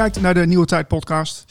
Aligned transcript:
Kijkt 0.00 0.20
naar 0.20 0.34
de 0.34 0.46
Nieuwe 0.46 0.66
Tijd 0.66 0.88
podcast. 0.88 1.44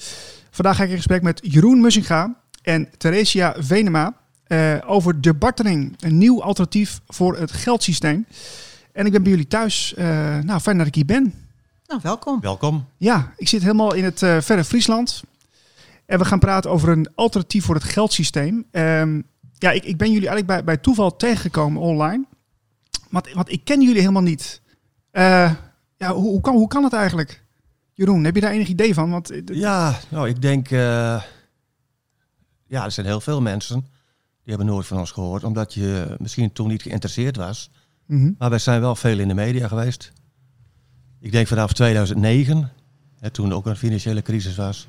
Vandaag 0.51 0.75
ga 0.75 0.83
ik 0.83 0.89
in 0.89 0.95
gesprek 0.95 1.21
met 1.21 1.39
Jeroen 1.43 1.81
Mussinga 1.81 2.35
en 2.61 2.89
Theresia 2.97 3.55
Venema 3.57 4.13
uh, 4.47 4.77
over 4.85 5.21
de 5.21 5.33
bartering. 5.33 5.95
Een 5.99 6.17
nieuw 6.17 6.43
alternatief 6.43 6.99
voor 7.07 7.37
het 7.37 7.51
geldsysteem. 7.51 8.25
En 8.91 9.05
ik 9.05 9.11
ben 9.11 9.21
bij 9.23 9.31
jullie 9.31 9.47
thuis. 9.47 9.93
Uh, 9.97 10.05
nou, 10.37 10.59
fijn 10.59 10.77
dat 10.77 10.87
ik 10.87 10.95
hier 10.95 11.05
ben. 11.05 11.33
Nou, 11.87 11.99
welkom. 12.03 12.41
Welkom. 12.41 12.85
Ja, 12.97 13.33
ik 13.37 13.47
zit 13.47 13.61
helemaal 13.61 13.93
in 13.93 14.03
het 14.03 14.21
uh, 14.21 14.41
verre 14.41 14.63
Friesland. 14.63 15.23
En 16.05 16.19
we 16.19 16.25
gaan 16.25 16.39
praten 16.39 16.71
over 16.71 16.89
een 16.89 17.07
alternatief 17.15 17.65
voor 17.65 17.75
het 17.75 17.83
geldsysteem. 17.83 18.65
Um, 18.71 19.23
ja, 19.57 19.71
ik, 19.71 19.83
ik 19.83 19.97
ben 19.97 20.11
jullie 20.11 20.27
eigenlijk 20.27 20.47
bij, 20.47 20.63
bij 20.63 20.77
toeval 20.77 21.15
tegengekomen 21.15 21.81
online. 21.81 22.25
Want, 23.09 23.31
want 23.33 23.51
ik 23.51 23.63
ken 23.63 23.81
jullie 23.81 23.99
helemaal 23.99 24.21
niet. 24.21 24.61
Uh, 25.11 25.51
ja, 25.97 26.13
hoe, 26.13 26.29
hoe, 26.29 26.41
kan, 26.41 26.55
hoe 26.55 26.67
kan 26.67 26.83
het 26.83 26.93
eigenlijk? 26.93 27.47
Jeroen, 27.99 28.23
heb 28.23 28.35
je 28.35 28.41
daar 28.41 28.51
enig 28.51 28.67
idee 28.67 28.93
van? 28.93 29.09
Want, 29.09 29.31
ja, 29.45 29.99
nou, 30.09 30.29
ik 30.29 30.41
denk... 30.41 30.71
Uh, 30.71 31.23
ja, 32.67 32.83
er 32.83 32.91
zijn 32.91 33.05
heel 33.05 33.21
veel 33.21 33.41
mensen 33.41 33.79
die 34.43 34.55
hebben 34.55 34.65
nooit 34.65 34.87
van 34.87 34.97
ons 34.97 35.11
gehoord. 35.11 35.43
Omdat 35.43 35.73
je 35.73 36.15
misschien 36.19 36.51
toen 36.51 36.67
niet 36.67 36.81
geïnteresseerd 36.81 37.35
was. 37.35 37.71
Mm 38.05 38.19
-hmm. 38.21 38.35
Maar 38.37 38.49
wij 38.49 38.59
zijn 38.59 38.81
wel 38.81 38.95
veel 38.95 39.19
in 39.19 39.27
de 39.27 39.33
media 39.33 39.67
geweest. 39.67 40.11
Ik 41.19 41.31
denk 41.31 41.47
vanaf 41.47 41.73
2009, 41.73 42.71
hè, 43.19 43.29
toen 43.29 43.53
ook 43.53 43.65
een 43.65 43.75
financiële 43.75 44.21
crisis 44.21 44.55
was. 44.55 44.87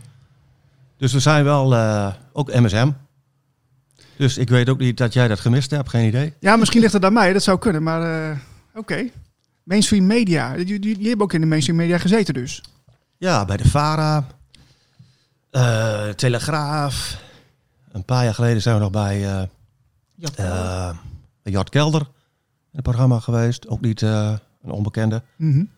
Dus 0.96 1.12
we 1.12 1.20
zijn 1.20 1.44
wel, 1.44 1.72
uh, 1.72 2.12
ook 2.32 2.54
MSM. 2.54 2.90
Dus 4.16 4.38
ik 4.38 4.48
weet 4.48 4.68
ook 4.68 4.78
niet 4.78 4.96
dat 4.96 5.12
jij 5.12 5.28
dat 5.28 5.40
gemist 5.40 5.70
hebt, 5.70 5.88
geen 5.88 6.06
idee. 6.06 6.34
Ja, 6.40 6.56
misschien 6.56 6.80
ligt 6.80 6.92
het 6.92 7.04
aan 7.04 7.12
mij, 7.12 7.32
dat 7.32 7.42
zou 7.42 7.58
kunnen, 7.58 7.82
maar 7.82 8.30
uh, 8.30 8.36
oké. 8.68 8.78
Okay. 8.78 9.12
Mainstream 9.62 10.06
media, 10.06 10.54
je 10.54 10.96
hebt 11.02 11.20
ook 11.20 11.32
in 11.32 11.40
de 11.40 11.46
mainstream 11.46 11.78
media 11.78 11.98
gezeten 11.98 12.34
dus. 12.34 12.62
Ja, 13.20 13.44
bij 13.44 13.56
de 13.56 13.68
VARA, 13.68 14.26
uh, 15.50 16.08
Telegraaf. 16.08 17.22
Een 17.92 18.04
paar 18.04 18.24
jaar 18.24 18.34
geleden 18.34 18.62
zijn 18.62 18.74
we 18.74 18.80
nog 18.80 18.90
bij 18.90 19.20
uh, 19.20 19.42
Jort 20.14 20.34
Kelder, 20.34 20.96
Jort 21.42 21.68
Kelder 21.68 22.00
in 22.00 22.06
het 22.72 22.82
programma 22.82 23.18
geweest. 23.20 23.68
Ook 23.68 23.80
niet 23.80 24.00
een 24.00 24.41
onbekende. 24.60 25.22
Mm 25.36 25.52
-hmm. 25.52 25.70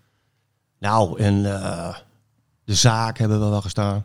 Nou, 0.79 1.19
in 1.19 1.43
de 1.43 2.75
zaak 2.75 3.19
hebben 3.19 3.41
we 3.41 3.49
wel 3.49 3.63
gestaan. 3.63 4.05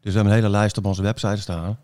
Dus 0.00 0.12
we 0.12 0.12
hebben 0.12 0.32
een 0.32 0.38
hele 0.38 0.50
lijst 0.50 0.78
op 0.78 0.86
onze 0.86 1.02
website 1.02 1.40
staan. 1.40 1.78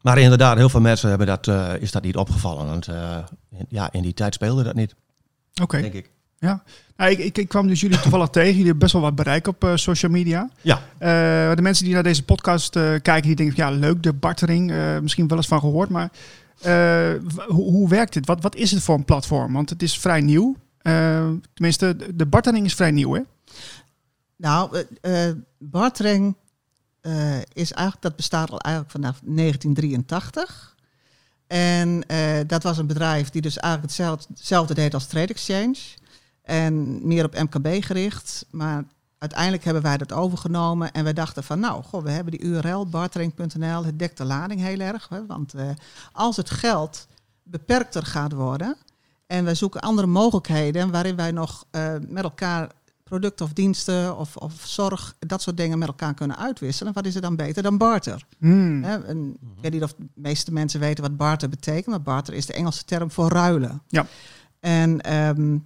Maar 0.00 0.18
inderdaad, 0.18 0.56
heel 0.56 0.68
veel 0.68 0.80
mensen 0.80 1.08
hebben 1.08 1.26
dat, 1.26 1.46
uh, 1.46 1.74
is 1.76 1.90
dat 1.90 2.02
niet 2.02 2.16
opgevallen. 2.16 2.66
Want 2.66 2.88
uh, 2.88 3.18
in, 3.50 3.66
ja, 3.68 3.92
in 3.92 4.02
die 4.02 4.14
tijd 4.14 4.34
speelde 4.34 4.62
dat 4.62 4.74
niet. 4.74 4.94
Oké. 5.50 5.62
Okay. 5.62 5.80
Denk 5.80 5.94
ik. 5.94 6.10
Ja. 6.40 6.62
Nou, 6.96 7.10
ik, 7.10 7.18
ik, 7.18 7.38
ik, 7.38 7.48
kwam 7.48 7.66
dus 7.66 7.80
jullie 7.80 8.00
toevallig 8.00 8.28
tegen. 8.38 8.48
Jullie 8.48 8.64
hebben 8.64 8.82
best 8.82 8.92
wel 8.92 9.02
wat 9.02 9.14
bereik 9.14 9.46
op 9.46 9.64
uh, 9.64 9.76
social 9.76 10.12
media. 10.12 10.50
Ja. 10.60 10.80
de 11.54 11.62
mensen 11.62 11.84
die 11.84 11.94
naar 11.94 12.02
deze 12.02 12.24
podcast 12.24 12.72
kijken, 12.72 13.22
die 13.22 13.36
denken, 13.36 13.56
ja, 13.56 13.70
leuk, 13.70 14.02
de 14.02 14.12
bartering. 14.12 14.72
misschien 15.02 15.28
wel 15.28 15.36
eens 15.36 15.46
van 15.46 15.60
gehoord. 15.60 15.88
Maar 15.88 16.10
hoe, 17.46 17.70
hoe 17.70 17.88
werkt 17.88 18.12
dit? 18.12 18.26
Wat, 18.26 18.42
wat 18.42 18.54
is 18.54 18.70
het 18.70 18.82
voor 18.82 18.94
een 18.94 19.04
platform? 19.04 19.52
Want 19.52 19.70
het 19.70 19.82
is 19.82 19.98
vrij 19.98 20.20
nieuw. 20.20 20.56
tenminste, 21.54 21.96
de 22.14 22.26
bartering 22.26 22.66
is 22.66 22.74
vrij 22.74 22.90
nieuw, 22.90 23.14
hè? 23.14 23.20
Nou, 24.36 24.84
bartering 25.58 26.36
uh, 27.02 27.38
is 27.52 27.72
eigenlijk, 27.72 28.02
dat 28.02 28.16
bestaat 28.16 28.50
al 28.50 28.60
eigenlijk 28.60 28.94
vanaf 28.94 29.20
1983. 29.24 30.76
En 31.46 32.04
uh, 32.10 32.40
dat 32.46 32.62
was 32.62 32.78
een 32.78 32.86
bedrijf 32.86 33.30
die 33.30 33.42
dus 33.42 33.56
eigenlijk 33.56 33.92
hetzelfde, 33.92 34.26
hetzelfde 34.34 34.74
deed 34.74 34.94
als 34.94 35.06
Trade 35.06 35.32
Exchange. 35.32 35.76
En 36.50 37.06
meer 37.06 37.24
op 37.24 37.34
MKB 37.34 37.84
gericht. 37.84 38.46
Maar 38.50 38.84
uiteindelijk 39.18 39.64
hebben 39.64 39.82
wij 39.82 39.96
dat 39.96 40.12
overgenomen. 40.12 40.92
En 40.92 41.04
wij 41.04 41.12
dachten 41.12 41.44
van 41.44 41.60
nou, 41.60 41.82
goh, 41.82 42.02
we 42.02 42.10
hebben 42.10 42.32
die 42.38 42.42
URL, 42.42 42.86
bartering.nl. 42.86 43.84
Het 43.84 43.98
dekt 43.98 44.16
de 44.16 44.24
lading 44.24 44.60
heel 44.60 44.80
erg. 44.80 45.08
Hè, 45.08 45.26
want 45.26 45.54
uh, 45.54 45.70
als 46.12 46.36
het 46.36 46.50
geld 46.50 47.06
beperkter 47.42 48.06
gaat 48.06 48.32
worden... 48.32 48.76
en 49.26 49.44
wij 49.44 49.54
zoeken 49.54 49.80
andere 49.80 50.06
mogelijkheden 50.06 50.90
waarin 50.90 51.16
wij 51.16 51.30
nog 51.30 51.64
met 52.08 52.22
elkaar 52.22 52.70
producten 53.10 53.46
of 53.46 53.52
diensten 53.52 54.16
of, 54.16 54.36
of 54.36 54.52
zorg, 54.64 55.16
dat 55.18 55.42
soort 55.42 55.56
dingen 55.56 55.78
met 55.78 55.88
elkaar 55.88 56.14
kunnen 56.14 56.38
uitwisselen. 56.38 56.92
Wat 56.92 57.06
is 57.06 57.14
er 57.14 57.20
dan 57.20 57.36
beter 57.36 57.62
dan 57.62 57.78
barter? 57.78 58.26
Mm. 58.38 58.82
He, 58.82 58.98
en, 58.98 59.36
ik 59.56 59.62
weet 59.62 59.72
niet 59.72 59.82
of 59.82 59.94
de 59.94 60.06
meeste 60.14 60.52
mensen 60.52 60.80
weten 60.80 61.02
wat 61.02 61.16
barter 61.16 61.48
betekent, 61.48 61.86
maar 61.86 62.02
barter 62.02 62.34
is 62.34 62.46
de 62.46 62.52
Engelse 62.52 62.84
term 62.84 63.10
voor 63.10 63.28
ruilen. 63.28 63.82
Ja. 63.88 64.06
En 64.60 65.14
um, 65.14 65.64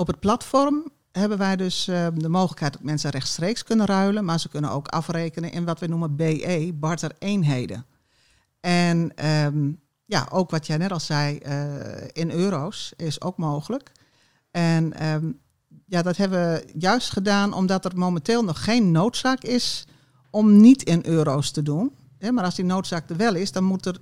op 0.00 0.06
het 0.06 0.20
platform 0.20 0.90
hebben 1.12 1.38
wij 1.38 1.56
dus 1.56 1.88
uh, 1.88 2.06
de 2.14 2.28
mogelijkheid 2.28 2.72
dat 2.72 2.82
mensen 2.82 3.10
rechtstreeks 3.10 3.62
kunnen 3.62 3.86
ruilen, 3.86 4.24
maar 4.24 4.40
ze 4.40 4.48
kunnen 4.48 4.70
ook 4.70 4.88
afrekenen 4.88 5.52
in 5.52 5.64
wat 5.64 5.78
we 5.78 5.86
noemen 5.86 6.16
BE, 6.16 6.72
barter 6.74 7.12
eenheden. 7.18 7.86
En 8.60 9.26
um, 9.26 9.80
ja, 10.04 10.28
ook 10.30 10.50
wat 10.50 10.66
jij 10.66 10.76
net 10.76 10.92
al 10.92 11.00
zei, 11.00 11.38
uh, 11.46 12.08
in 12.12 12.30
euro's 12.30 12.92
is 12.96 13.20
ook 13.20 13.36
mogelijk. 13.36 13.92
En 14.50 15.06
um, 15.06 15.38
ja, 15.86 16.02
dat 16.02 16.16
hebben 16.16 16.52
we 16.52 16.72
juist 16.78 17.10
gedaan 17.10 17.52
omdat 17.52 17.84
er 17.84 17.98
momenteel 17.98 18.44
nog 18.44 18.64
geen 18.64 18.90
noodzaak 18.90 19.42
is 19.42 19.86
om 20.30 20.60
niet 20.60 20.82
in 20.82 21.06
euro's 21.06 21.50
te 21.50 21.62
doen. 21.62 21.92
maar 22.30 22.44
als 22.44 22.54
die 22.54 22.64
noodzaak 22.64 23.10
er 23.10 23.16
wel 23.16 23.34
is, 23.34 23.52
dan 23.52 23.64
moet 23.64 23.86
er 23.86 23.96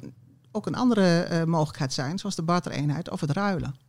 ook 0.53 0.67
een 0.67 0.75
andere 0.75 1.29
uh, 1.31 1.45
mogelijkheid 1.45 1.93
zijn, 1.93 2.19
zoals 2.19 2.35
de 2.35 2.43
bartereenheid 2.43 3.11
of 3.11 3.21
het 3.21 3.31
ruilen. 3.31 3.88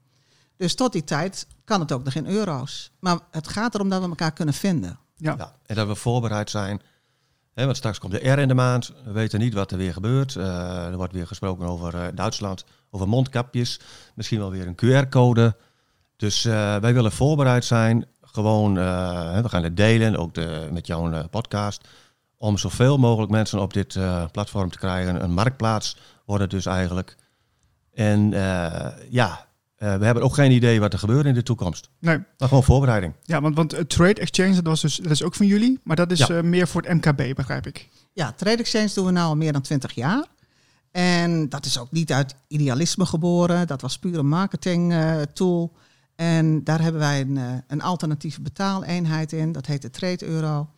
Dus 0.60 0.76
tot 0.76 0.92
die 0.92 1.04
tijd 1.04 1.48
kan 1.64 1.80
het 1.80 1.92
ook 1.92 2.04
nog 2.04 2.14
in 2.14 2.26
euro's. 2.26 2.92
Maar 3.00 3.20
het 3.32 3.48
gaat 3.48 3.74
erom 3.76 3.90
dat 3.90 4.02
we 4.02 4.08
elkaar 4.08 4.34
kunnen 4.34 4.54
vinden. 4.54 5.00
Ja. 5.16 5.36
ja 5.38 5.56
en 5.66 5.76
dat 5.76 5.88
we 5.88 5.96
voorbereid 5.96 6.50
zijn. 6.50 6.82
He, 7.54 7.66
want 7.66 7.78
straks 7.78 8.00
komt 8.00 8.12
de 8.12 8.30
R 8.30 8.40
in 8.40 8.48
de 8.48 8.54
maand. 8.54 8.94
We 9.06 9.12
weten 9.12 9.40
niet 9.40 9.54
wat 9.54 9.72
er 9.72 9.78
weer 9.78 9.94
gebeurt. 9.94 10.36
Uh, 10.36 10.86
er 10.86 10.98
wordt 10.98 11.14
weer 11.14 11.28
gesproken 11.28 11.66
over 11.66 11.96
uh, 11.96 12.08
Duitsland, 12.14 12.66
over 12.90 13.08
mondkapjes. 13.08 13.80
Misschien 14.16 14.40
wel 14.40 14.52
weer 14.52 14.68
een 14.68 15.06
QR-code. 15.06 15.56
Dus 16.16 16.46
uh, 16.46 16.76
wij 16.76 16.94
willen 16.94 17.12
voorbereid 17.12 17.66
zijn. 17.66 18.06
Gewoon, 18.22 18.78
uh, 18.78 19.42
we 19.42 19.50
gaan 19.50 19.64
het 19.64 19.78
delen, 19.78 20.16
ook 20.16 20.34
de, 20.34 20.70
met 20.72 20.88
jouw 20.88 21.12
uh, 21.12 21.20
podcast. 21.30 21.88
Om 22.38 22.58
zoveel 22.58 22.98
mogelijk 22.98 23.32
mensen 23.32 23.60
op 23.60 23.74
dit 23.74 24.00
platform 24.32 24.70
te 24.70 24.78
krijgen. 24.78 25.24
Een 25.24 25.34
marktplaats 25.34 25.98
wordt 26.26 26.42
het 26.42 26.52
dus 26.52 26.66
eigenlijk. 26.66 27.16
En 27.94 28.32
ja, 29.10 29.49
we 29.80 30.06
hebben 30.06 30.24
ook 30.24 30.34
geen 30.34 30.52
idee 30.52 30.80
wat 30.80 30.94
er 30.94 31.00
gebeurt 31.00 31.26
in 31.26 31.34
de 31.34 31.44
toekomst. 31.44 31.90
Nee. 32.00 32.18
Maar 32.38 32.48
gewoon 32.48 32.64
voorbereiding. 32.64 33.14
Ja, 33.24 33.42
want, 33.42 33.56
want 33.56 33.90
Trade 33.90 34.22
Exchange, 34.22 34.54
dat, 34.54 34.66
was 34.66 34.82
dus, 34.82 34.96
dat 34.96 35.12
is 35.12 35.24
ook 35.24 35.36
van 35.36 35.46
jullie. 35.46 35.80
Maar 35.84 35.96
dat 35.96 36.12
is 36.12 36.28
ja. 36.28 36.42
meer 36.42 36.68
voor 36.68 36.82
het 36.82 36.94
MKB, 36.94 37.36
begrijp 37.36 37.68
ik. 37.68 37.90
Ja, 38.14 38.32
Trade 38.32 38.58
Exchange 38.58 38.92
doen 38.94 39.06
we 39.06 39.12
nu 39.12 39.20
al 39.20 39.36
meer 39.36 39.54
dan 39.54 39.62
20 39.62 39.92
jaar. 39.92 40.26
En 40.92 41.50
dat 41.50 41.66
is 41.66 41.80
ook 41.80 41.92
niet 41.92 42.12
uit 42.12 42.36
idealisme 42.48 43.06
geboren. 43.06 43.68
Dat 43.68 43.82
was 43.82 44.00
puur 44.00 44.18
een 44.18 44.28
marketing 44.28 44.96
tool. 45.34 45.76
En 46.16 46.64
daar 46.64 46.82
hebben 46.82 47.02
wij 47.02 47.22
een, 47.22 47.64
een 47.68 47.82
alternatieve 47.82 48.42
betaaleenheid 48.42 49.34
in, 49.34 49.52
dat 49.52 49.66
heet 49.66 49.82
de 49.82 49.90
Trade 49.90 50.26
Euro. 50.26 50.70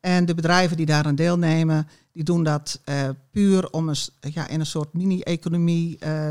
En 0.00 0.24
de 0.24 0.34
bedrijven 0.34 0.76
die 0.76 0.86
daaraan 0.86 1.14
deelnemen, 1.14 1.88
die 2.18 2.26
doen 2.26 2.42
dat 2.42 2.80
uh, 2.84 3.08
puur 3.30 3.70
om 3.70 3.88
een, 3.88 3.96
ja, 4.20 4.48
in 4.48 4.60
een 4.60 4.66
soort 4.66 4.92
mini-economie 4.92 5.98
uh, 6.04 6.30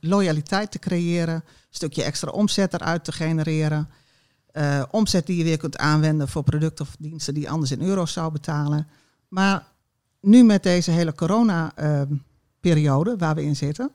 loyaliteit 0.00 0.70
te 0.70 0.78
creëren, 0.78 1.34
een 1.34 1.42
stukje 1.70 2.02
extra 2.02 2.30
omzet 2.30 2.74
eruit 2.74 3.04
te 3.04 3.12
genereren. 3.12 3.88
Uh, 4.52 4.82
omzet 4.90 5.26
die 5.26 5.36
je 5.36 5.44
weer 5.44 5.56
kunt 5.56 5.78
aanwenden 5.78 6.28
voor 6.28 6.42
producten 6.42 6.84
of 6.84 6.96
diensten 6.98 7.34
die 7.34 7.50
anders 7.50 7.70
in 7.70 7.82
euro's 7.82 8.12
zou 8.12 8.32
betalen. 8.32 8.86
Maar 9.28 9.66
nu 10.20 10.44
met 10.44 10.62
deze 10.62 10.90
hele 10.90 11.14
corona-periode 11.14 13.16
waar 13.16 13.34
we 13.34 13.42
in 13.42 13.56
zitten, 13.56 13.90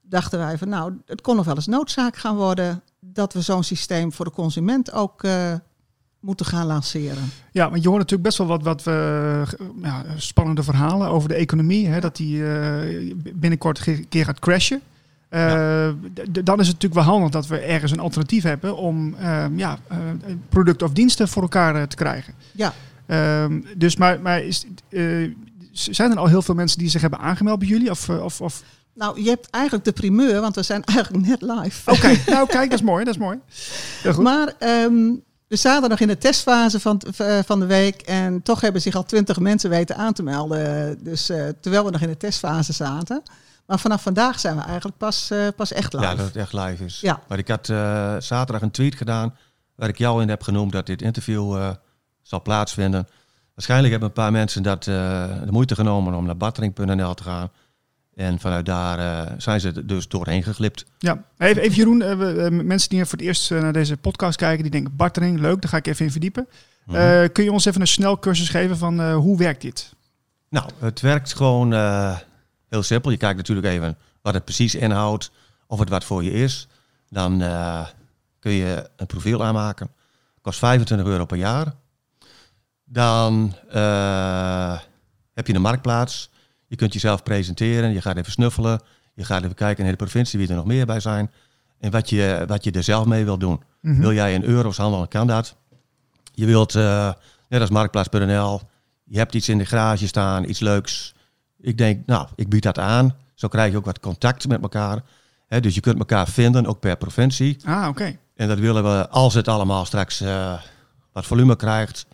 dachten 0.00 0.38
wij 0.38 0.58
van 0.58 0.68
nou, 0.68 0.92
het 1.06 1.20
kon 1.20 1.36
nog 1.36 1.44
wel 1.44 1.56
eens 1.56 1.66
noodzaak 1.66 2.16
gaan 2.16 2.36
worden 2.36 2.82
dat 3.00 3.32
we 3.32 3.40
zo'n 3.40 3.64
systeem 3.64 4.12
voor 4.12 4.24
de 4.24 4.30
consument 4.30 4.92
ook 4.92 5.22
uh, 5.22 5.54
moeten 6.20 6.46
gaan 6.46 6.66
lanceren. 6.66 7.30
Ja, 7.52 7.70
want 7.70 7.82
je 7.82 7.88
hoort 7.88 8.00
natuurlijk 8.00 8.28
best 8.28 8.38
wel 8.38 8.46
wat, 8.46 8.62
wat 8.62 8.86
uh, 8.86 9.42
ja, 9.82 10.04
spannende 10.16 10.62
verhalen 10.62 11.08
over 11.08 11.28
de 11.28 11.34
economie. 11.34 11.86
Hè, 11.86 12.00
dat 12.00 12.16
die 12.16 12.36
uh, 12.36 13.14
binnenkort 13.34 13.86
een 13.86 14.08
keer 14.08 14.24
gaat 14.24 14.38
crashen. 14.38 14.80
Ja. 15.30 15.94
Dan 16.30 16.60
is 16.60 16.66
het 16.66 16.74
natuurlijk 16.74 16.94
wel 16.94 17.02
handig 17.02 17.30
dat 17.30 17.46
we 17.46 17.58
ergens 17.58 17.92
een 17.92 18.00
alternatief 18.00 18.42
hebben 18.42 18.76
om 18.76 19.14
ja, 19.56 19.78
producten 20.48 20.86
of 20.86 20.92
diensten 20.92 21.28
voor 21.28 21.42
elkaar 21.42 21.88
te 21.88 21.96
krijgen. 21.96 22.34
Ja. 22.52 22.72
Ehm, 23.06 23.60
dus 23.76 23.96
maar, 23.96 24.20
maar 24.20 24.42
is, 24.42 24.66
zijn 25.72 26.10
er 26.10 26.18
al 26.18 26.26
heel 26.26 26.42
veel 26.42 26.54
mensen 26.54 26.78
die 26.78 26.88
zich 26.88 27.00
hebben 27.00 27.18
aangemeld 27.18 27.58
bij 27.58 27.68
jullie? 27.68 27.90
Of, 27.90 28.08
of, 28.08 28.40
of 28.40 28.62
nou, 28.94 29.22
je 29.22 29.28
hebt 29.28 29.50
eigenlijk 29.50 29.84
de 29.84 29.92
primeur, 29.92 30.40
want 30.40 30.54
we 30.54 30.62
zijn 30.62 30.84
eigenlijk 30.84 31.26
net 31.26 31.42
live. 31.42 31.90
Oké, 31.90 31.98
okay. 31.98 32.22
nou 32.34 32.46
kijk, 32.46 32.70
dat 32.70 32.78
is 32.78 32.84
mooi, 32.84 33.04
dat 33.04 33.14
is 33.14 33.20
mooi. 33.20 33.38
Heel 34.02 34.12
goed. 34.12 34.24
Maar 34.24 34.52
um, 34.58 35.22
we 35.50 35.56
zaten 35.56 35.88
nog 35.90 36.00
in 36.00 36.08
de 36.08 36.18
testfase 36.18 36.80
van, 36.80 37.02
van 37.44 37.60
de 37.60 37.66
week 37.66 38.00
en 38.00 38.42
toch 38.42 38.60
hebben 38.60 38.82
zich 38.82 38.94
al 38.94 39.04
twintig 39.04 39.38
mensen 39.38 39.70
weten 39.70 39.96
aan 39.96 40.12
te 40.12 40.22
melden. 40.22 40.98
Dus 41.04 41.30
uh, 41.30 41.48
terwijl 41.60 41.84
we 41.84 41.90
nog 41.90 42.00
in 42.00 42.08
de 42.08 42.16
testfase 42.16 42.72
zaten. 42.72 43.22
Maar 43.66 43.78
vanaf 43.78 44.02
vandaag 44.02 44.40
zijn 44.40 44.56
we 44.56 44.62
eigenlijk 44.62 44.96
pas, 44.96 45.30
uh, 45.32 45.48
pas 45.56 45.72
echt 45.72 45.92
live. 45.92 46.06
Ja, 46.06 46.14
dat 46.14 46.26
het 46.26 46.36
echt 46.36 46.52
live 46.52 46.84
is. 46.84 47.00
Ja. 47.00 47.20
Maar 47.28 47.38
ik 47.38 47.48
had 47.48 47.68
uh, 47.68 47.76
zaterdag 48.18 48.62
een 48.62 48.70
tweet 48.70 48.94
gedaan 48.94 49.36
waar 49.74 49.88
ik 49.88 49.98
jou 49.98 50.22
in 50.22 50.28
heb 50.28 50.42
genoemd 50.42 50.72
dat 50.72 50.86
dit 50.86 51.02
interview 51.02 51.72
zal 52.22 52.42
plaatsvinden. 52.42 53.06
Waarschijnlijk 53.60 53.90
hebben 53.90 54.08
een 54.08 54.24
paar 54.24 54.32
mensen 54.32 54.62
dat, 54.62 54.86
eh, 54.86 54.94
de 55.44 55.52
moeite 55.52 55.74
genomen 55.74 56.14
om 56.14 56.26
naar 56.26 56.36
battering.nl 56.36 57.14
te 57.14 57.22
gaan. 57.22 57.50
En 58.14 58.40
vanuit 58.40 58.66
daar 58.66 58.98
eh, 58.98 59.32
zijn 59.38 59.60
ze 59.60 59.84
dus 59.84 60.08
doorheen 60.08 60.42
geglipt. 60.42 60.84
Ja, 60.98 61.24
even, 61.38 61.62
even 61.62 61.76
Jeroen, 61.76 62.02
eh, 62.02 62.16
we- 62.18 62.42
eh, 62.42 62.50
mensen 62.64 62.88
die 62.88 63.04
voor 63.04 63.18
het 63.18 63.26
eerst 63.26 63.50
naar 63.50 63.72
deze 63.72 63.96
podcast 63.96 64.36
kijken, 64.36 64.62
die 64.62 64.70
denken 64.72 64.96
bartering, 64.96 65.40
leuk, 65.40 65.60
daar 65.62 65.70
ga 65.70 65.76
ik 65.76 65.86
even 65.86 66.04
in 66.04 66.10
verdiepen. 66.10 66.48
Mhm. 66.84 67.28
Kun 67.32 67.44
je 67.44 67.52
ons 67.52 67.64
even 67.64 67.80
een 67.80 67.86
snel 67.86 68.18
cursus 68.18 68.48
geven 68.48 68.76
van 68.78 69.12
hoe 69.12 69.38
werkt 69.38 69.62
dit? 69.62 69.94
Nou, 70.48 70.70
het 70.78 71.00
werkt 71.00 71.34
gewoon 71.34 71.72
heel 72.68 72.82
simpel. 72.82 73.10
Je 73.10 73.16
kijkt 73.16 73.36
natuurlijk 73.36 73.66
even 73.66 73.96
wat 74.22 74.34
het 74.34 74.44
precies 74.44 74.74
inhoudt, 74.74 75.30
of 75.66 75.78
het 75.78 75.88
wat 75.88 76.04
voor 76.04 76.24
je 76.24 76.30
is. 76.32 76.68
Dan 77.08 77.38
kun 78.38 78.52
je 78.52 78.90
een 78.96 79.06
profiel 79.06 79.44
aanmaken. 79.44 79.90
Kost 80.40 80.58
25 80.58 81.06
euro 81.06 81.24
per 81.24 81.36
jaar. 81.36 81.72
Dan 82.84 83.54
heb 85.34 85.46
je 85.46 85.54
een 85.54 85.60
marktplaats. 85.60 86.30
Je 86.70 86.76
kunt 86.76 86.92
jezelf 86.92 87.22
presenteren. 87.22 87.92
Je 87.92 88.00
gaat 88.00 88.16
even 88.16 88.32
snuffelen. 88.32 88.80
Je 89.14 89.24
gaat 89.24 89.42
even 89.42 89.54
kijken 89.54 89.84
in 89.84 89.90
de 89.90 89.96
provincie 89.96 90.38
wie 90.38 90.48
er 90.48 90.54
nog 90.54 90.64
meer 90.64 90.86
bij 90.86 91.00
zijn. 91.00 91.30
En 91.78 91.90
wat 91.90 92.10
je, 92.10 92.44
wat 92.46 92.64
je 92.64 92.70
er 92.70 92.82
zelf 92.82 93.06
mee 93.06 93.24
wil 93.24 93.38
doen. 93.38 93.62
Mhm. 93.80 94.00
Wil 94.00 94.12
jij 94.12 94.34
in 94.34 94.42
euro's 94.42 94.76
handelen, 94.76 95.08
kan 95.08 95.26
dat. 95.26 95.56
Je 96.32 96.46
wilt, 96.46 96.74
eh, 96.74 97.12
net 97.48 97.60
als 97.60 97.70
Marktplaats.nl, 97.70 98.60
je 99.04 99.18
hebt 99.18 99.34
iets 99.34 99.48
in 99.48 99.58
de 99.58 99.66
garage 99.66 100.06
staan, 100.06 100.48
iets 100.48 100.60
leuks. 100.60 101.14
Ik 101.60 101.78
denk, 101.78 102.06
nou, 102.06 102.28
ik 102.34 102.48
bied 102.48 102.62
dat 102.62 102.78
aan. 102.78 103.16
Zo 103.34 103.48
krijg 103.48 103.70
je 103.70 103.76
ook 103.76 103.84
wat 103.84 104.00
contact 104.00 104.48
met 104.48 104.62
elkaar. 104.62 105.02
Dus 105.60 105.74
je 105.74 105.80
kunt 105.80 105.98
elkaar 105.98 106.28
vinden, 106.28 106.66
ook 106.66 106.80
per 106.80 106.96
provincie. 106.96 107.56
Ah, 107.64 107.88
oké. 107.88 108.16
En 108.34 108.48
dat 108.48 108.58
willen 108.58 108.82
we, 108.82 109.08
als 109.08 109.34
het 109.34 109.48
allemaal 109.48 109.84
straks 109.84 110.20
eh, 110.20 110.60
wat 111.12 111.26
volume 111.26 111.56
krijgt, 111.56 112.06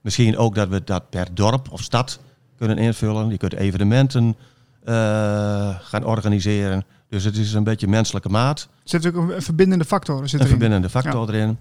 misschien 0.00 0.36
ook 0.36 0.54
dat 0.54 0.68
we 0.68 0.84
dat 0.84 1.10
per 1.10 1.34
dorp 1.34 1.70
of 1.70 1.82
stad 1.82 2.20
kunnen 2.56 2.78
invullen. 2.78 3.30
Je 3.30 3.36
kunt 3.36 3.54
evenementen 3.54 4.36
eh, 4.84 5.74
gaan 5.80 6.04
organiseren. 6.04 6.84
Dus 7.08 7.24
het 7.24 7.36
is 7.36 7.52
een 7.52 7.64
beetje 7.64 7.88
menselijke 7.88 8.28
maat. 8.28 8.60
Er 8.60 8.68
zit 8.82 9.06
ook 9.06 9.14
een, 9.14 9.42
verbindende 9.42 9.84
factor. 9.84 10.28
Zit 10.28 10.32
Een 10.32 10.38
erin. 10.38 10.48
verbindende 10.48 10.88
factor 10.88 11.28
erin. 11.28 11.58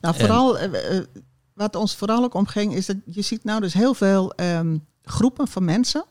Nou, 0.00 0.14
vooral, 0.14 0.58
eh, 0.58 0.96
eh, 0.96 1.04
wat 1.54 1.76
ons 1.76 1.96
vooral 1.96 2.24
ook 2.24 2.34
omging, 2.34 2.74
is 2.74 2.86
dat 2.86 2.96
je 3.04 3.22
ziet 3.22 3.44
nou 3.44 3.60
dus 3.60 3.74
heel 3.74 3.94
veel 3.94 4.32
ehm, 4.32 4.76
groepen 5.02 5.48
van 5.48 5.64
mensen. 5.64 6.04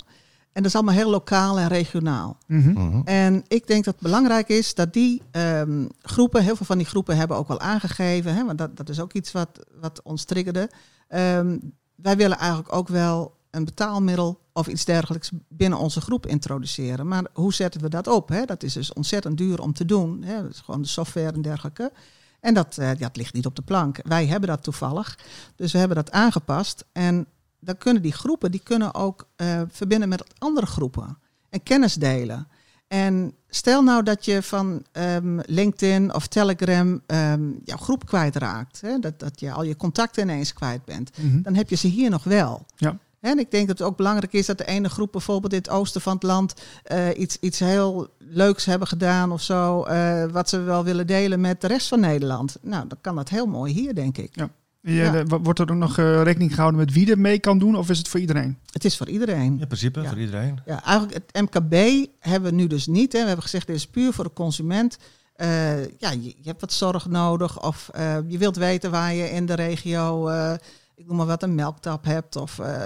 En 0.54 0.62
dat 0.64 0.66
is 0.66 0.76
allemaal 0.76 0.96
heel 0.96 1.10
lokaal 1.10 1.60
en 1.60 1.68
regionaal. 1.68 2.38
Mhm. 2.48 2.72
Mhm. 2.72 3.02
En 3.06 3.44
ik 3.48 3.68
denk 3.68 3.84
dat 3.86 3.94
het 3.94 4.04
belangrijk 4.04 4.50
is 4.50 4.74
dat 4.76 4.94
die 4.94 5.22
ehm, 5.32 5.86
groepen, 6.02 6.44
heel 6.44 6.56
veel 6.56 6.66
van 6.66 6.78
die 6.78 6.88
groepen 6.88 7.18
hebben 7.18 7.38
ook 7.38 7.48
wel 7.48 7.60
aangegeven, 7.60 8.36
hè, 8.36 8.46
want 8.46 8.58
dat, 8.58 8.78
dat 8.78 8.90
is 8.90 9.00
ook 9.00 9.14
iets 9.14 9.32
wat, 9.32 9.66
wat 9.80 10.02
ons 10.04 10.24
triggerde. 10.24 10.70
Ehm, 11.08 11.58
wij 11.96 12.18
willen 12.18 12.38
eigenlijk 12.38 12.76
ook 12.76 12.88
wel 12.88 13.40
een 13.52 13.66
betaalmiddel 13.66 14.40
of 14.54 14.68
iets 14.68 14.86
dergelijks 14.86 15.32
binnen 15.48 15.80
onze 15.80 16.02
groep 16.02 16.28
introduceren. 16.28 17.08
Maar 17.08 17.26
hoe 17.34 17.54
zetten 17.54 17.82
we 17.82 17.90
dat 17.90 18.08
op? 18.08 18.30
Hè? 18.30 18.46
Dat 18.46 18.64
is 18.64 18.74
dus 18.74 18.94
ontzettend 18.94 19.38
duur 19.38 19.62
om 19.62 19.74
te 19.74 19.86
doen. 19.86 20.24
Hè? 20.24 20.42
Dat 20.42 20.52
is 20.52 20.60
gewoon 20.60 20.82
de 20.82 20.88
software 20.88 21.32
en 21.32 21.42
dergelijke. 21.42 21.92
En 22.40 22.54
dat, 22.54 22.78
eh, 22.78 22.90
dat 22.98 23.16
ligt 23.16 23.34
niet 23.34 23.46
op 23.46 23.56
de 23.56 23.62
plank. 23.62 24.00
Wij 24.04 24.26
hebben 24.26 24.50
dat 24.50 24.64
toevallig. 24.64 25.18
Dus 25.56 25.72
we 25.72 25.78
hebben 25.78 25.98
dat 25.98 26.12
aangepast. 26.12 26.86
En 26.92 27.28
dan 27.60 27.78
kunnen 27.78 28.02
die 28.02 28.14
groepen 28.14 28.52
die 28.52 28.62
kunnen 28.64 28.94
ook 28.94 29.28
eh, 29.36 29.62
verbinden 29.68 30.10
met 30.10 30.24
andere 30.38 30.66
groepen. 30.66 31.18
En 31.50 31.64
kennis 31.64 31.94
delen. 31.94 32.48
En 32.88 33.34
stel 33.48 33.84
nou 33.84 34.04
dat 34.04 34.26
je 34.26 34.44
van 34.44 34.86
ehm, 34.92 35.40
LinkedIn 35.46 36.14
of 36.14 36.28
Telegram 36.28 37.02
ehm, 37.06 37.50
jouw 37.64 37.78
groep 37.78 38.06
kwijtraakt. 38.06 38.82
Hè? 38.82 39.00
Dat, 39.00 39.20
dat 39.20 39.40
je 39.40 39.52
al 39.52 39.64
je 39.64 39.76
contacten 39.76 40.24
ineens 40.24 40.54
kwijt 40.54 40.86
bent. 40.86 41.18
Mhm. 41.18 41.42
Dan 41.42 41.56
heb 41.56 41.70
je 41.70 41.76
ze 41.76 41.88
hier 41.88 42.10
nog 42.10 42.24
wel. 42.24 42.66
Ja. 42.76 42.98
En 43.22 43.40
ik 43.40 43.52
denk 43.52 43.68
dat 43.68 43.78
het 43.78 43.88
ook 43.88 43.98
belangrijk 43.98 44.34
is 44.34 44.46
dat 44.46 44.58
de 44.58 44.66
ene 44.68 44.90
groep 44.90 45.12
bijvoorbeeld 45.12 45.54
in 45.54 45.58
het 45.60 45.70
oosten 45.70 46.02
van 46.02 46.14
het 46.14 46.24
land 46.24 46.54
eh, 46.84 47.08
iets, 47.18 47.38
iets 47.40 47.60
heel 47.60 48.08
leuks 48.18 48.66
hebben 48.66 48.88
gedaan 48.88 49.32
of 49.32 49.42
zo. 49.42 49.84
eh, 49.84 50.26
wat 50.32 50.50
ze 50.50 50.60
wel 50.60 50.84
willen 50.84 51.08
delen 51.08 51.42
met 51.42 51.62
de 51.62 51.68
rest 51.68 51.88
van 51.88 52.00
Nederland. 52.00 52.58
Nou, 52.62 52.88
dan 52.88 52.98
kan 53.02 53.16
dat 53.16 53.30
heel 53.30 53.46
mooi 53.46 53.74
hier, 53.74 53.96
denk 53.96 54.18
ik. 54.18 54.36
Ja. 54.36 55.12
de- 55.12 55.38
Wordt 55.42 55.60
er 55.60 55.72
ook 55.72 55.78
nog 55.78 55.98
eh, 55.98 56.22
rekening 56.22 56.54
gehouden 56.54 56.80
met 56.80 56.94
wie 56.94 57.12
er 57.12 57.20
mee 57.20 57.40
kan 57.40 57.58
doen? 57.60 57.76
Of 57.76 57.90
is 57.90 57.98
het 57.98 58.08
voor 58.08 58.20
iedereen? 58.20 58.58
Het 58.72 58.86
is 58.86 58.98
voor 58.98 59.10
iedereen. 59.10 59.60
In 59.60 59.68
principe, 59.68 60.02
Ja. 60.02 60.10
voor 60.10 60.20
iedereen. 60.20 60.60
Ja, 60.66 60.84
eigenlijk 60.84 61.14
het 61.34 61.42
MKB 61.44 62.06
hebben 62.20 62.50
we 62.50 62.56
nu 62.56 62.68
dus 62.68 62.88
niet. 62.88 63.12
Hè. 63.14 63.20
We 63.20 63.26
hebben 63.26 63.44
gezegd, 63.44 63.68
dit 63.68 63.76
is 63.76 63.88
puur 63.88 64.14
voor 64.14 64.24
de 64.24 64.34
consument. 64.34 64.98
Eh, 65.36 65.84
ja, 65.84 66.12
je, 66.12 66.24
je 66.24 66.34
hebt 66.44 66.62
wat 66.62 66.74
zorg 66.74 67.08
nodig 67.08 67.64
of 67.64 67.90
eh, 67.94 68.18
je 68.28 68.38
wilt 68.38 68.56
weten 68.56 68.92
waar 68.92 69.14
je 69.14 69.30
in 69.30 69.46
de 69.46 69.54
regio, 69.54 70.28
eh, 70.28 70.54
ik 71.02 71.08
noem 71.08 71.18
maar 71.18 71.26
wat, 71.26 71.44
een 71.44 71.56
melktap 71.56 72.06
hebt. 72.06 72.36
Of 72.36 72.60
eh, 72.60 72.82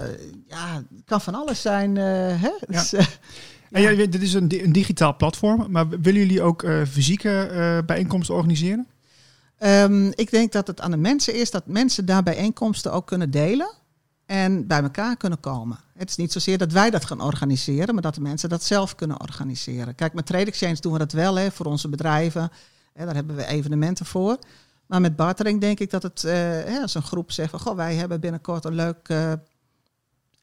ja, 0.47 0.73
het 0.75 1.05
kan 1.05 1.21
van 1.21 1.35
alles 1.35 1.61
zijn. 1.61 1.97
eh, 1.97 2.41
hè? 2.41 2.51
Dus, 2.67 2.93
eh, 2.93 3.05
En 3.71 3.81
ja. 3.81 3.89
ja, 3.89 4.05
dit 4.05 4.21
is 4.21 4.33
een, 4.33 4.63
een 4.63 4.71
digitaal 4.71 5.15
platform, 5.15 5.71
maar 5.71 5.89
willen 5.89 6.19
jullie 6.19 6.41
ook 6.41 6.65
fysieke 6.87 7.83
bijeenkomsten 7.85 8.35
organiseren? 8.35 8.87
Ehm, 9.57 10.11
ik 10.15 10.31
denk 10.31 10.51
dat 10.51 10.67
het 10.67 10.81
aan 10.81 10.91
de 10.91 10.97
mensen 10.97 11.35
is 11.35 11.51
dat 11.51 11.67
mensen 11.67 12.05
daar 12.05 12.23
bijeenkomsten 12.23 12.91
ook 12.93 13.07
kunnen 13.07 13.31
delen 13.31 13.71
en 14.25 14.67
bij 14.67 14.81
elkaar 14.81 15.17
kunnen 15.17 15.39
komen. 15.39 15.79
Het 15.97 16.09
is 16.09 16.15
niet 16.15 16.31
zozeer 16.31 16.57
dat 16.57 16.71
wij 16.71 16.89
dat 16.89 17.05
gaan 17.05 17.21
organiseren, 17.21 17.93
maar 17.93 18.03
dat 18.03 18.15
de 18.15 18.21
mensen 18.21 18.49
dat 18.49 18.63
zelf 18.63 18.95
kunnen 18.95 19.21
organiseren. 19.21 19.95
Kijk, 19.95 20.13
met 20.13 20.25
Trade 20.25 20.45
Exchange 20.45 20.77
doen 20.79 20.93
we 20.93 20.97
dat 20.99 21.11
wel 21.11 21.35
hè, 21.35 21.51
voor 21.51 21.65
onze 21.65 21.89
bedrijven. 21.89 22.51
Hè, 22.93 23.05
daar 23.05 23.15
hebben 23.15 23.35
we 23.35 23.45
evenementen 23.45 24.05
voor. 24.05 24.37
Maar 24.87 25.01
met 25.01 25.15
bartering 25.15 25.61
denk 25.61 25.79
ik 25.79 25.89
dat 25.89 26.03
het, 26.03 26.21
hè, 26.21 26.81
als 26.81 26.95
een 26.95 27.01
groep 27.01 27.31
zegt 27.31 27.49
van, 27.49 27.59
goh, 27.59 27.75
wij 27.75 27.95
hebben 27.95 28.19
binnenkort 28.19 28.65
een 28.65 28.75
leuk, 28.75 29.09
eh, 29.09 29.33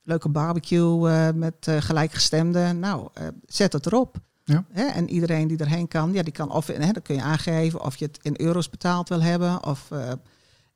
leuke 0.02 0.28
barbecue 0.28 1.10
eh, 1.10 1.28
met 1.34 1.66
gelijkgestemden. 1.78 2.78
Nou, 2.78 3.08
zet 3.46 3.72
het 3.72 3.86
erop. 3.86 4.16
Ja. 4.44 4.64
Hè, 4.70 4.84
en 4.84 5.10
iedereen 5.10 5.48
die 5.48 5.58
erheen 5.58 5.88
kan, 5.88 6.12
ja, 6.12 6.22
die 6.22 6.32
kan 6.32 6.50
of 6.50 6.66
hè, 6.66 6.92
dan 6.92 7.02
kun 7.02 7.14
je 7.14 7.22
aangeven 7.22 7.80
of 7.80 7.96
je 7.96 8.04
het 8.04 8.18
in 8.22 8.34
euro's 8.36 8.70
betaald 8.70 9.08
wil 9.08 9.22
hebben 9.22 9.64
of 9.64 9.88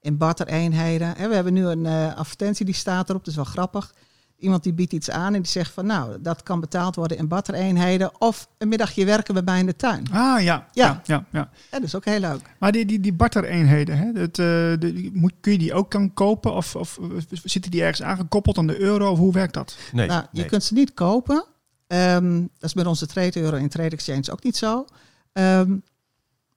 in 0.01 0.17
bartereenheden. 0.17 1.15
Hè, 1.17 1.29
we 1.29 1.35
hebben 1.35 1.53
nu 1.53 1.67
een 1.67 1.87
advertentie 2.15 2.65
die 2.65 2.75
staat 2.75 3.09
erop, 3.09 3.25
dat 3.25 3.31
is 3.31 3.37
wel 3.37 3.45
grappig. 3.45 3.95
Iemand 4.39 4.63
die 4.63 4.73
biedt 4.73 4.93
iets 4.93 5.11
aan 5.11 5.35
en 5.35 5.43
die 5.43 5.51
zegt 5.51 5.73
van 5.73 5.87
nou, 5.87 6.21
dat 6.21 6.43
kan 6.43 6.61
betaald 6.61 6.97
worden 6.97 7.19
in 7.19 7.29
bartereenheden 7.29 8.21
of 8.21 8.49
een 8.59 8.69
middagje 8.69 9.05
werken 9.05 9.35
bij 9.35 9.43
mij 9.43 9.59
in 9.59 9.67
de 9.67 9.77
tuin. 9.77 10.07
Ah 10.13 10.13
ja, 10.13 10.41
ja. 10.43 10.67
Ja. 10.73 11.03
ja, 11.05 11.25
ja. 11.33 11.51
Ja, 11.71 11.79
dat 11.79 11.83
is 11.83 11.95
ook 11.95 12.05
heel 12.05 12.21
leuk. 12.21 12.41
Maar 12.59 12.73
die, 12.73 12.87
die, 12.87 13.01
die 13.01 13.13
bartereenheden, 13.13 13.99
hè, 13.99 14.13
dat, 14.13 14.29
eh, 14.29 14.37
de, 14.37 15.11
moet, 15.13 15.33
kun 15.41 15.53
je 15.53 15.59
die 15.59 15.75
ook 15.75 15.91
kan 15.91 16.15
kopen? 16.15 16.55
Of, 16.55 16.77
of 16.77 16.99
eh, 16.99 17.39
zitten 17.45 17.71
die 17.71 17.83
ergens 17.83 18.03
aangekoppeld 18.03 18.59
aan 18.59 18.67
de 18.67 18.81
euro? 18.81 19.11
Of 19.11 19.19
hoe 19.19 19.33
werkt 19.33 19.55
dat? 19.55 19.77
Nee, 19.93 20.07
nou, 20.07 20.25
je 20.33 20.45
kunt 20.45 20.65
ze 20.65 20.75
niet 20.75 20.95
kopen. 20.95 21.45
Ehm, 21.87 22.41
dat 22.41 22.69
is 22.69 22.75
met 22.75 22.87
onze 22.87 23.07
trade 23.07 23.41
euro 23.41 23.57
in 23.57 23.69
Trade 23.69 23.91
Exchange 23.91 24.33
ook 24.33 24.43
niet 24.43 24.57
zo. 24.57 24.85
Ehm, 25.33 25.77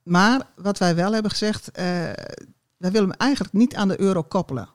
maar 0.03 0.41
wat 0.55 0.77
wij 0.77 0.95
wel 0.95 1.13
hebben 1.13 1.31
gezegd, 1.31 1.71
eh, 1.71 1.85
wij 2.77 2.91
willen 2.91 3.09
hem 3.09 3.17
eigenlijk 3.17 3.53
niet 3.53 3.75
aan 3.75 3.87
de 3.87 3.99
euro 3.99 4.23
koppelen. 4.23 4.69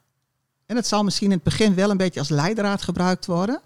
En 0.66 0.76
het 0.76 0.86
zal 0.86 1.04
misschien 1.04 1.26
in 1.30 1.34
het 1.34 1.42
begin 1.42 1.74
wel 1.74 1.90
een 1.90 1.96
beetje 1.96 2.20
als 2.20 2.28
leidraad 2.28 2.82
gebruikt 2.82 3.26
worden. 3.26 3.60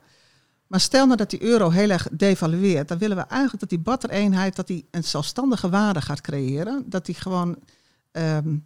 Maar 0.67 0.81
stel 0.81 1.05
nou 1.05 1.17
dat 1.17 1.31
die 1.31 1.43
euro 1.43 1.71
heel 1.71 1.91
erg 1.91 2.09
devalueert, 2.13 2.89
dan 2.89 2.99
willen 2.99 3.17
we 3.17 3.23
eigenlijk 3.23 3.61
dat 3.61 3.69
die 3.69 3.79
battereenheid 3.79 4.57
dat 4.57 4.67
die 4.67 4.87
een 4.91 5.05
zelfstandige 5.05 5.69
waarde 5.69 6.01
gaat 6.01 6.21
creëren. 6.21 6.85
Dat 6.87 7.07
die 7.07 7.15
gewoon 7.15 7.57
ehm, 8.13 8.57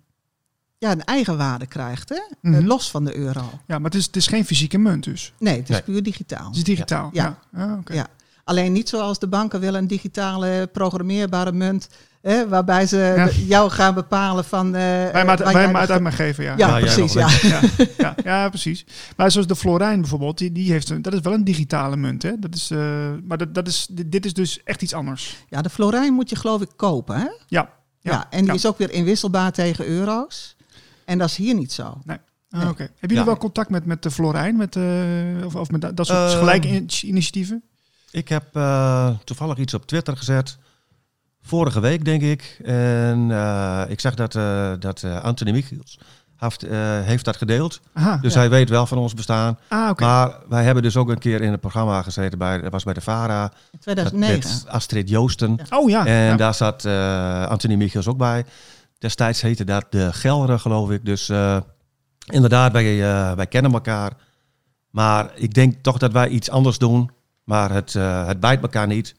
ja, 0.78 0.90
een 0.90 1.04
eigen 1.04 1.36
waarde 1.36 1.66
krijgt, 1.66 2.08
hè? 2.08 2.14
Eh, 2.14 2.22
Mhm. 2.40 2.66
los 2.66 2.90
van 2.90 3.04
de 3.04 3.16
euro. 3.16 3.40
Ja, 3.66 3.78
maar 3.78 3.90
het 3.90 3.94
is, 3.94 4.06
het 4.06 4.16
is 4.16 4.26
geen 4.26 4.44
fysieke 4.44 4.78
munt 4.78 5.04
dus. 5.04 5.32
Nee, 5.38 5.56
het 5.58 5.68
is 5.68 5.74
Nee. 5.74 5.82
puur 5.82 6.02
digitaal. 6.02 6.46
Het 6.46 6.56
is 6.56 6.64
digitaal. 6.64 7.10
Ja. 7.12 7.38
Ah, 7.52 7.78
oké. 7.78 7.92
Ja. 7.94 8.06
Alleen 8.44 8.72
niet 8.72 8.88
zoals 8.88 9.18
de 9.18 9.26
banken 9.28 9.60
willen 9.60 9.80
een 9.80 9.86
digitale 9.86 10.68
programmeerbare 10.72 11.52
munt. 11.52 11.88
Hè, 12.22 12.48
waarbij 12.48 12.86
ze 12.86 12.96
Ja. 13.16 13.28
jou 13.46 13.70
gaan 13.70 13.94
bepalen 13.94 14.44
van. 14.44 14.66
eh, 14.66 14.72
Wij 14.72 15.24
maar, 15.24 15.36
waar 15.36 15.52
wij 15.52 15.70
maar 15.72 15.90
uit, 15.90 16.00
maar 16.00 16.12
geven, 16.12 16.44
ja. 16.44 16.54
Ja, 16.56 16.78
precies. 16.78 17.12
Ja. 17.12 17.28
ja, 17.42 17.60
ja, 17.98 18.14
ja, 18.24 18.48
precies. 18.48 18.84
Maar 19.16 19.30
zoals 19.30 19.46
de 19.46 19.56
Florijn 19.56 20.00
bijvoorbeeld, 20.00 20.38
die, 20.38 20.52
die 20.52 20.70
heeft 20.72 20.90
een, 20.90 21.02
dat 21.02 21.12
is 21.12 21.20
wel 21.20 21.32
een 21.32 21.44
digitale 21.44 21.96
munt. 21.96 22.22
Hè? 22.22 22.32
Dat 22.38 22.54
is, 22.54 22.70
eh, 22.70 22.78
maar 23.24 23.38
dat, 23.38 23.54
dat 23.54 23.68
is, 23.68 23.86
dit, 23.90 24.12
dit 24.12 24.24
is 24.24 24.34
dus 24.34 24.62
echt 24.64 24.82
iets 24.82 24.94
anders. 24.94 25.36
ja, 25.48 25.62
de 25.62 25.70
Florijn 25.70 26.12
moet 26.14 26.30
je 26.30 26.36
geloof 26.36 26.60
ik 26.60 26.70
kopen. 26.76 27.16
Hè? 27.16 27.22
Ja. 27.24 27.36
Ja, 27.46 27.68
Ja, 28.12 28.26
en 28.30 28.38
die 28.38 28.46
ja. 28.46 28.52
is 28.54 28.66
ook 28.66 28.78
weer 28.78 28.90
inwisselbaar 28.90 29.52
tegen 29.52 29.86
euro's. 29.86 30.56
En 31.04 31.18
dat 31.18 31.28
is 31.28 31.36
hier 31.36 31.54
niet 31.54 31.72
zo. 31.72 31.82
Ah, 31.82 31.96
Nee. 32.04 32.16
oké. 32.68 32.82
Hebben 32.82 32.96
jullie 33.00 33.16
Ja. 33.16 33.24
wel 33.24 33.36
contact 33.36 33.70
met, 33.70 33.84
met 33.86 34.02
de 34.02 34.10
Florijn? 34.10 34.56
Met, 34.56 34.76
eh, 34.76 34.82
of, 35.44 35.54
of 35.54 35.70
met 35.70 35.80
dat, 35.96 36.06
soort 36.06 36.18
Ehm, 36.30 36.38
gelijke 36.38 36.68
in- 36.68 36.88
initiatieven? 37.02 37.62
Ik 38.10 38.28
heb 38.28 38.44
eh, 38.52 39.08
toevallig 39.24 39.58
iets 39.58 39.74
op 39.74 39.86
Twitter 39.86 40.16
gezet. 40.16 40.58
Vorige 41.42 41.80
week, 41.80 42.04
denk 42.04 42.22
ik. 42.22 42.58
En 42.64 43.26
eh, 43.30 43.82
ik 43.88 44.00
zag 44.00 44.14
dat, 44.14 44.34
eh, 44.34 44.70
dat 44.78 45.02
eh, 45.02 45.22
Anthony 45.22 45.50
Michiels 45.50 45.98
heeft, 46.36 46.62
eh, 46.62 46.78
heeft 47.00 47.24
dat 47.24 47.36
gedeeld. 47.36 47.80
Aha. 47.92 48.16
Dus 48.16 48.32
Ja. 48.34 48.38
hij 48.38 48.50
weet 48.50 48.68
wel 48.68 48.86
van 48.86 48.98
ons 48.98 49.14
bestaan. 49.14 49.58
ah. 49.68 49.90
Maar 49.98 50.32
wij 50.48 50.64
hebben 50.64 50.82
dus 50.82 50.96
ook 50.96 51.08
een 51.08 51.18
keer 51.18 51.40
in 51.40 51.50
het 51.50 51.60
programma 51.60 52.02
gezeten. 52.02 52.38
Bij, 52.38 52.60
dat 52.60 52.72
was 52.72 52.84
bij 52.84 52.94
de 52.94 53.00
VARA. 53.00 53.42
In 53.44 53.50
Met, 53.70 53.80
2009. 53.80 54.36
met 54.38 54.64
Astrid 54.68 55.08
Joosten. 55.08 55.58
Ja. 55.68 55.78
Oh 55.78 55.90
ja. 55.90 56.06
En 56.06 56.14
ja. 56.24 56.36
daar 56.36 56.54
zat 56.54 56.84
eh, 56.84 57.46
Anthony 57.46 57.74
Michiels 57.74 58.06
ook 58.08 58.16
bij. 58.18 58.44
Destijds 58.98 59.40
heette 59.40 59.64
dat 59.64 59.84
de 59.90 60.12
Gelre, 60.12 60.58
geloof 60.58 60.90
ik. 60.90 61.04
Dus 61.04 61.28
eh, 61.28 61.56
inderdaad, 62.26 62.72
wij, 62.72 63.02
eh, 63.02 63.32
wij 63.32 63.46
kennen 63.46 63.72
elkaar. 63.72 64.12
Maar 64.90 65.30
ik 65.34 65.54
denk 65.54 65.82
toch 65.82 65.98
dat 65.98 66.12
wij 66.12 66.28
iets 66.28 66.50
anders 66.50 66.78
doen. 66.78 67.10
Maar 67.44 67.70
het, 67.72 67.94
eh, 67.94 68.26
het 68.26 68.40
bijt 68.40 68.62
elkaar 68.62 68.86
niet. 68.86 69.14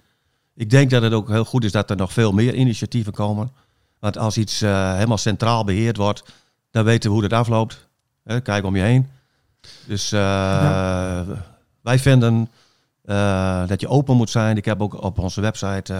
Ik 0.56 0.70
denk 0.70 0.90
dat 0.90 1.02
het 1.02 1.14
ook 1.14 1.30
heel 1.30 1.46
goed 1.46 1.64
is 1.64 1.72
dat 1.72 1.90
er 1.90 1.96
nog 1.96 2.14
veel 2.14 2.32
meer 2.32 2.54
initiatieven 2.54 3.14
komen. 3.14 3.52
Want 4.00 4.18
als 4.18 4.38
iets 4.38 4.62
eh, 4.62 4.94
helemaal 4.94 5.18
centraal 5.18 5.64
beheerd 5.64 5.98
wordt, 5.98 6.24
dan 6.72 6.84
weten 6.84 7.10
we 7.10 7.16
hoe 7.16 7.28
dat 7.28 7.40
afloopt. 7.40 7.88
Hè, 8.24 8.42
kijk 8.42 8.66
om 8.66 8.76
je 8.76 8.82
heen. 8.82 9.10
Dus 9.86 10.12
eh, 10.12 11.22
wij 11.82 12.00
vinden 12.00 12.50
eh, 13.04 13.68
dat 13.68 13.82
je 13.82 13.88
open 13.88 14.16
moet 14.16 14.30
zijn. 14.30 14.58
Ik 14.58 14.66
heb 14.66 14.82
ook 14.82 15.04
op 15.04 15.20
onze 15.20 15.42
website 15.42 15.94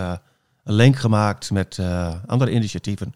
een 0.64 0.74
link 0.74 0.96
gemaakt 0.96 1.52
met 1.52 1.80
andere 2.26 2.52
initiatieven. 2.52 3.14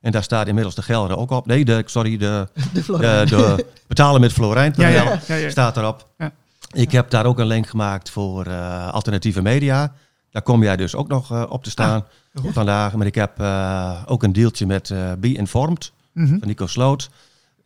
En 0.00 0.12
daar 0.12 0.22
staat 0.22 0.46
inmiddels 0.46 0.74
de 0.74 0.82
gelden 0.82 1.18
ook 1.18 1.30
op. 1.30 1.46
Nee, 1.46 1.64
de, 1.64 1.82
sorry, 1.86 2.16
de, 2.16 2.48
De 2.72 2.82
Florijn. 2.82 3.64
betalen 3.86 4.20
met 4.20 4.32
Florijn.nl 4.32 4.88
Ja, 4.90 5.18
ja, 5.26 5.50
staat 5.50 5.76
erop. 5.76 6.08
Ja. 6.18 6.32
Ik 6.72 6.92
heb 6.92 7.10
daar 7.10 7.26
ook 7.26 7.38
een 7.38 7.46
link 7.46 7.66
gemaakt 7.66 8.10
voor 8.10 8.50
alternatieve 8.90 9.42
media. 9.42 9.92
Daar 10.36 10.44
kom 10.44 10.62
jij 10.62 10.76
dus 10.76 10.94
ook 10.94 11.08
nog 11.08 11.30
eh, 11.32 11.42
op 11.48 11.64
te 11.64 11.70
staan 11.70 12.04
goed. 12.34 12.52
vandaag. 12.52 12.94
Maar 12.94 13.06
ik 13.06 13.14
heb 13.14 13.40
eh, 13.40 14.02
ook 14.06 14.22
een 14.22 14.32
deeltje 14.32 14.66
met 14.66 14.90
eh 14.90 15.12
Be 15.18 15.34
Informed 15.34 15.92
Mhm. 16.12 16.38
van 16.38 16.48
Nico 16.48 16.66
Sloot. 16.66 17.10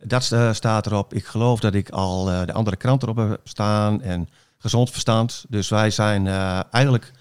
Dat 0.03 0.23
staat 0.51 0.85
erop. 0.85 1.13
Ik 1.13 1.25
geloof 1.25 1.59
dat 1.59 1.73
ik 1.73 1.89
al 1.89 2.25
de 2.25 2.53
andere 2.53 2.75
krant 2.75 3.03
erop 3.03 3.15
heb 3.15 3.39
staan 3.43 4.01
en 4.01 4.29
gezond 4.57 4.89
verstand. 4.91 5.45
Dus 5.49 5.69
wij 5.69 5.89
zijn 5.89 6.27
eigenlijk 6.71 7.11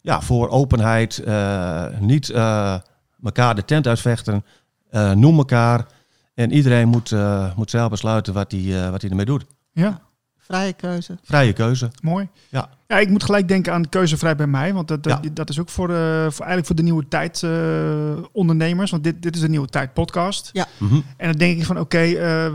ja, 0.00 0.20
voor 0.20 0.48
openheid. 0.48 1.22
niet 1.98 2.30
elkaar 3.22 3.54
de 3.54 3.64
tent 3.64 3.86
uitvechten. 3.86 4.44
Noem 5.14 5.38
elkaar. 5.38 5.86
En 6.34 6.52
iedereen 6.52 6.88
moet, 6.88 7.14
moet 7.56 7.70
zelf 7.70 7.90
besluiten 7.90 8.34
wat 8.34 8.52
hij 8.52 8.90
wat 8.90 9.00
hij 9.00 9.10
ermee 9.10 9.24
doet. 9.26 9.44
Ja, 9.72 10.00
Vrije 10.50 10.72
keuze. 10.72 11.18
Vrije 11.22 11.52
keuze. 11.52 11.90
mooi. 12.02 12.28
Ja. 12.48 12.68
Ja, 12.88 12.98
ik 12.98 13.08
moet 13.08 13.24
gelijk 13.24 13.48
denken 13.48 13.72
aan 13.72 13.88
keuzevrij 13.88 14.36
bij 14.36 14.46
mij. 14.46 14.72
Want 14.74 14.88
dat, 14.88 15.02
dat, 15.02 15.18
Ja. 15.22 15.30
dat 15.32 15.48
is 15.48 15.60
ook 15.60 15.68
voor, 15.68 15.86
de, 15.88 16.26
voor, 16.30 16.44
eigenlijk 16.46 16.66
voor 16.66 16.76
de 16.76 16.82
nieuwe 16.82 17.08
tijd 17.08 17.42
eh, 17.42 18.22
ondernemers. 18.32 18.90
Want 18.90 19.04
dit, 19.04 19.22
dit 19.22 19.34
is 19.34 19.40
de 19.40 19.48
nieuwe 19.48 19.68
tijd 19.68 19.92
podcast. 19.92 20.50
Mhm. 20.78 20.94
En 21.16 21.28
dan 21.28 21.36
denk 21.36 21.58
ik 21.58 21.64
van 21.64 21.78
oké, 21.78 21.98
eh, 21.98 22.52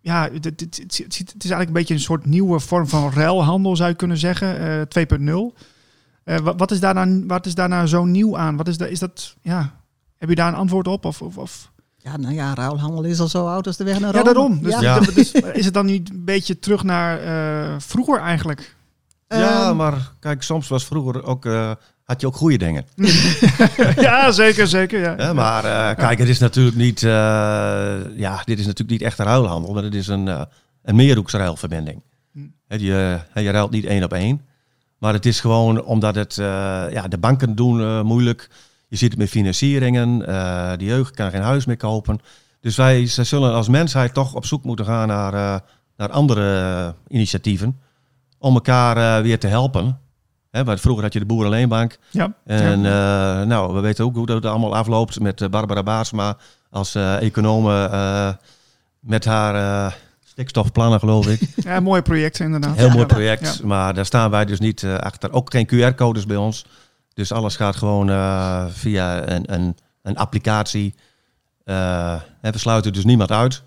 ja, 0.00 0.28
het, 0.32 0.44
het, 0.44 0.60
het, 0.60 0.76
het, 0.78 0.98
het 0.98 1.18
is 1.18 1.50
eigenlijk 1.50 1.66
een 1.66 1.72
beetje 1.72 1.94
een 1.94 2.00
soort 2.00 2.26
nieuwe 2.26 2.60
vorm 2.60 2.88
van 2.88 3.12
ruilhandel 3.12 3.76
zou 3.76 3.88
je 3.88 3.94
kunnen 3.96 4.18
zeggen. 4.18 4.58
eh 4.60 5.04
2.0. 5.52 5.58
Eh, 6.24 6.38
wat, 6.38 6.58
wat 6.58 6.70
is 6.70 6.80
daar 6.80 6.94
nou, 6.94 7.24
wat 7.26 7.46
is 7.46 7.54
daar 7.54 7.68
nou 7.68 7.86
zo 7.86 8.04
nieuw 8.04 8.38
aan? 8.38 8.56
Wat 8.56 8.68
is, 8.68 8.76
dat, 8.78 8.88
is 8.88 8.98
dat, 8.98 9.36
ja, 9.42 9.74
heb 10.18 10.28
je 10.28 10.34
daar 10.34 10.48
een 10.48 10.58
antwoord 10.58 10.88
op? 10.88 11.04
Of, 11.04 11.22
of, 11.22 11.38
of? 11.38 11.72
Ja, 12.04 12.16
nou 12.16 12.34
ja, 12.34 12.54
ruilhandel 12.54 13.02
is 13.02 13.20
al 13.20 13.28
zo 13.28 13.46
oud 13.46 13.66
als 13.66 13.76
de 13.76 13.84
weg 13.84 14.00
naar 14.00 14.14
Ja, 14.14 14.20
Rome. 14.20 14.32
daarom. 14.32 14.62
Dus, 14.62 14.72
Ja. 14.72 14.80
Ja. 14.80 15.00
dus 15.14 15.32
is 15.32 15.64
het 15.64 15.74
dan 15.74 15.86
niet 15.86 16.10
een 16.10 16.24
beetje 16.24 16.58
terug 16.58 16.82
naar 16.82 17.20
eh, 17.20 17.74
vroeger 17.78 18.18
eigenlijk? 18.20 18.76
ja, 19.28 19.66
Ehm, 19.68 19.76
maar 19.76 20.12
kijk, 20.20 20.42
soms 20.42 20.68
was 20.68 20.84
vroeger 20.84 21.24
ook, 21.24 21.44
eh, 21.46 21.70
had 22.04 22.20
je 22.20 22.26
ook 22.26 22.36
goede 22.36 22.56
dingen. 22.58 22.86
ja, 23.96 24.30
zeker, 24.32 24.66
zeker. 24.66 25.00
Ja. 25.00 25.14
Hè, 25.16 25.34
maar 25.34 25.64
eh, 25.64 25.96
kijk, 25.96 26.18
het 26.18 26.28
is 26.28 26.38
natuurlijk 26.38 26.76
niet, 26.76 27.02
eh, 27.02 27.08
ja, 28.16 28.42
dit 28.44 28.58
is 28.58 28.66
natuurlijk 28.66 28.90
niet 28.90 29.02
echt 29.02 29.18
een 29.18 29.24
ruilhandel, 29.26 29.72
maar 29.72 29.82
het 29.82 29.94
is 29.94 30.06
een, 30.06 30.28
eh 30.28 30.42
een 30.82 30.96
meerhoeksruilverbinding. 30.96 32.02
Hm. 32.32 32.38
Hè, 32.68 32.76
je, 32.76 33.18
hè, 33.30 33.40
je 33.40 33.50
ruilt 33.50 33.70
niet 33.70 33.84
één 33.84 34.04
op 34.04 34.12
één. 34.12 34.40
Maar 34.98 35.12
het 35.12 35.26
is 35.26 35.40
gewoon 35.40 35.84
omdat 35.84 36.14
het, 36.14 36.38
eh, 36.38 36.46
ja, 36.90 37.08
de 37.08 37.18
banken 37.18 37.54
doen 37.54 37.80
eh, 37.80 38.02
moeilijk. 38.02 38.48
Je 38.94 39.00
ziet 39.00 39.10
het 39.10 39.18
met 39.18 39.28
financieringen. 39.28 40.26
eh 40.26 40.72
de 40.76 40.84
jeugd 40.84 41.14
kan 41.14 41.30
geen 41.30 41.42
huis 41.42 41.64
meer 41.64 41.76
kopen. 41.76 42.18
Dus 42.60 42.76
wij 42.76 43.06
ze 43.06 43.24
zullen 43.24 43.52
als 43.54 43.68
mensheid 43.68 44.14
toch 44.14 44.34
op 44.34 44.46
zoek 44.46 44.64
moeten 44.64 44.84
gaan 44.84 45.08
naar, 45.08 45.34
eh, 45.34 45.60
naar 45.96 46.10
andere 46.10 46.60
eh, 46.60 46.88
initiatieven. 47.16 47.80
Om 48.38 48.54
elkaar 48.54 49.22
weer 49.22 49.38
te 49.38 49.46
helpen. 49.46 49.98
Hè, 50.50 50.64
want 50.64 50.80
vroeger 50.80 51.02
had 51.02 51.12
je 51.12 51.18
de 51.18 51.26
Boerenleenbank. 51.26 51.98
Ja. 52.10 52.32
En 52.46 52.82
ja. 52.82 53.44
nou, 53.44 53.74
we 53.74 53.80
weten 53.80 54.04
ook 54.04 54.14
hoe 54.14 54.26
dat 54.26 54.44
allemaal 54.44 54.76
afloopt 54.76 55.20
met 55.20 55.50
Barbara 55.50 55.82
Baarsma 55.82 56.36
als 56.70 56.94
eh, 56.94 58.30
met 59.00 59.24
haar 59.24 59.96
stikstofplannen, 60.24 60.98
geloof 60.98 61.26
ik. 61.26 61.40
ja, 61.64 61.80
mooie 61.80 62.02
projecten 62.02 62.44
inderdaad. 62.44 62.76
Heel 62.76 62.90
mooi 62.90 63.06
project, 63.06 63.58
Ja. 63.60 63.66
maar 63.66 63.94
daar 63.94 64.06
staan 64.06 64.30
wij 64.30 64.44
dus 64.44 64.58
niet 64.60 64.84
achter. 64.84 65.32
Ook 65.32 65.50
geen 65.50 65.66
QR-codes 65.66 66.26
bij 66.26 66.36
ons. 66.36 66.64
Dus 67.14 67.32
alles 67.32 67.56
gaat 67.56 67.76
gewoon 67.76 68.10
eh, 68.10 68.66
via 68.68 69.28
een, 69.28 69.52
een, 69.54 69.76
een 70.02 70.16
applicatie. 70.16 70.94
Eh, 71.64 72.12
en 72.40 72.52
we 72.52 72.58
sluiten 72.58 72.92
dus 72.92 73.04
niemand 73.04 73.30
uit. 73.30 73.62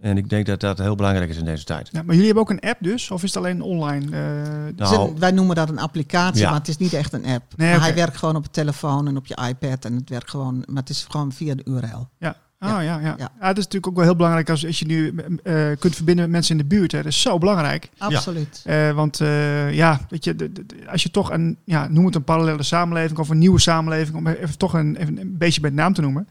En 0.00 0.16
ik 0.16 0.28
denk 0.28 0.46
dat 0.46 0.60
dat 0.60 0.78
heel 0.78 0.94
belangrijk 0.94 1.30
is 1.30 1.36
in 1.36 1.44
deze 1.44 1.64
tijd. 1.64 1.88
Ja, 1.92 2.02
maar 2.02 2.10
jullie 2.14 2.24
hebben 2.24 2.42
ook 2.42 2.50
een 2.50 2.60
app 2.70 2.78
dus? 2.80 3.10
Of 3.10 3.22
is 3.22 3.34
het 3.34 3.44
alleen 3.44 3.62
online? 3.62 4.16
eh, 4.16 4.74
Nou, 4.90 5.14
wij 5.18 5.30
noemen 5.30 5.56
dat 5.56 5.68
een 5.68 5.78
applicatie, 5.78 6.40
Ja. 6.42 6.50
maar 6.50 6.58
het 6.58 6.68
is 6.68 6.76
niet 6.76 6.92
echt 6.92 7.12
een 7.12 7.26
app. 7.26 7.42
Nee. 7.56 7.78
Hij 7.78 7.94
werkt 7.94 8.16
gewoon 8.16 8.36
op 8.36 8.44
de 8.44 8.50
telefoon 8.50 9.08
en 9.08 9.16
op 9.16 9.26
je 9.26 9.38
iPad 9.48 9.84
en 9.84 9.94
het 9.94 10.08
werkt 10.08 10.30
gewoon, 10.30 10.62
maar 10.66 10.80
het 10.82 10.90
is 10.90 11.06
gewoon 11.08 11.32
via 11.32 11.54
de 11.54 11.64
URL. 11.64 12.08
Ja. 12.18 12.36
Ah, 12.62 12.82
Ja. 12.82 12.98
ja, 13.00 13.14
ja. 13.18 13.48
is 13.50 13.56
natuurlijk 13.56 13.86
ook 13.86 13.94
wel 13.94 14.04
heel 14.04 14.16
belangrijk 14.16 14.50
als, 14.50 14.66
als 14.66 14.78
je 14.78 14.86
nu 14.86 15.14
eh, 15.42 15.54
kunt 15.78 15.94
verbinden 15.94 16.24
met 16.24 16.32
mensen 16.32 16.58
in 16.58 16.68
de 16.68 16.74
buurt. 16.76 16.92
Hè. 16.92 16.98
Dat 17.02 17.12
is 17.12 17.20
zo 17.20 17.38
belangrijk. 17.38 17.90
Absoluut. 17.98 18.62
Eh, 18.64 18.90
want 18.90 19.20
eh, 19.20 19.74
ja, 19.74 20.00
weet 20.08 20.24
je, 20.24 20.36
de- 20.36 20.52
de- 20.52 20.66
de- 20.66 20.76
als 20.90 21.02
je 21.02 21.10
toch 21.10 21.30
een, 21.30 21.56
ja, 21.64 21.88
noem 21.88 22.04
het 22.06 22.14
een 22.14 22.24
parallele 22.24 22.62
samenleving 22.62 23.18
of 23.18 23.28
een 23.28 23.38
nieuwe 23.38 23.60
samenleving, 23.60 24.16
om 24.16 24.26
even 24.26 24.58
toch 24.58 24.72
een, 24.74 24.96
even 24.96 25.18
een 25.20 25.36
beetje 25.38 25.60
bij 25.60 25.70
de 25.70 25.76
naam 25.76 25.92
te 25.94 26.00
noemen. 26.00 26.28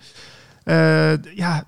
Eh, 0.64 1.24
ja, 1.36 1.66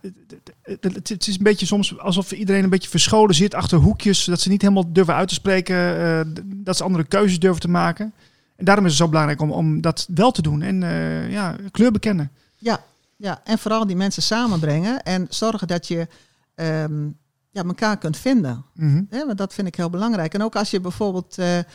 het- 0.64 1.28
is 1.28 1.38
een 1.38 1.44
beetje 1.44 1.66
soms 1.66 2.00
alsof 2.00 2.32
iedereen 2.32 2.64
een 2.64 2.70
beetje 2.70 2.90
verscholen 2.90 3.36
zit 3.36 3.54
achter 3.54 3.78
hoekjes, 3.78 4.24
dat 4.26 4.42
ze 4.42 4.50
niet 4.50 4.62
helemaal 4.62 4.92
durven 4.94 5.16
uit 5.16 5.28
te 5.28 5.34
spreken, 5.34 5.76
eh, 6.00 6.20
dat 6.46 6.78
ze 6.78 6.84
andere 6.84 7.04
keuzes 7.04 7.40
durven 7.40 7.62
te 7.62 7.70
maken. 7.70 8.14
En 8.56 8.66
daarom 8.66 8.86
is 8.86 8.92
het 8.92 9.00
zo 9.02 9.08
belangrijk 9.08 9.42
om, 9.42 9.52
om 9.52 9.82
dat 9.82 10.08
wel 10.16 10.32
te 10.32 10.42
doen 10.42 10.62
en 10.62 10.84
eh, 10.84 11.32
ja, 11.32 11.56
kleur 11.72 11.92
bekennen. 11.92 12.32
Ja, 12.58 12.84
ja, 13.18 13.42
en 13.44 13.58
vooral 13.58 13.88
die 13.88 13.96
mensen 13.96 14.24
samenbrengen 14.24 15.04
en 15.04 15.28
zorgen 15.30 15.68
dat 15.68 15.88
je 15.88 16.08
ehm, 16.56 17.10
ja, 17.54 17.64
elkaar 17.64 17.98
kunt 17.98 18.18
vinden. 18.18 18.66
Mhm. 18.74 19.04
Want 19.10 19.38
dat 19.38 19.54
vind 19.54 19.68
ik 19.68 19.76
heel 19.76 19.90
belangrijk. 19.90 20.34
En 20.34 20.44
ook 20.44 20.56
als 20.56 20.72
je 20.72 20.80
bijvoorbeeld, 20.80 21.38
eh, 21.38 21.60
eh, 21.60 21.66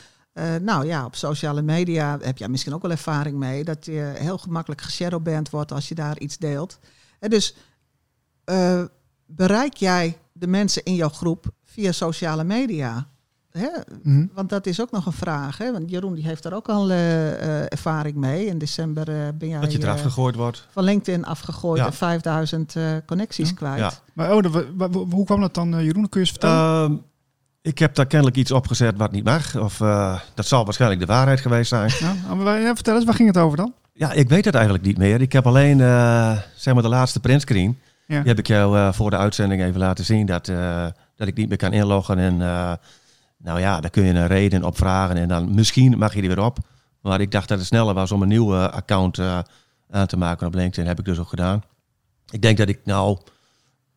nou 0.61 0.87
ja, 0.87 1.05
op 1.05 1.15
sociale 1.15 1.63
media 1.63 2.19
heb 2.21 2.39
je 2.39 2.49
misschien 2.49 2.75
ook 2.75 2.83
wel 2.83 2.91
ervaring 2.91 3.37
mee, 3.37 3.65
dat 3.65 3.85
je 3.85 4.13
heel 4.17 4.39
gemakkelijk 4.39 4.81
geshadowband 4.81 5.51
wordt 5.51 5.73
als 5.73 5.89
je 5.89 5.95
daar 5.95 6.19
iets 6.19 6.39
deelt. 6.39 6.79
Dus 7.21 7.57
eh, 8.45 8.85
bereik 9.27 9.77
jij 9.77 10.19
de 10.33 10.47
mensen 10.47 10.85
in 10.85 10.95
jouw 10.95 11.09
groep 11.09 11.47
via 11.65 11.93
sociale 11.93 12.45
media? 12.45 13.09
Hè? 13.59 13.69
Mhm. 14.03 14.27
Want 14.35 14.49
dat 14.49 14.67
is 14.67 14.81
ook 14.81 14.91
nog 14.91 15.07
een 15.07 15.13
vraag. 15.13 15.59
Hè? 15.59 15.73
Want 15.73 15.91
Jeroen 15.91 16.15
die 16.15 16.25
heeft 16.27 16.43
daar 16.43 16.53
ook 16.53 16.69
al 16.69 16.91
eh, 16.91 17.33
eh, 17.33 17.65
ervaring 17.69 18.17
mee. 18.17 18.47
In 18.47 18.59
december 18.59 19.09
eh, 19.09 19.29
ben 19.35 19.49
jij 19.49 19.61
dat 19.61 19.73
je 19.73 19.79
eraf 19.83 20.03
gegooid 20.03 20.35
wordt. 20.35 20.67
van 20.71 20.85
LinkedIn 20.85 21.25
afgegooid 21.25 21.81
Ja. 21.81 21.87
en 21.87 21.93
5000 21.93 22.77
eh, 22.77 22.83
connecties 23.07 23.49
Ja. 23.49 23.55
kwijt. 23.55 23.79
Ja. 23.79 23.91
Maar 24.13 24.33
oh, 24.35 24.45
hoe 25.11 25.25
kwam 25.25 25.41
dat 25.41 25.55
dan, 25.55 25.69
Jeroen? 25.85 26.09
Kun 26.09 26.21
je 26.21 26.27
eens 26.27 26.31
vertellen? 26.31 26.85
Ehm, 26.85 26.95
ik 27.63 27.79
heb 27.79 27.95
daar 27.95 28.07
kennelijk 28.07 28.37
iets 28.37 28.53
opgezet 28.53 28.97
wat 28.97 29.13
niet 29.13 29.25
mag. 29.25 29.57
Of 29.57 29.81
eh, 29.81 30.19
dat 30.35 30.47
zal 30.47 30.65
waarschijnlijk 30.65 31.01
de 31.01 31.07
waarheid 31.07 31.41
geweest 31.41 31.69
zijn. 31.69 31.93
nou, 32.27 32.37
maar 32.43 32.61
vertel 32.75 32.95
eens, 32.95 33.05
waar 33.05 33.15
ging 33.15 33.29
het 33.29 33.39
over 33.39 33.57
dan? 33.57 33.73
Ja, 33.93 34.13
ik 34.13 34.29
weet 34.29 34.45
het 34.45 34.55
eigenlijk 34.55 34.85
niet 34.85 34.99
meer. 34.99 35.21
Ik 35.21 35.33
heb 35.33 35.47
alleen, 35.47 35.81
eh, 35.81 36.39
zeg 36.57 36.75
maar, 36.75 36.83
de 36.83 36.89
laatste 36.89 37.21
printscreen. 37.21 37.79
Ja. 38.07 38.19
Die 38.19 38.29
heb 38.29 38.39
ik 38.39 38.47
jou 38.47 38.77
eh, 38.77 38.93
voor 38.93 39.11
de 39.11 39.17
uitzending 39.17 39.63
even 39.63 39.79
laten 39.81 40.05
zien. 40.05 40.27
Dat, 40.27 40.49
eh, 40.49 40.87
dat 41.17 41.29
ik 41.29 41.37
niet 41.37 41.49
meer 41.49 41.57
kan 41.57 41.73
inloggen. 41.73 42.19
En 42.19 42.43
eh, 42.43 42.73
nou 43.39 43.61
ja, 43.61 43.81
daar 43.81 43.91
kun 43.91 44.05
je 44.05 44.13
een 44.15 44.27
reden 44.27 44.65
op 44.65 44.77
vragen. 44.77 45.17
En 45.17 45.29
dan 45.29 45.55
misschien 45.55 45.99
mag 45.99 46.15
je 46.15 46.21
die 46.21 46.29
weer 46.35 46.45
op. 46.45 46.59
Maar 47.01 47.21
ik 47.21 47.31
dacht 47.31 47.49
dat 47.49 47.59
het 47.59 47.67
sneller 47.67 47.95
was 47.95 48.13
om 48.13 48.23
een 48.23 48.29
nieuw 48.29 48.55
eh, 48.55 48.65
account 48.69 49.19
eh, 49.19 49.39
aan 49.91 50.07
te 50.07 50.17
maken 50.17 50.47
op 50.47 50.55
LinkedIn. 50.55 50.87
heb 50.87 50.99
ik 50.99 51.05
dus 51.05 51.19
ook 51.19 51.29
gedaan. 51.29 51.63
Ik 52.31 52.43
denk 52.43 52.59
dat 52.59 52.69
ik 52.69 52.81
nou 52.85 53.19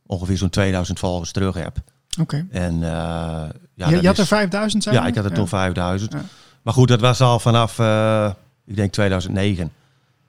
ongeveer 0.05 0.37
zo'n 0.37 0.49
2000 0.49 0.99
volgers 0.99 1.31
terug 1.31 1.55
heb. 1.55 1.77
Oké. 2.19 2.45
En 2.51 2.73
uh, 2.75 2.81
ja, 2.81 3.49
je, 3.89 3.95
had 3.95 4.03
is- 4.03 4.17
er 4.19 4.25
5000 4.25 4.83
zijn? 4.83 4.95
ja, 4.95 5.07
ik 5.07 5.15
had 5.15 5.25
er 5.25 5.33
toen 5.33 5.47
5000. 5.47 6.13
Ja. 6.13 6.21
Maar 6.61 6.73
goed, 6.73 6.87
dat 6.87 6.99
was 6.99 7.21
al 7.21 7.39
vanaf, 7.39 7.79
eh, 7.79 8.31
ik 8.65 8.75
denk 8.75 8.91
2009. 8.91 9.71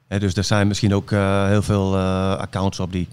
Hè, 0.09 0.19
dus 0.19 0.35
er 0.35 0.45
zijn 0.45 0.67
misschien 0.69 0.95
ook 0.95 1.11
eh, 1.13 1.47
heel 1.47 1.63
veel 1.63 1.95
eh, 1.97 2.35
accounts 2.37 2.81
op 2.81 2.93
die 2.93 3.09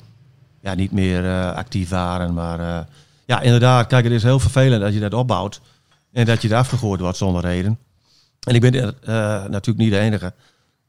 ja, 0.62 0.74
niet 0.74 0.92
meer 0.92 1.26
eh, 1.26 1.52
actief 1.54 1.90
waren. 1.90 2.34
Maar 2.34 2.60
eh, 2.60 2.86
ja, 3.26 3.42
inderdaad, 3.42 3.88
kijk, 3.88 4.04
het 4.04 4.14
is 4.14 4.24
heel 4.24 4.40
vervelend 4.40 4.82
dat 4.82 4.94
je 4.94 5.00
dat 5.00 5.14
opbouwt. 5.14 5.62
En 6.12 6.26
dat 6.26 6.42
je 6.42 6.50
er 6.50 6.56
afgegooid 6.56 7.00
wordt 7.00 7.18
zonder 7.18 7.42
reden. 7.42 7.80
En 8.48 8.56
ik 8.56 8.62
ben 8.62 8.74
eh, 8.74 9.14
natuurlijk 9.46 9.78
niet 9.78 9.92
de 9.92 10.00
enige. 10.00 10.34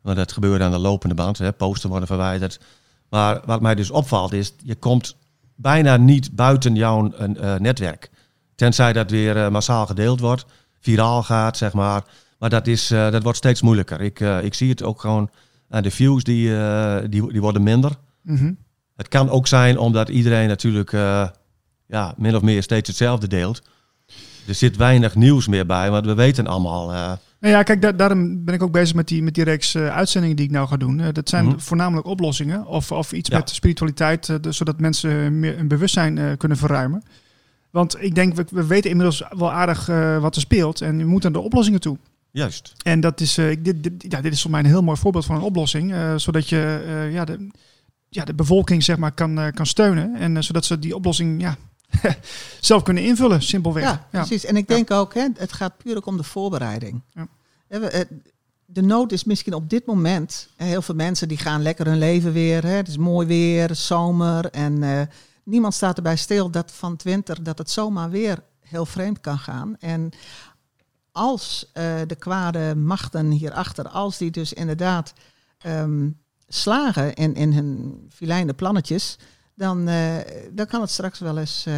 Want 0.03 0.17
dat 0.17 0.33
gebeurt 0.33 0.63
aan 0.63 0.71
de 0.71 0.79
lopende 0.79 1.15
band. 1.15 1.39
Hè. 1.39 1.53
Posten 1.53 1.89
worden 1.89 2.09
verwijderd. 2.09 2.61
Maar 3.09 3.41
wat 3.45 3.61
mij 3.61 3.75
dus 3.75 3.91
opvalt 3.91 4.33
is, 4.33 4.53
je 4.63 4.75
komt 4.75 5.17
bijna 5.55 5.97
niet 5.97 6.33
buiten 6.33 6.75
jouw 6.75 7.13
eh, 7.13 7.55
netwerk. 7.55 8.11
Tenzij 8.55 8.93
dat 8.93 9.11
weer 9.11 9.37
eh, 9.37 9.49
massaal 9.51 9.87
gedeeld 9.87 10.21
wordt, 10.21 10.45
viraal 10.81 11.23
gaat, 11.23 11.57
zeg 11.57 11.73
maar. 11.73 12.05
Maar 12.39 12.51
dat, 12.51 12.67
is, 12.67 12.89
dat 12.89 13.23
wordt 13.23 13.39
steeds 13.39 13.63
moeilijker. 13.63 14.01
Ik, 14.01 14.21
ik 14.21 14.55
zie 14.55 14.71
het 14.71 14.83
ook 14.83 15.01
gewoon 15.01 15.31
aan 15.69 15.83
de 15.83 15.91
views, 15.91 16.25
die, 16.25 16.53
die, 17.09 17.33
die 17.33 17.41
worden 17.41 17.63
minder. 17.63 17.91
Mhm. 18.23 18.53
Het 18.97 19.09
kan 19.09 19.31
ook 19.31 19.47
zijn 19.47 19.79
omdat 19.79 20.09
iedereen 20.09 20.49
natuurlijk 20.49 20.91
ja, 21.87 22.15
min 22.17 22.37
of 22.37 22.43
meer 22.43 22.63
steeds 22.63 22.89
hetzelfde 22.89 23.27
deelt. 23.27 23.63
Er 24.47 24.55
zit 24.55 24.77
weinig 24.77 25.15
nieuws 25.15 25.47
meer 25.49 25.67
bij, 25.67 25.91
want 25.91 26.07
we 26.07 26.15
weten 26.15 26.47
allemaal. 26.47 26.93
eh, 26.93 27.13
Nou 27.41 27.55
ja, 27.55 27.63
kijk, 27.63 27.83
da- 27.83 27.93
daarom 27.93 28.45
ben 28.45 28.55
ik 28.55 28.63
ook 28.63 28.73
bezig 28.73 28.95
met 28.97 29.09
die, 29.09 29.23
met 29.23 29.35
die 29.35 29.45
reeks 29.45 29.75
eh, 29.75 29.89
uitzendingen 29.89 30.37
die 30.37 30.45
ik 30.47 30.51
nou 30.51 30.69
ga 30.69 30.77
doen. 30.77 31.01
Eh, 31.01 31.07
dat 31.13 31.29
zijn 31.29 31.45
Mhm. 31.47 31.59
voornamelijk 31.59 32.07
oplossingen 32.07 32.67
of, 32.67 32.93
of 32.93 33.13
iets 33.13 33.29
Ja. 33.31 33.37
met 33.39 33.51
spiritualiteit, 33.51 34.43
dus 34.43 34.57
zodat 34.57 34.81
mensen 34.81 35.39
meer 35.41 35.59
een 35.59 35.69
bewustzijn 35.69 36.37
kunnen 36.37 36.59
verruimen. 36.59 37.03
Want 37.71 38.03
ik 38.03 38.15
denk, 38.15 38.35
we, 38.35 38.45
we 38.51 38.67
weten 38.67 38.91
inmiddels 38.91 39.23
wel 39.37 39.53
aardig 39.53 39.87
wat 40.21 40.35
er 40.35 40.41
speelt 40.41 40.81
en 40.81 40.97
we 40.99 41.05
moeten 41.05 41.33
naar 41.33 41.41
de 41.41 41.47
oplossingen 41.47 41.81
toe. 41.81 41.99
juist. 42.31 42.73
En 42.83 43.01
dat 43.01 43.21
is, 43.21 43.35
dit, 43.35 43.63
dit, 43.63 43.93
ja, 43.99 44.21
dit 44.21 44.33
is 44.33 44.43
voor 44.43 44.51
mij 44.51 44.61
een 44.61 44.67
heel 44.67 44.83
mooi 44.83 44.99
voorbeeld 44.99 45.25
van 45.25 45.37
een 45.37 45.43
oplossing, 45.43 45.95
zodat 46.17 46.49
je 46.49 47.09
ja, 47.13 47.25
de, 47.25 47.49
ja, 48.09 48.25
de 48.25 48.35
bevolking 48.35 48.83
zeg 48.85 48.97
maar, 48.97 49.13
kan, 49.13 49.51
kan 49.55 49.67
steunen 49.67 50.15
en 50.15 50.45
zodat 50.45 50.65
ze 50.65 50.79
die 50.79 50.95
oplossing 50.95 51.41
ja, 51.41 51.57
zelf 52.61 52.83
kunnen 52.83 53.03
invullen, 53.05 53.43
simpelweg. 53.43 53.85
Ja, 53.85 54.07
precies. 54.11 54.45
En 54.45 54.57
ik 54.57 54.69
denk 54.69 54.91
ook, 54.91 55.15
hè, 55.15 55.27
het 55.35 55.53
gaat 55.53 55.77
puur 55.77 55.97
ook 55.97 56.07
om 56.07 56.17
de 56.17 56.23
voorbereiding. 56.23 57.03
Ja. 57.13 57.29
Eh, 57.69 58.01
De 58.73 58.83
nood 58.83 59.13
is 59.13 59.25
misschien 59.25 59.55
op 59.55 59.71
dit 59.71 59.87
moment, 59.87 60.49
heel 60.57 60.83
veel 60.83 60.95
mensen 60.95 61.29
die 61.29 61.39
gaan 61.39 61.63
lekker 61.63 61.87
hun 61.87 61.99
leven 61.99 62.33
weer. 62.33 62.63
Hè, 62.63 62.75
het 62.75 62.89
is 62.89 62.97
mooi 62.97 63.27
weer, 63.27 63.75
zomer. 63.75 64.51
En 64.51 64.83
eh, 64.83 65.01
niemand 65.45 65.75
staat 65.75 65.97
erbij 65.97 66.17
stil 66.17 66.51
dat 66.51 66.73
van 66.73 66.93
het 66.93 67.03
winter 67.03 67.43
dat 67.43 67.59
het 67.59 67.71
zomaar 67.71 68.11
weer 68.11 68.43
heel 68.61 68.87
vreemd 68.87 69.21
kan 69.21 69.39
gaan. 69.39 69.77
En 69.79 70.11
als 71.13 71.71
eh, 71.73 72.01
de 72.07 72.15
kwade 72.15 72.75
machten 72.77 73.31
hierachter, 73.31 73.89
als 73.89 74.19
die 74.19 74.31
dus 74.31 74.53
inderdaad 74.53 75.13
ehm, 75.59 76.09
slagen 76.49 77.15
in, 77.15 77.35
in 77.35 77.53
hun 77.53 78.01
filijne 78.13 78.53
plannetjes, 78.53 79.19
dan, 79.61 79.89
eh, 79.89 80.17
dan 80.53 80.67
kan 80.67 80.81
het 80.81 80.91
straks 80.91 81.19
wel 81.19 81.39
eens 81.39 81.65
eh, 81.67 81.75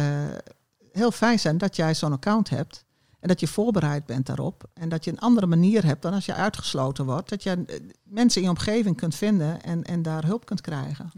heel 0.91 1.11
fijn 1.11 1.39
zijn 1.39 1.57
dat 1.57 1.75
jij 1.75 1.93
zo'n 1.93 2.11
account 2.11 2.49
hebt. 2.49 2.85
En 3.19 3.27
dat 3.27 3.39
je 3.39 3.47
voorbereid 3.47 4.05
bent 4.05 4.25
daarop. 4.25 4.63
En 4.73 4.89
dat 4.89 5.03
je 5.03 5.11
een 5.11 5.19
andere 5.19 5.47
manier 5.47 5.85
hebt 5.85 6.01
dan 6.01 6.13
als 6.13 6.25
je 6.25 6.33
uitgesloten 6.33 7.05
wordt. 7.05 7.29
Dat 7.29 7.43
je 7.43 7.49
eh, 7.49 7.75
mensen 8.03 8.41
in 8.41 8.47
je 8.47 8.53
omgeving 8.53 8.95
kunt 8.95 9.15
vinden 9.15 9.63
en, 9.63 9.83
en 9.83 10.01
daar 10.01 10.25
hulp 10.25 10.45
kunt 10.45 10.61
krijgen. 10.61 11.11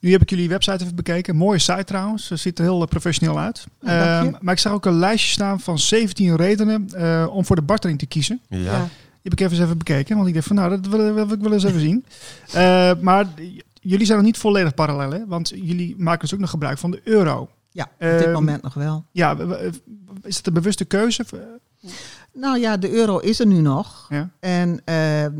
Nu 0.00 0.10
heb 0.10 0.22
ik 0.22 0.30
jullie 0.30 0.48
website 0.48 0.84
even 0.84 0.96
bekeken. 0.96 1.36
Mooie 1.36 1.58
site 1.58 1.84
trouwens. 1.84 2.26
Ze 2.26 2.36
ziet 2.36 2.58
er 2.58 2.64
heel 2.64 2.86
professioneel 2.86 3.38
uit. 3.38 3.66
Ja, 3.80 3.98
dank 3.98 4.24
je. 4.24 4.32
Ehm, 4.32 4.44
maar 4.44 4.54
ik 4.54 4.60
zag 4.60 4.72
ook 4.72 4.86
een 4.86 4.98
lijstje 4.98 5.32
staan 5.32 5.60
van 5.60 5.78
17 5.78 6.36
redenen 6.36 6.88
eh, 6.88 7.26
om 7.30 7.44
voor 7.44 7.56
de 7.56 7.62
bartering 7.62 7.98
te 7.98 8.06
kiezen. 8.06 8.40
Ja. 8.48 8.58
Ja. 8.58 8.88
Die 9.22 9.30
heb 9.30 9.32
ik 9.32 9.40
even 9.40 9.52
eens 9.52 9.64
even 9.64 9.78
bekeken. 9.78 10.16
Want 10.16 10.28
ik 10.28 10.34
dacht 10.34 10.46
van 10.46 10.56
nou, 10.56 10.70
dat 10.70 10.86
wil, 10.86 11.14
wil 11.14 11.32
ik 11.32 11.40
wel 11.40 11.52
eens 11.52 11.64
even 11.64 11.80
zien. 11.80 12.04
Eh, 12.52 12.92
maar 13.00 13.26
jullie 13.80 14.06
zijn 14.06 14.18
nog 14.18 14.26
niet 14.26 14.38
volledig 14.38 14.74
parallel. 14.74 15.10
Hè? 15.10 15.26
Want 15.26 15.48
jullie 15.48 15.94
maken 15.98 16.20
dus 16.20 16.34
ook 16.34 16.40
nog 16.40 16.50
gebruik 16.50 16.78
van 16.78 16.90
de 16.90 17.00
euro. 17.04 17.48
Ja, 17.70 17.84
op 17.84 17.90
dit 17.98 18.22
Ehm, 18.22 18.32
moment 18.32 18.62
nog 18.62 18.74
wel. 18.74 19.04
Ja, 19.12 19.36
is 20.22 20.36
het 20.36 20.46
een 20.46 20.52
bewuste 20.52 20.84
keuze? 20.84 21.24
Nou 22.32 22.58
ja, 22.58 22.76
de 22.76 22.90
euro 22.90 23.18
is 23.18 23.40
er 23.40 23.46
nu 23.46 23.60
nog. 23.60 24.06
Ja. 24.08 24.30
En 24.40 24.80
ehm, 24.84 25.32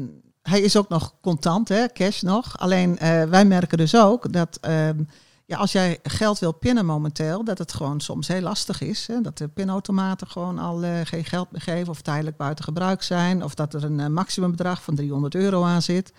hij 0.42 0.60
is 0.60 0.76
ook 0.76 0.88
nog 0.88 1.14
contant, 1.20 1.68
hè, 1.68 1.86
cash 1.92 2.22
nog. 2.22 2.58
Alleen 2.58 2.98
eh, 2.98 3.22
wij 3.22 3.44
merken 3.44 3.78
dus 3.78 3.96
ook 3.96 4.32
dat 4.32 4.58
ehm, 4.60 4.98
ja, 5.46 5.56
als 5.56 5.72
jij 5.72 5.98
geld 6.02 6.38
wil 6.38 6.52
pinnen 6.52 6.86
momenteel, 6.86 7.44
dat 7.44 7.58
het 7.58 7.72
gewoon 7.72 8.00
soms 8.00 8.28
heel 8.28 8.40
lastig 8.40 8.80
is. 8.80 9.06
Hè, 9.06 9.20
dat 9.20 9.38
de 9.38 9.48
pinautomaten 9.48 10.26
gewoon 10.26 10.58
al 10.58 10.82
eh, 10.82 10.90
geen 11.04 11.24
geld 11.24 11.52
meer 11.52 11.60
geven 11.60 11.88
of 11.88 12.02
tijdelijk 12.02 12.36
buiten 12.36 12.64
gebruik 12.64 13.02
zijn. 13.02 13.44
Of 13.44 13.54
dat 13.54 13.74
er 13.74 13.84
een 13.84 14.00
eh, 14.00 14.06
maximumbedrag 14.06 14.82
van 14.82 14.94
300 14.94 15.34
euro 15.34 15.64
aan 15.64 15.82
zit. 15.82 16.12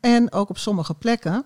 En 0.00 0.32
ook 0.32 0.48
op 0.48 0.58
sommige 0.58 0.94
plekken, 0.94 1.44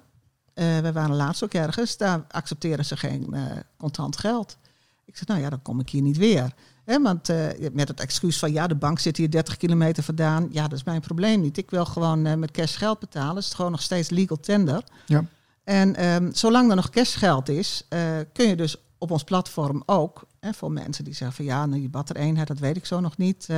eh 0.58 0.78
we 0.78 0.92
waren 0.92 1.16
laatst 1.16 1.44
ook 1.44 1.52
ergens, 1.54 1.96
daar 1.96 2.24
accepteren 2.30 2.84
ze 2.84 2.96
geen 2.96 3.34
eh, 3.34 3.42
contant 3.76 4.16
geld. 4.16 4.56
Ik 5.04 5.16
zeg, 5.16 5.26
nou 5.26 5.40
ja, 5.40 5.50
dan 5.50 5.62
kom 5.62 5.80
ik 5.80 5.90
hier 5.90 6.02
niet 6.02 6.16
weer. 6.16 6.52
Want 6.84 7.28
eh, 7.28 7.46
met 7.72 7.88
het 7.88 8.00
excuus 8.00 8.38
van 8.38 8.52
ja, 8.52 8.66
de 8.66 8.74
bank 8.74 8.98
zit 8.98 9.16
hier 9.16 9.30
30 9.30 9.56
kilometer 9.56 10.02
vandaan. 10.02 10.48
Ja, 10.50 10.62
dat 10.62 10.78
is 10.78 10.84
mijn 10.84 11.00
probleem 11.00 11.40
niet. 11.40 11.56
Ik 11.56 11.70
wil 11.70 11.84
gewoon 11.84 12.38
met 12.38 12.50
cash 12.50 12.78
geld 12.78 12.98
betalen. 12.98 13.34
Het 13.34 13.44
is 13.44 13.54
gewoon 13.54 13.70
nog 13.70 13.82
steeds 13.82 14.10
legal 14.10 14.40
tender. 14.40 14.84
Ja. 15.06 15.24
En 15.64 15.96
ehm, 15.96 16.32
zolang 16.32 16.70
er 16.70 16.76
nog 16.76 16.90
cashgeld 16.90 17.48
is, 17.48 17.84
kun 18.32 18.48
je 18.48 18.56
dus 18.56 18.76
op 18.98 19.10
ons 19.10 19.24
platform 19.24 19.82
ook, 19.86 20.24
hè, 20.40 20.52
voor 20.52 20.72
mensen 20.72 21.04
die 21.04 21.14
zeggen 21.14 21.36
van 21.36 21.44
ja, 21.44 21.66
nou, 21.66 21.82
je 21.82 21.88
battereenheid, 21.88 22.48
dat 22.48 22.58
weet 22.58 22.76
ik 22.76 22.86
zo 22.86 23.00
nog 23.00 23.16
niet. 23.16 23.48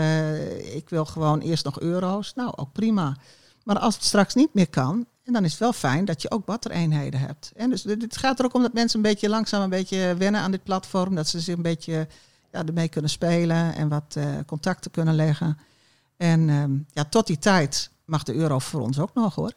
Ik 0.74 0.88
wil 0.88 1.04
gewoon 1.04 1.40
eerst 1.40 1.64
nog 1.64 1.80
euro's. 1.80 2.34
Nou, 2.34 2.52
ook 2.56 2.72
prima. 2.72 3.16
Maar 3.64 3.78
als 3.78 3.94
het 3.94 4.04
straks 4.04 4.34
niet 4.34 4.54
meer 4.54 4.68
kan, 4.68 5.06
en 5.24 5.32
dan 5.32 5.44
is 5.44 5.50
het 5.50 5.60
wel 5.60 5.72
fijn 5.72 6.04
dat 6.04 6.22
je 6.22 6.30
ook 6.30 6.44
battereenheden 6.44 7.20
hebt. 7.20 7.52
En 7.56 7.70
dus 7.70 7.82
dit- 7.82 8.02
het 8.02 8.16
gaat 8.16 8.38
er 8.38 8.44
ook 8.44 8.54
om 8.54 8.62
dat 8.62 8.72
mensen 8.72 8.96
een 8.96 9.10
beetje 9.10 9.28
langzaam 9.28 9.62
een 9.62 9.70
beetje 9.70 10.14
wennen 10.18 10.40
aan 10.40 10.50
dit 10.50 10.62
platform. 10.64 11.14
Dat 11.14 11.28
ze 11.28 11.40
zich 11.40 11.56
een 11.56 11.62
beetje 11.62 12.06
ja, 12.52 12.64
ermee 12.66 12.88
kunnen 12.88 13.10
spelen 13.10 13.74
en 13.74 13.88
wat 13.88 14.14
eh, 14.16 14.24
contacten 14.46 14.90
kunnen 14.90 15.14
leggen. 15.14 15.58
En 16.16 16.48
ehm, 16.48 16.70
ja, 16.92 17.04
tot 17.04 17.26
die 17.26 17.38
tijd 17.38 17.90
mag 18.04 18.22
de 18.22 18.34
euro 18.34 18.58
voor 18.58 18.80
ons 18.80 18.98
ook 18.98 19.14
nog 19.14 19.34
hoor. 19.34 19.52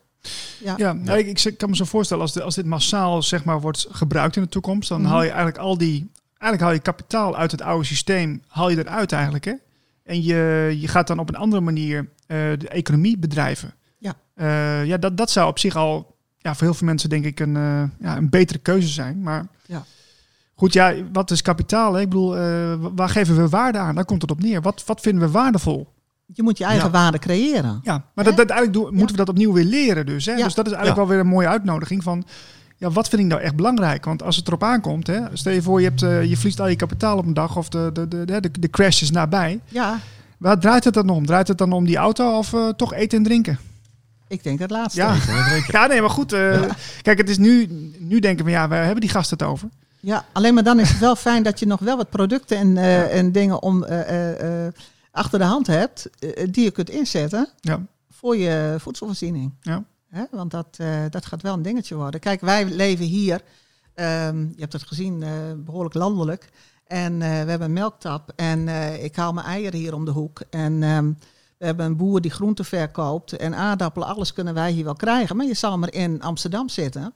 Ja, 0.63 0.73
Ja, 0.78 0.93
nou, 0.93 1.17
ik, 1.19 1.43
ik 1.43 1.58
kan 1.58 1.69
me 1.69 1.76
zo 1.76 1.86
voorstellen, 1.86 2.23
als, 2.23 2.34
de, 2.34 2.41
als 2.43 2.56
dit 2.56 2.65
massaal 2.65 3.21
zeg 3.23 3.43
maar, 3.43 3.62
wordt 3.62 3.88
gebruikt 3.91 4.36
in 4.36 4.41
de 4.41 4.49
toekomst, 4.49 4.89
dan 4.89 5.02
Mhm. 5.02 5.10
haal 5.10 5.21
je 5.21 5.28
eigenlijk 5.28 5.58
al 5.58 5.78
die, 5.78 6.12
eigenlijk 6.28 6.62
haal 6.62 6.71
je 6.71 6.80
kapitaal 6.80 7.36
uit 7.38 7.52
het 7.52 7.62
oude 7.62 7.86
systeem, 7.86 8.41
haal 8.47 8.69
je 8.69 8.78
eruit 8.78 9.12
eigenlijk. 9.12 9.45
Hè? 9.45 9.54
En 10.04 10.23
je, 10.23 10.76
je 10.80 10.88
gaat 10.88 11.08
dan 11.08 11.19
op 11.19 11.30
een 11.30 11.36
andere 11.36 11.62
manier 11.62 12.10
eh, 12.28 12.38
de 12.58 12.67
economie 12.69 13.17
bedrijven. 13.17 13.73
Ja. 14.03 14.15
Eh, 14.33 14.85
ja, 14.85 14.97
dat, 14.97 15.17
dat 15.17 15.31
zou 15.31 15.47
op 15.49 15.59
zich 15.59 15.75
al 15.75 16.15
ja, 16.37 16.53
voor 16.55 16.63
heel 16.67 16.73
veel 16.73 16.87
mensen 16.87 17.09
denk 17.09 17.25
ik 17.25 17.39
een, 17.39 17.55
eh, 17.55 17.83
ja, 17.99 18.17
een 18.17 18.29
betere 18.29 18.59
keuze 18.59 18.87
zijn. 18.87 19.21
Maar 19.21 19.47
Ja. 19.65 19.83
goed, 20.55 20.73
ja, 20.73 20.93
wat 21.13 21.31
is 21.31 21.41
kapitaal? 21.41 21.93
Hè? 21.93 22.01
Ik 22.01 22.09
bedoel, 22.09 22.37
eh, 22.37 22.73
waar 22.95 23.09
geven 23.09 23.35
we 23.35 23.49
waarde 23.49 23.77
aan? 23.77 23.95
Daar 23.95 24.05
komt 24.05 24.21
het 24.21 24.31
op 24.31 24.41
neer. 24.41 24.61
Wat, 24.61 24.83
wat 24.85 25.01
vinden 25.01 25.23
we 25.25 25.31
waardevol? 25.31 25.87
Je 26.25 26.43
moet 26.43 26.57
je 26.57 26.63
eigen 26.63 26.85
Ja. 26.85 26.91
waarde 26.91 27.19
creëren. 27.19 27.79
Ja, 27.83 28.03
maar 28.15 28.25
dat, 28.25 28.37
dat 28.37 28.49
eigenlijk 28.49 28.73
doen, 28.73 28.93
moeten 28.95 29.11
we 29.15 29.17
dat 29.25 29.29
opnieuw 29.29 29.53
weer 29.53 29.63
leren 29.65 30.05
dus. 30.05 30.25
Hè? 30.25 30.31
Ja. 30.33 30.43
Dus 30.43 30.53
dat 30.53 30.65
is 30.65 30.71
eigenlijk 30.71 31.01
Ja. 31.01 31.07
wel 31.07 31.15
weer 31.15 31.25
een 31.25 31.31
mooie 31.33 31.47
uitnodiging 31.47 32.03
van... 32.03 32.23
Ja, 32.77 32.89
wat 32.91 33.09
vind 33.09 33.21
ik 33.21 33.27
nou 33.27 33.41
echt 33.41 33.55
belangrijk? 33.55 34.05
Want 34.05 34.23
als 34.23 34.35
het 34.35 34.47
erop 34.47 34.63
aankomt, 34.63 35.07
hè, 35.07 35.21
stel 35.33 35.51
je 35.53 35.61
voor 35.61 35.81
je, 35.81 35.87
hebt, 35.87 35.99
je 36.29 36.35
verliest 36.37 36.59
al 36.59 36.67
je 36.67 36.75
kapitaal 36.75 37.17
op 37.17 37.25
een 37.25 37.33
dag 37.33 37.57
of 37.57 37.69
de, 37.69 37.89
de, 37.93 38.07
de, 38.07 38.25
de, 38.25 38.51
de 38.59 38.69
crash 38.69 39.01
is 39.01 39.11
nabij. 39.11 39.59
Ja, 39.67 39.99
Waar 40.37 40.59
draait 40.59 40.83
het 40.83 40.93
dan 40.93 41.09
om? 41.09 41.25
Draait 41.25 41.47
het 41.47 41.57
dan 41.57 41.71
om 41.71 41.85
die 41.85 41.97
auto 41.97 42.37
of 42.37 42.53
toch 42.75 42.93
eten 42.93 43.17
en 43.17 43.23
drinken? 43.23 43.59
Ik 44.34 44.43
denk 44.43 44.60
het 44.60 44.72
laatste. 44.72 45.02
Ja, 45.02 45.15
ja 45.67 45.88
nee, 45.88 46.02
maar 46.02 46.10
goed. 46.10 46.34
eh, 46.34 46.62
Kijk, 47.02 47.17
het 47.17 47.30
is 47.30 47.38
nu, 47.38 47.67
nu 48.00 48.19
denken 48.19 48.46
we, 48.46 48.52
ja, 48.52 48.67
we 48.67 48.76
hebben 48.76 49.02
die 49.02 49.10
gasten 49.10 49.38
het 49.38 49.48
over. 49.48 49.69
Ja, 50.00 50.26
alleen 50.32 50.54
maar 50.54 50.63
dan 50.63 50.80
is 50.80 50.89
het 50.89 51.00
wel 51.00 51.15
fijn 51.15 51.43
dat 51.43 51.60
je 51.60 51.65
nog 51.65 51.80
wel 51.80 51.98
wat 51.98 52.10
producten 52.10 52.58
en, 52.58 52.78
eh, 52.78 53.17
en 53.17 53.32
dingen 53.32 53.62
om, 53.62 53.84
eh, 53.84 54.67
achter 55.12 55.39
de 55.39 55.46
hand 55.46 55.67
hebt 55.67 56.10
die 56.52 56.63
je 56.63 56.72
kunt 56.72 56.89
inzetten 56.89 57.50
Ja, 57.60 57.82
voor 58.12 58.38
je 58.38 58.76
voedselvoorziening. 58.80 59.54
ja. 59.62 59.84
Hè? 60.10 60.24
Want 60.32 60.52
dat, 60.52 60.78
dat 61.10 61.26
gaat 61.26 61.41
wel 61.41 61.54
een 61.54 61.62
dingetje 61.62 61.96
worden. 61.96 62.19
Kijk, 62.19 62.41
wij 62.41 62.65
leven 62.65 63.06
hier, 63.06 63.41
ehm, 63.93 64.39
je 64.39 64.60
hebt 64.60 64.74
het 64.74 64.84
gezien, 64.88 65.24
eh, 65.24 65.30
behoorlijk 65.58 65.96
landelijk. 65.96 66.50
En 66.88 67.17
we 67.19 67.26
hebben 67.26 67.62
een 67.62 67.74
melktap 67.74 68.32
en 68.36 68.67
ik 69.04 69.15
haal 69.15 69.34
mijn 69.34 69.46
eieren 69.46 69.80
hier 69.80 69.93
om 69.93 70.06
de 70.06 70.12
hoek. 70.12 70.41
En 70.50 70.84
ehm, 70.84 71.12
we 71.63 71.69
hebben 71.69 71.86
een 71.86 71.97
boer 71.97 72.21
die 72.21 72.32
groenten 72.32 72.65
verkoopt 72.65 73.34
en 73.34 73.56
aardappelen, 73.56 74.08
alles 74.08 74.34
kunnen 74.34 74.54
wij 74.54 74.71
hier 74.71 74.84
wel 74.84 74.95
krijgen. 74.95 75.36
Maar 75.36 75.45
je 75.45 75.54
zal 75.54 75.78
maar 75.78 75.93
in 75.93 76.21
Amsterdam 76.21 76.69
zitten 76.69 77.13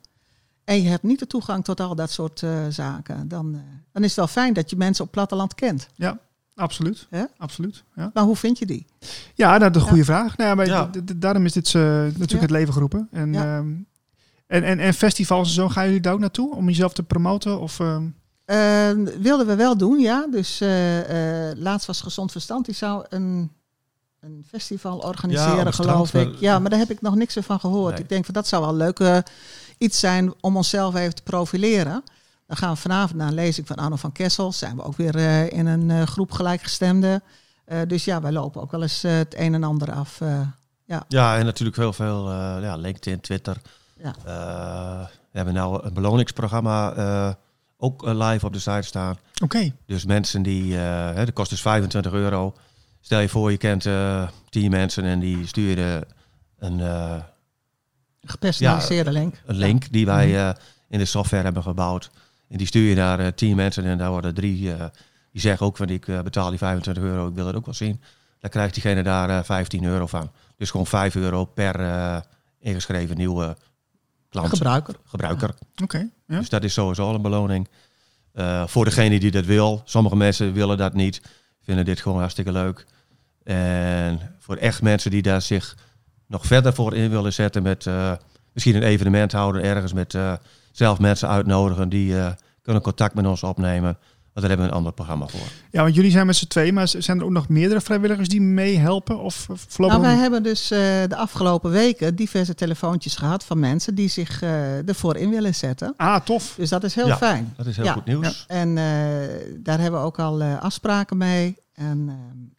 en 0.64 0.82
je 0.82 0.90
hebt 0.90 1.04
niet 1.04 1.20
de 1.20 1.28
toegang 1.28 1.64
tot 1.64 1.80
al 1.80 1.96
dat 1.96 2.12
soort 2.12 2.44
eh, 2.44 2.50
zaken. 2.70 3.28
Dan, 3.28 3.54
eh, 3.56 3.60
dan 3.92 4.02
is 4.04 4.08
het 4.08 4.18
wel 4.18 4.28
fijn 4.28 4.54
dat 4.54 4.70
je 4.70 4.76
mensen 4.78 5.06
op 5.06 5.12
platteland 5.12 5.56
kent. 5.56 5.88
Absoluut. 6.56 7.08
Hè? 7.10 7.24
Absoluut. 7.38 7.84
Ja, 7.96 8.12
Maar 8.14 8.24
hoe 8.24 8.36
vind 8.36 8.60
je 8.60 8.66
die? 8.66 8.86
ja 9.36 9.58
dat 9.60 9.70
is 9.70 9.76
een 9.76 9.82
Ja. 9.82 9.88
goede 9.90 10.06
vraag. 10.06 10.38
Nou, 10.38 10.50
ja, 10.50 10.56
maar 10.56 10.66
Ja. 10.66 10.90
daarom 11.16 11.46
is 11.46 11.54
dit 11.54 11.68
eh, 11.76 11.82
natuurlijk 11.82 12.32
Ja. 12.32 12.38
het 12.40 12.50
leven 12.52 12.74
geroepen. 12.74 13.08
En, 13.12 13.34
Ja. 13.34 13.58
ehm, 13.58 13.68
en, 14.48 14.64
en, 14.64 14.80
en 14.80 14.94
festivals 14.94 15.48
en 15.48 15.54
zo, 15.54 15.70
gaan 15.70 15.86
jullie 15.86 16.02
daar 16.02 16.14
ook 16.14 16.20
naartoe 16.20 16.56
om 16.56 16.68
jezelf 16.68 16.94
te 16.94 17.04
promoten? 17.04 17.60
Of, 17.60 17.80
ehm, 17.80 18.04
Eh, 18.46 18.92
wilden 19.20 19.48
we 19.48 19.56
wel 19.56 19.78
doen, 19.78 20.00
ja. 20.00 20.28
Dus 20.32 20.62
eh, 20.62 21.50
eh, 21.50 21.58
laatst 21.58 21.88
was 21.88 22.02
Gezond 22.02 22.32
Verstand. 22.32 22.66
Die 22.66 22.76
zou 22.76 23.06
een, 23.10 23.52
een 24.28 24.46
festival 24.48 24.98
Ja, 25.02 25.08
organiseren, 25.08 25.74
geloof 25.74 26.14
ik. 26.14 26.36
Ja, 26.40 26.60
maar 26.60 26.70
daar 26.70 26.80
heb 26.80 26.90
ik 26.92 27.02
nog 27.02 27.16
niks 27.16 27.38
van 27.42 27.60
gehoord. 27.60 27.94
Nee. 27.94 28.02
Ik 28.04 28.10
denk 28.10 28.26
van 28.26 28.34
dat 28.34 28.48
zou 28.48 28.64
wel 28.64 28.76
leuk 28.76 29.00
eh, 29.00 29.18
iets 29.78 30.00
zijn 30.00 30.34
om 30.42 30.56
onszelf 30.58 30.96
even 30.96 31.16
te 31.16 31.22
profileren. 31.24 32.04
Dan 32.48 32.58
gaan 32.58 32.74
we 32.74 32.80
vanavond 32.80 33.18
naar 33.18 33.28
een 33.28 33.34
lezing 33.34 33.68
van 33.68 33.76
Arno 33.76 33.96
van 33.96 34.12
Kessel. 34.12 34.52
Zijn 34.52 34.76
we 34.76 34.84
ook 34.84 34.98
weer 34.98 35.16
eh, 35.16 35.52
in 35.52 35.66
een 35.66 35.92
eh, 35.92 36.02
groep 36.02 36.32
gelijkgestemden. 36.32 37.24
Eh, 37.66 37.80
dus 37.88 38.06
ja, 38.06 38.22
wij 38.22 38.32
lopen 38.32 38.62
ook 38.62 38.72
wel 38.72 38.82
eens 38.82 39.04
eh, 39.04 39.12
het 39.16 39.36
een 39.38 39.54
en 39.54 39.64
ander 39.64 39.92
af. 39.92 40.22
eh. 40.22 40.40
Ja, 41.08 41.38
en 41.38 41.46
natuurlijk 41.46 41.78
heel 41.78 41.94
veel 41.94 42.32
ja, 42.62 42.76
LinkedIn, 42.76 43.20
Twitter. 43.22 43.58
Ja. 43.98 44.16
We 45.32 45.38
hebben 45.44 45.54
nou 45.54 45.86
een 45.86 45.94
beloningsprogramma 45.94 47.36
ook 47.78 48.02
live 48.06 48.46
op 48.46 48.54
de 48.54 48.60
site 48.60 48.82
staan. 48.82 49.18
Oké. 49.44 49.72
Dus 49.86 50.06
mensen 50.06 50.42
die, 50.42 50.74
hè, 50.76 51.26
de 51.26 51.32
kost 51.32 51.52
is 51.52 51.62
25 51.62 52.12
euro. 52.12 52.54
Stel 53.08 53.20
je 53.20 53.30
voor, 53.30 53.52
je 53.52 53.58
kent 53.58 53.86
uh, 53.86 54.28
10 54.50 54.72
mensen 54.72 55.04
en 55.04 55.20
die 55.20 55.48
sturen 55.48 56.04
een 56.60 56.82
gepersonaliseerde 58.22 59.12
ja, 59.12 59.20
link. 59.20 59.36
Een 59.46 59.56
link 59.56 59.92
die 59.92 60.06
wij 60.06 60.30
uh, 60.34 60.50
in 60.90 61.00
de 61.00 61.06
software 61.06 61.44
hebben 61.44 61.64
gebouwd. 61.64 62.10
En 62.50 62.58
die 62.58 62.68
stuur 62.68 62.90
je 62.90 62.96
naar 62.96 63.20
eh, 63.20 63.28
tien 63.28 63.56
mensen 63.56 63.86
en 63.86 63.98
daar 63.98 64.10
worden 64.10 64.34
drie, 64.34 64.74
eh, 64.74 64.86
die 65.32 65.42
zeggen 65.42 65.66
ook 65.66 65.78
van 65.78 65.90
ik 65.90 66.08
eh, 66.08 66.22
betaal 66.22 66.50
die 66.50 66.58
25 66.58 67.04
euro, 67.04 67.28
ik 67.28 67.36
wil 67.36 67.48
het 67.48 67.56
ook 67.56 67.66
wel 67.66 67.74
zien. 67.74 68.02
Dan 68.40 68.50
krijgt 68.50 68.74
diegene 68.74 69.04
daar 69.04 69.30
eh 69.30 69.44
15 69.44 69.84
euro 69.84 70.08
van. 70.08 70.32
Dus 70.58 70.72
gewoon 70.72 70.88
5 70.88 71.16
euro 71.16 71.46
per 71.46 71.80
eh, 71.80 72.18
ingeschreven 72.60 73.18
nieuwe 73.18 73.58
klant, 74.30 74.50
Gebruiker. 74.50 74.96
gebruiker. 75.06 75.54
Oké. 75.84 76.10
ja. 76.28 76.38
Dus 76.38 76.50
dat 76.50 76.64
is 76.64 76.74
sowieso 76.74 77.08
al 77.08 77.16
een 77.16 77.22
beloning. 77.22 77.68
Eh, 78.34 78.68
voor 78.68 78.86
degene 78.86 79.20
die 79.20 79.32
dat 79.32 79.46
wil. 79.46 79.82
Sommige 79.86 80.16
mensen 80.16 80.54
willen 80.54 80.78
dat 80.78 80.94
niet. 80.94 81.22
Vinden 81.62 81.86
dit 81.86 82.02
gewoon 82.02 82.20
hartstikke 82.20 82.52
leuk. 82.52 82.86
En 83.48 84.20
voor 84.40 84.56
echt 84.56 84.82
mensen 84.82 85.12
die 85.12 85.22
daar 85.22 85.42
zich 85.42 85.76
nog 86.28 86.46
verder 86.46 86.74
voor 86.74 86.96
in 86.96 87.10
willen 87.10 87.34
zetten 87.34 87.64
met 87.64 87.86
eh, 87.86 88.12
misschien 88.54 88.76
een 88.76 88.84
evenement 88.84 89.32
houden 89.32 89.64
ergens 89.64 89.94
met 89.94 90.14
eh, 90.14 90.34
zelf 90.72 91.00
mensen 91.00 91.30
uitnodigen 91.30 91.90
die 91.90 92.20
eh, 92.20 92.32
kunnen 92.62 92.82
contact 92.82 93.14
met 93.14 93.26
ons 93.26 93.44
opnemen. 93.44 93.98
Want 94.38 94.50
daar 94.50 94.58
hebben 94.58 94.66
we 94.68 94.72
een 94.72 94.78
ander 94.78 95.06
programma 95.06 95.28
voor. 95.28 95.48
Ja, 95.72 95.82
want 95.84 95.96
jullie 95.96 96.12
zijn 96.12 96.26
met 96.26 96.36
z'n 96.36 96.48
tweeën, 96.48 96.74
maar 96.74 96.88
zijn 96.88 97.20
er 97.20 97.26
ook 97.26 97.32
nog 97.32 97.50
meerdere 97.50 97.82
vrijwilligers 97.82 98.28
die 98.28 98.42
meehelpen? 98.42 99.20
Of 99.20 99.48
of 99.50 99.66
voorlopig 99.68 99.98
Nou, 100.02 100.12
wij 100.14 100.22
hebben 100.22 100.44
dus 100.44 100.72
eh, 100.72 100.80
de 101.08 101.16
afgelopen 101.16 101.72
weken 101.72 102.16
diverse 102.16 102.56
telefoontjes 102.56 103.16
gehad 103.16 103.44
van 103.44 103.60
mensen 103.60 103.96
die 103.96 104.10
zich 104.10 104.42
eh, 104.42 104.88
ervoor 104.88 105.16
in 105.18 105.30
willen 105.30 105.56
zetten. 105.56 105.94
Ah, 105.98 106.20
tof. 106.24 106.54
Dus 106.58 106.70
dat 106.70 106.84
is 106.84 106.96
heel 106.96 107.08
Ja, 107.08 107.18
fijn. 107.18 107.54
Dat 107.58 107.66
is 107.66 107.76
heel 107.76 107.86
Ja, 107.86 107.94
goed 107.94 108.06
nieuws. 108.06 108.46
En 108.48 108.78
eh, 108.78 108.84
daar 109.58 109.80
hebben 109.80 110.00
we 110.00 110.06
ook 110.06 110.20
al 110.20 110.42
eh, 110.42 110.62
afspraken 110.62 111.18
mee. 111.18 111.58
En, 111.74 112.06
eh, 112.08 112.16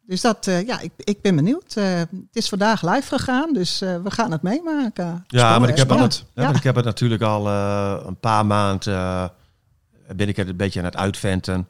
dus 0.07 0.21
dat, 0.21 0.47
eh, 0.47 0.67
ja, 0.67 0.81
ik, 0.81 0.93
ik 0.97 1.23
ben 1.23 1.37
benieuwd. 1.37 1.75
Eh, 1.77 1.85
het 1.99 2.09
is 2.33 2.49
vandaag 2.49 2.83
live 2.95 3.09
gegaan, 3.19 3.53
dus 3.53 3.81
eh, 3.81 3.97
we 4.03 4.11
gaan 4.11 4.31
het 4.33 4.43
meemaken. 4.43 5.25
Ja, 5.27 5.59
maar 5.59 5.69
ik 5.69 5.77
heb, 5.77 5.91
ja, 5.91 6.09
maar 6.35 6.55
ik 6.57 6.63
heb 6.63 6.75
het 6.77 6.85
natuurlijk 6.85 7.23
al 7.23 7.47
eh, 7.47 7.97
een 8.07 8.19
paar 8.21 8.47
maanden 8.47 8.95
eh, 8.95 9.25
ben 10.17 10.29
ik 10.29 10.37
het 10.37 10.49
een 10.49 10.57
beetje 10.57 10.79
aan 10.79 10.85
het 10.85 10.97
uitventen. 10.97 11.69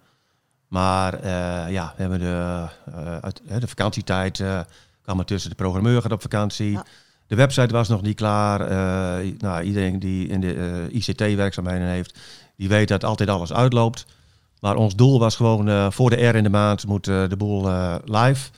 Maar 0.68 1.14
eh, 1.14 1.72
ja, 1.72 1.92
we 1.96 2.00
hebben 2.02 2.18
de, 2.18 2.66
eh, 2.94 3.16
uit, 3.20 3.40
de 3.60 3.68
vakantietijd 3.68 4.40
eh 4.40 4.60
kwam 5.02 5.18
er 5.18 5.26
tussen. 5.26 5.50
De 5.50 5.56
programmeur 5.56 6.02
gaat 6.02 6.12
op 6.12 6.20
vakantie. 6.20 6.70
Ja. 6.70 6.84
De 7.26 7.36
website 7.36 7.72
was 7.72 7.88
nog 7.88 8.02
niet 8.02 8.16
klaar. 8.16 8.58
Nou, 9.38 9.62
iedereen 9.62 9.98
die 9.98 10.28
in 10.28 10.40
de 10.40 10.86
ICT-werkzaamheden 10.90 11.86
heeft, 11.86 12.18
die 12.56 12.68
weet 12.68 12.88
dat 12.88 13.04
altijd 13.04 13.28
alles 13.28 13.52
uitloopt. 13.52 14.06
Maar 14.60 14.76
ons 14.76 14.96
doel 14.96 15.18
was 15.18 15.36
gewoon 15.36 15.92
voor 15.92 16.10
de 16.10 16.26
R 16.26 16.34
in 16.34 16.42
de 16.42 16.48
maand 16.48 16.86
moet 16.86 17.04
de 17.04 17.36
boel 17.38 17.70
live. 18.04 18.50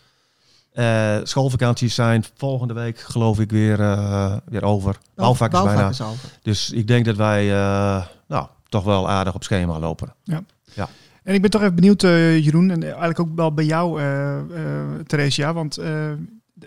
Schoolvakanties 1.26 1.94
zijn 1.94 2.24
volgende 2.36 2.74
week 2.74 3.00
geloof 3.00 3.40
ik 3.40 3.50
weer, 3.50 3.76
weer 4.44 4.64
over. 4.64 4.98
Is 5.94 5.98
bijna. 5.98 6.10
Over. 6.10 6.30
Dus 6.42 6.70
ik 6.70 6.86
denk 6.86 7.04
dat 7.04 7.16
wij 7.16 7.46
nou, 8.28 8.46
toch 8.70 8.84
wel 8.84 9.08
aardig 9.08 9.34
op 9.34 9.42
schema 9.44 9.78
lopen. 9.78 10.14
En 11.22 11.34
ik 11.34 11.40
ben 11.40 11.50
toch 11.50 11.60
even 11.62 11.74
benieuwd, 11.74 12.02
eh, 12.02 12.44
Jeroen, 12.44 12.70
en 12.70 12.82
eigenlijk 12.82 13.20
ook 13.20 13.34
wel 13.36 13.54
bij 13.54 13.64
jou, 13.64 14.00
eh 14.00 14.38
eh, 14.38 15.00
Theresia. 15.06 15.52
Want 15.52 15.78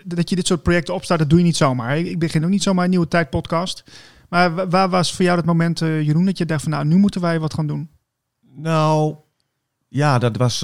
dat 0.04 0.28
je 0.30 0.36
dit 0.36 0.46
soort 0.46 0.62
projecten 0.62 0.94
opstart, 0.94 1.20
dat 1.20 1.30
doe 1.30 1.38
je 1.38 1.44
niet 1.44 1.56
zomaar. 1.56 1.98
Ik 1.98 2.18
begin 2.18 2.44
ook 2.44 2.50
niet 2.50 2.62
zomaar 2.62 2.84
een 2.84 2.90
nieuwe 2.90 3.08
tijdpodcast. 3.08 3.84
Maar 4.28 4.54
wa- 4.54 4.68
waar 4.68 4.88
was 4.88 5.14
voor 5.14 5.24
jou 5.24 5.36
het 5.36 5.46
moment, 5.46 5.78
Jeroen, 5.78 6.24
dat 6.24 6.38
je 6.38 6.46
dacht 6.46 6.62
van 6.62 6.70
nou, 6.70 6.84
nu 6.84 6.96
moeten 6.96 7.20
wij 7.20 7.40
wat 7.40 7.54
gaan 7.54 7.66
doen? 7.66 7.90
Nou, 8.56 9.14
ja, 9.88 10.18
dat 10.18 10.36
was, 10.36 10.62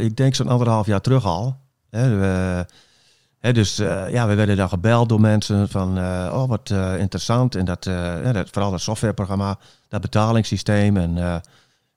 ik 0.00 0.16
denk 0.16 0.34
zo'n 0.34 0.48
anderhalf 0.48 0.86
jaar 0.86 1.00
terug 1.00 1.24
al. 1.24 1.56
Hè, 1.90 2.16
we- 2.16 2.66
dus 3.52 3.78
eh, 3.78 4.10
ja, 4.10 4.26
we 4.26 4.34
werden 4.34 4.56
dan 4.56 4.68
gebeld 4.68 5.08
door 5.08 5.20
mensen 5.20 5.68
van, 5.68 5.98
eh, 5.98 6.30
oh 6.32 6.48
wat 6.48 6.70
eh, 6.70 6.98
interessant. 6.98 7.54
En 7.54 7.64
dat, 7.64 7.84
ja, 7.84 8.32
dat, 8.32 8.50
vooral 8.50 8.70
dat 8.70 8.80
softwareprogramma, 8.80 9.58
dat 9.88 10.00
betalingssysteem. 10.00 10.96
En 10.96 11.12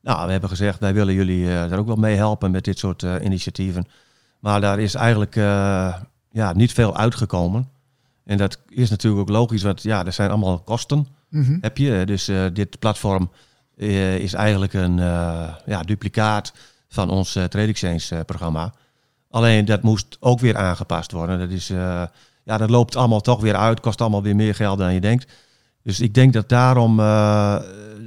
nou, 0.01 0.25
we 0.25 0.31
hebben 0.31 0.49
gezegd, 0.49 0.79
wij 0.79 0.93
willen 0.93 1.13
jullie 1.13 1.45
daar 1.45 1.79
ook 1.79 1.87
wel 1.87 1.95
mee 1.95 2.15
helpen 2.15 2.51
met 2.51 2.63
dit 2.63 2.79
soort 2.79 3.05
initiatieven. 3.21 3.87
Maar 4.39 4.61
daar 4.61 4.79
is 4.79 4.95
eigenlijk 4.95 5.35
ja, 6.31 6.53
niet 6.53 6.73
veel 6.73 6.97
uitgekomen. 6.97 7.69
En 8.25 8.37
dat 8.37 8.59
is 8.69 8.89
natuurlijk 8.89 9.21
ook 9.21 9.29
logisch, 9.35 9.63
want 9.63 9.83
ja, 9.83 10.05
er 10.05 10.13
zijn 10.13 10.29
allemaal 10.29 10.59
kosten 10.59 11.07
Mhm. 11.29 11.57
heb 11.61 11.77
je. 11.77 12.05
Dus 12.05 12.31
dit 12.53 12.79
platform 12.79 13.31
is 13.75 14.33
eigenlijk 14.33 14.73
een 14.73 14.97
ja, 15.65 15.83
duplicaat 15.85 16.53
van 16.87 17.09
ons 17.09 17.31
Trade 17.31 17.67
Exchange 17.67 18.23
programma. 18.23 18.73
Alleen 19.29 19.65
dat 19.65 19.81
moest 19.81 20.17
ook 20.19 20.39
weer 20.39 20.57
aangepast 20.57 21.11
worden. 21.11 21.39
Dat, 21.39 21.49
is, 21.49 21.69
eh, 21.69 22.03
ja, 22.43 22.57
dat 22.57 22.69
loopt 22.69 22.95
allemaal 22.95 23.21
toch 23.21 23.41
weer 23.41 23.55
uit, 23.55 23.79
kost 23.79 24.01
allemaal 24.01 24.23
weer 24.23 24.35
meer 24.35 24.55
geld 24.55 24.77
dan 24.77 24.93
je 24.93 24.99
denkt. 25.01 25.31
Dus 25.83 25.99
ik 25.99 26.13
denk 26.13 26.33
dat 26.33 26.49
daarom 26.49 26.99
eh, 26.99 27.55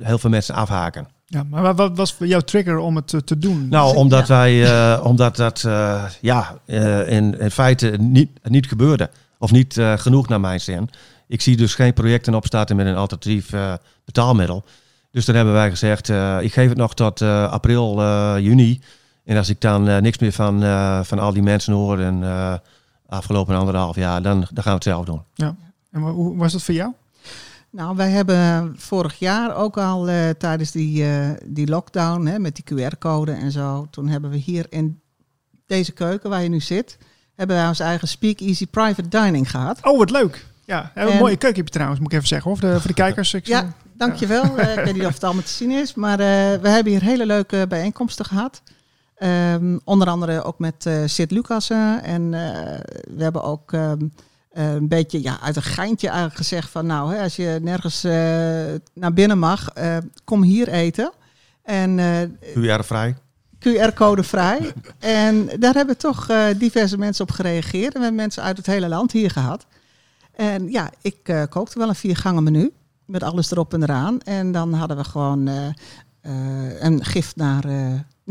heel 0.00 0.18
veel 0.18 0.30
mensen 0.30 0.54
afhaken. 0.54 1.06
Ja, 1.26 1.42
maar 1.50 1.62
wa- 1.62 1.74
wat 1.74 1.96
was 1.96 2.16
jouw 2.18 2.40
trigger 2.40 2.78
om 2.78 2.96
het 2.96 3.26
te, 3.26 3.38
doen? 3.38 3.68
Nou, 3.68 3.88
Ja. 3.92 3.94
omdat 3.98 4.28
wij, 4.28 4.64
eh, 4.64 5.04
omdat 5.04 5.36
dat 5.36 5.60
ja, 6.20 6.58
in, 7.06 7.38
in 7.38 7.50
feite 7.50 7.96
niet, 8.00 8.30
niet 8.42 8.66
gebeurde. 8.66 9.10
Of 9.38 9.50
niet 9.50 9.80
genoeg 9.96 10.28
naar 10.28 10.40
mijn 10.40 10.60
zin. 10.60 10.88
Ik 11.28 11.40
zie 11.40 11.56
dus 11.56 11.74
geen 11.74 11.92
projecten 11.92 12.34
opstarten 12.34 12.76
met 12.76 12.86
een 12.86 12.96
alternatief 12.96 13.50
betaalmiddel. 14.04 14.64
Dus 15.10 15.24
dan 15.24 15.34
hebben 15.34 15.54
wij 15.54 15.70
gezegd, 15.70 16.08
ik 16.40 16.52
geef 16.52 16.68
het 16.68 16.76
nog 16.78 16.94
tot 16.94 17.22
april, 17.22 17.94
juni. 18.38 18.80
En 19.24 19.36
als 19.36 19.48
ik 19.48 19.60
dan 19.60 19.88
eh, 19.88 20.00
niks 20.00 20.18
meer 20.18 20.32
van, 20.32 20.62
eh, 20.62 21.02
van 21.02 21.18
al 21.18 21.32
die 21.32 21.42
mensen 21.42 21.72
hoor 21.74 21.98
en 22.00 22.22
eh, 22.22 22.54
afgelopen 23.06 23.56
anderhalf 23.56 23.96
jaar, 23.96 24.22
dan, 24.22 24.38
dan 24.38 24.62
gaan 24.62 24.64
we 24.64 24.70
het 24.70 24.82
zelf 24.84 25.04
doen. 25.04 25.22
En 25.90 26.00
wa- 26.00 26.10
hoe 26.10 26.36
was 26.36 26.52
dat 26.52 26.62
voor 26.62 26.74
jou? 26.74 26.92
Nou, 27.70 27.96
wij 27.96 28.10
hebben 28.10 28.74
vorig 28.78 29.18
jaar 29.18 29.54
ook 29.56 29.76
al 29.78 30.08
eh, 30.08 30.28
tijdens 30.30 30.70
die, 30.70 31.04
eh, 31.10 31.30
die 31.46 31.66
lockdown 31.68 32.26
hè, 32.26 32.38
met 32.38 32.54
die 32.56 32.64
QR-code 32.88 33.32
en 33.32 33.52
zo. 33.52 33.86
Toen 33.90 34.08
hebben 34.08 34.30
we 34.30 34.36
hier 34.36 34.66
in 34.68 35.00
deze 35.66 35.92
keuken 35.92 36.30
waar 36.30 36.42
je 36.42 36.48
nu 36.48 36.60
zit, 36.60 36.98
hebben 37.34 37.56
wij 37.56 37.68
ons 37.68 37.80
eigen 37.80 38.08
Speak 38.08 38.40
Easy 38.40 38.66
Private 38.66 39.08
Dining 39.08 39.50
gehad. 39.50 39.78
Oh, 39.82 39.98
wat 39.98 40.10
leuk. 40.10 40.46
Ja, 40.64 40.90
en 40.94 41.06
een 41.06 41.12
En- 41.12 41.18
mooie 41.18 41.36
keuken 41.36 41.56
heb 41.58 41.66
je 41.66 41.72
trouwens, 41.72 42.00
moet 42.00 42.10
ik 42.12 42.16
even 42.16 42.28
zeggen. 42.28 42.50
Of 42.50 42.60
de, 42.60 42.72
voor 42.78 42.86
de 42.88 42.94
kijkers. 42.94 43.34
Ik 43.34 43.46
Ja, 43.46 43.72
dankjewel. 43.96 44.58
Eh, 44.58 44.76
ik 44.78 44.84
weet 44.84 44.94
niet 44.94 45.06
of 45.06 45.14
het 45.14 45.24
allemaal 45.24 45.42
te 45.42 45.48
zien 45.52 45.70
is, 45.70 45.94
maar 45.94 46.20
eh, 46.20 46.26
we 46.60 46.68
hebben 46.68 46.92
hier 46.92 47.02
hele 47.02 47.26
leuke 47.26 47.66
bijeenkomsten 47.68 48.24
gehad. 48.24 48.62
Ehm, 49.22 49.78
onder 49.84 50.08
andere 50.08 50.42
ook 50.42 50.58
met 50.58 50.86
eh 50.86 51.02
Sid 51.06 51.30
Lucassen. 51.30 52.02
En 52.02 52.34
eh, 52.34 52.80
we 53.16 53.22
hebben 53.22 53.42
ook 53.42 53.72
ehm, 53.72 54.06
eh, 54.52 54.72
een 54.72 54.88
beetje 54.88 55.22
ja, 55.22 55.40
uit 55.40 55.56
een 55.56 55.62
geintje 55.62 56.06
eigenlijk 56.06 56.36
gezegd 56.36 56.70
van... 56.70 56.86
nou, 56.86 57.14
hè, 57.14 57.22
als 57.22 57.36
je 57.36 57.58
nergens 57.62 58.04
eh, 58.04 58.12
naar 58.94 59.12
binnen 59.14 59.38
mag, 59.38 59.68
kom 60.24 60.42
hier 60.42 60.68
eten. 60.68 61.12
En 61.62 61.98
eh, 61.98 62.78
QR-vrij. 62.78 63.16
QR-code 63.58 64.22
vrij. 64.22 64.72
en 64.98 65.48
daar 65.58 65.74
hebben 65.74 65.96
toch 65.96 66.26
diverse 66.56 66.98
mensen 66.98 67.24
op 67.24 67.30
gereageerd. 67.30 67.94
En 67.94 67.98
we 67.98 68.04
hebben 68.04 68.20
mensen 68.20 68.42
uit 68.42 68.56
het 68.56 68.66
hele 68.66 68.88
land 68.88 69.12
hier 69.12 69.30
gehad. 69.30 69.66
En 70.32 70.70
ja, 70.70 70.90
ik 71.02 71.46
kookte 71.48 71.78
wel 71.78 71.88
een 71.88 71.94
viergangen 71.94 72.42
menu. 72.42 72.72
Met 73.06 73.22
alles 73.22 73.50
erop 73.50 73.74
en 73.74 73.82
eraan. 73.82 74.20
En 74.20 74.52
dan 74.52 74.72
hadden 74.72 74.96
we 74.96 75.04
gewoon 75.04 75.50
een 76.80 77.04
gift 77.04 77.36
naar, 77.36 77.64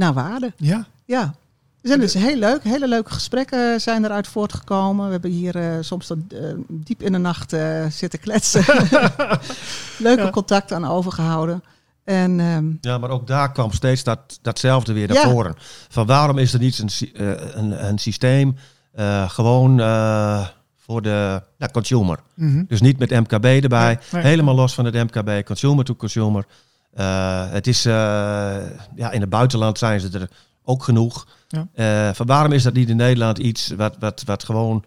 naar 0.02 0.14
waarde. 0.14 0.54
Ja, 0.58 0.86
Ja. 1.06 1.34
Dus 1.82 1.92
dat 1.92 2.00
is 2.02 2.14
heel 2.14 2.36
leuk. 2.36 2.64
Hele 2.64 2.88
leuke 2.88 3.12
gesprekken 3.14 3.82
zijn 3.82 4.06
eruit 4.06 4.28
voortgekomen. 4.28 5.06
We 5.06 5.12
hebben 5.12 5.32
hier 5.32 5.56
eh, 5.56 5.78
soms 5.82 6.08
tot 6.08 6.18
eh, 6.34 6.40
diep 6.68 7.02
in 7.02 7.12
de 7.12 7.18
nacht 7.18 7.54
eh, 7.54 7.86
zitten 7.90 8.20
kletsen. 8.20 8.64
leuke 9.98 10.22
Ja. 10.24 10.30
contacten 10.30 10.76
aan 10.76 10.86
overgehouden. 10.86 11.64
En 12.04 12.40
ehm, 12.40 12.66
Ja, 12.82 12.98
maar 12.98 13.10
ook 13.10 13.28
daar 13.28 13.52
kwam 13.52 13.72
steeds 13.72 14.04
dat, 14.04 14.40
datzelfde 14.42 14.94
weer 14.94 15.08
Ja. 15.08 15.24
naar 15.24 15.32
voren. 15.32 15.56
Van 15.90 16.06
waarom 16.06 16.38
is 16.38 16.54
er 16.54 16.60
niet 16.60 16.80
een, 16.80 16.90
eh, 17.14 17.56
een, 17.56 17.88
een 17.88 17.98
systeem 17.98 18.56
eh, 18.94 19.30
gewoon 19.30 19.80
eh, 19.80 20.48
voor 20.78 21.02
de 21.02 21.42
ja, 21.58 21.68
consumer? 21.72 22.20
Mhm. 22.36 22.64
Dus 22.68 22.82
niet 22.82 23.00
met 23.00 23.10
MKB 23.10 23.46
erbij. 23.46 23.86
Nee, 23.88 23.98
nee. 24.12 24.24
Helemaal 24.32 24.56
los 24.56 24.74
van 24.74 24.86
het 24.86 24.94
MKB, 24.94 25.46
consumer 25.46 25.86
to 25.86 25.96
consumer. 25.96 26.46
Eh, 26.94 27.52
het 27.52 27.68
is, 27.68 27.86
eh, 27.86 27.94
ja, 28.96 29.12
in 29.12 29.22
het 29.22 29.30
buitenland 29.30 29.78
zijn 29.78 30.00
ze 30.00 30.20
er 30.20 30.30
ook 30.64 30.84
genoeg. 30.84 31.28
Ja. 31.48 31.68
Eh, 31.74 32.14
van 32.14 32.26
waarom 32.26 32.52
is 32.52 32.64
dat 32.64 32.74
niet 32.74 32.90
in 32.90 32.96
Nederland 32.96 33.38
iets 33.38 33.68
wat, 33.68 33.96
wat, 34.00 34.24
wat 34.26 34.44
gewoon, 34.44 34.84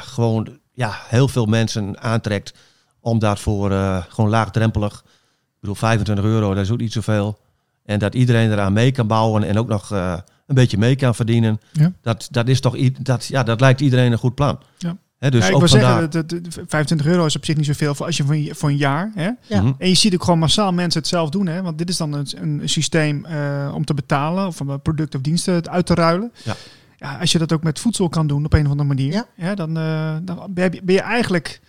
gewoon 0.00 0.58
ja, 0.72 0.92
heel 1.06 1.28
veel 1.28 1.46
mensen 1.46 2.00
aantrekt 2.00 2.54
om 3.00 3.18
daarvoor 3.18 3.70
gewoon 4.08 4.30
laagdrempelig, 4.30 4.92
ik 4.94 5.60
bedoel 5.60 5.74
25 5.74 6.24
euro, 6.24 6.54
dat 6.54 6.64
is 6.64 6.70
ook 6.70 6.78
niet 6.78 6.92
zoveel. 6.92 7.38
En 7.84 7.98
dat 7.98 8.14
iedereen 8.14 8.52
eraan 8.52 8.72
mee 8.72 8.92
kan 8.92 9.06
bouwen 9.06 9.42
en 9.42 9.58
ook 9.58 9.68
nog 9.68 9.90
een 9.90 10.54
beetje 10.54 10.78
mee 10.78 10.96
kan 10.96 11.14
verdienen. 11.14 11.60
Ja. 11.72 11.92
Dat, 12.02 12.28
dat 12.30 12.48
is 12.48 12.60
toch 12.60 12.76
dat, 12.92 13.26
ja, 13.26 13.42
dat 13.42 13.60
lijkt 13.60 13.80
iedereen 13.80 14.12
een 14.12 14.18
goed 14.18 14.34
plan. 14.34 14.58
Ja. 14.78 14.96
Hè, 15.18 15.30
dus 15.30 15.46
ja, 15.46 15.52
ik 15.52 15.58
wil 15.58 15.68
zeggen, 15.68 16.10
dat, 16.10 16.12
dat- 16.12 16.28
dat 16.44 16.54
25 16.66 17.06
euro 17.06 17.24
is 17.26 17.36
op 17.36 17.44
zich 17.44 17.56
niet 17.56 17.66
zoveel 17.66 17.94
voor 17.94 18.06
als 18.06 18.16
je 18.16 18.24
voor 18.24 18.34
een, 18.34 18.50
voor 18.54 18.68
een 18.68 18.76
jaar. 18.76 19.10
Hè? 19.14 19.30
Ja. 19.46 19.62
Mhm. 19.62 19.72
En 19.78 19.88
je 19.88 19.94
ziet 19.94 20.14
ook 20.14 20.24
gewoon 20.24 20.38
massaal 20.38 20.72
mensen 20.72 21.00
het 21.00 21.08
zelf 21.08 21.30
doen. 21.30 21.46
Hè? 21.46 21.62
Want 21.62 21.78
dit 21.78 21.88
is 21.88 21.96
dan 21.96 22.12
een, 22.12 22.26
een 22.36 22.68
systeem 22.68 23.24
eh, 23.24 23.72
om 23.74 23.84
te 23.84 23.94
betalen 23.94 24.46
of 24.46 24.60
om 24.60 24.68
een 24.68 24.82
product 24.82 25.14
of 25.14 25.20
diensten 25.20 25.70
uit 25.70 25.86
te 25.86 25.94
ruilen. 25.94 26.32
Ja. 26.44 26.54
Ja, 26.96 27.18
als 27.18 27.32
je 27.32 27.38
dat 27.38 27.52
ook 27.52 27.62
met 27.62 27.78
voedsel 27.78 28.08
kan 28.08 28.26
doen 28.26 28.44
op 28.44 28.52
een 28.52 28.64
of 28.64 28.70
andere 28.70 28.88
manier, 28.88 29.12
Ja. 29.12 29.26
hè, 29.36 29.54
dan, 29.54 29.76
eh, 29.76 30.16
dan 30.22 30.46
ben, 30.50 30.72
je, 30.72 30.80
ben 30.82 30.94
je 30.94 31.00
eigenlijk 31.00 31.60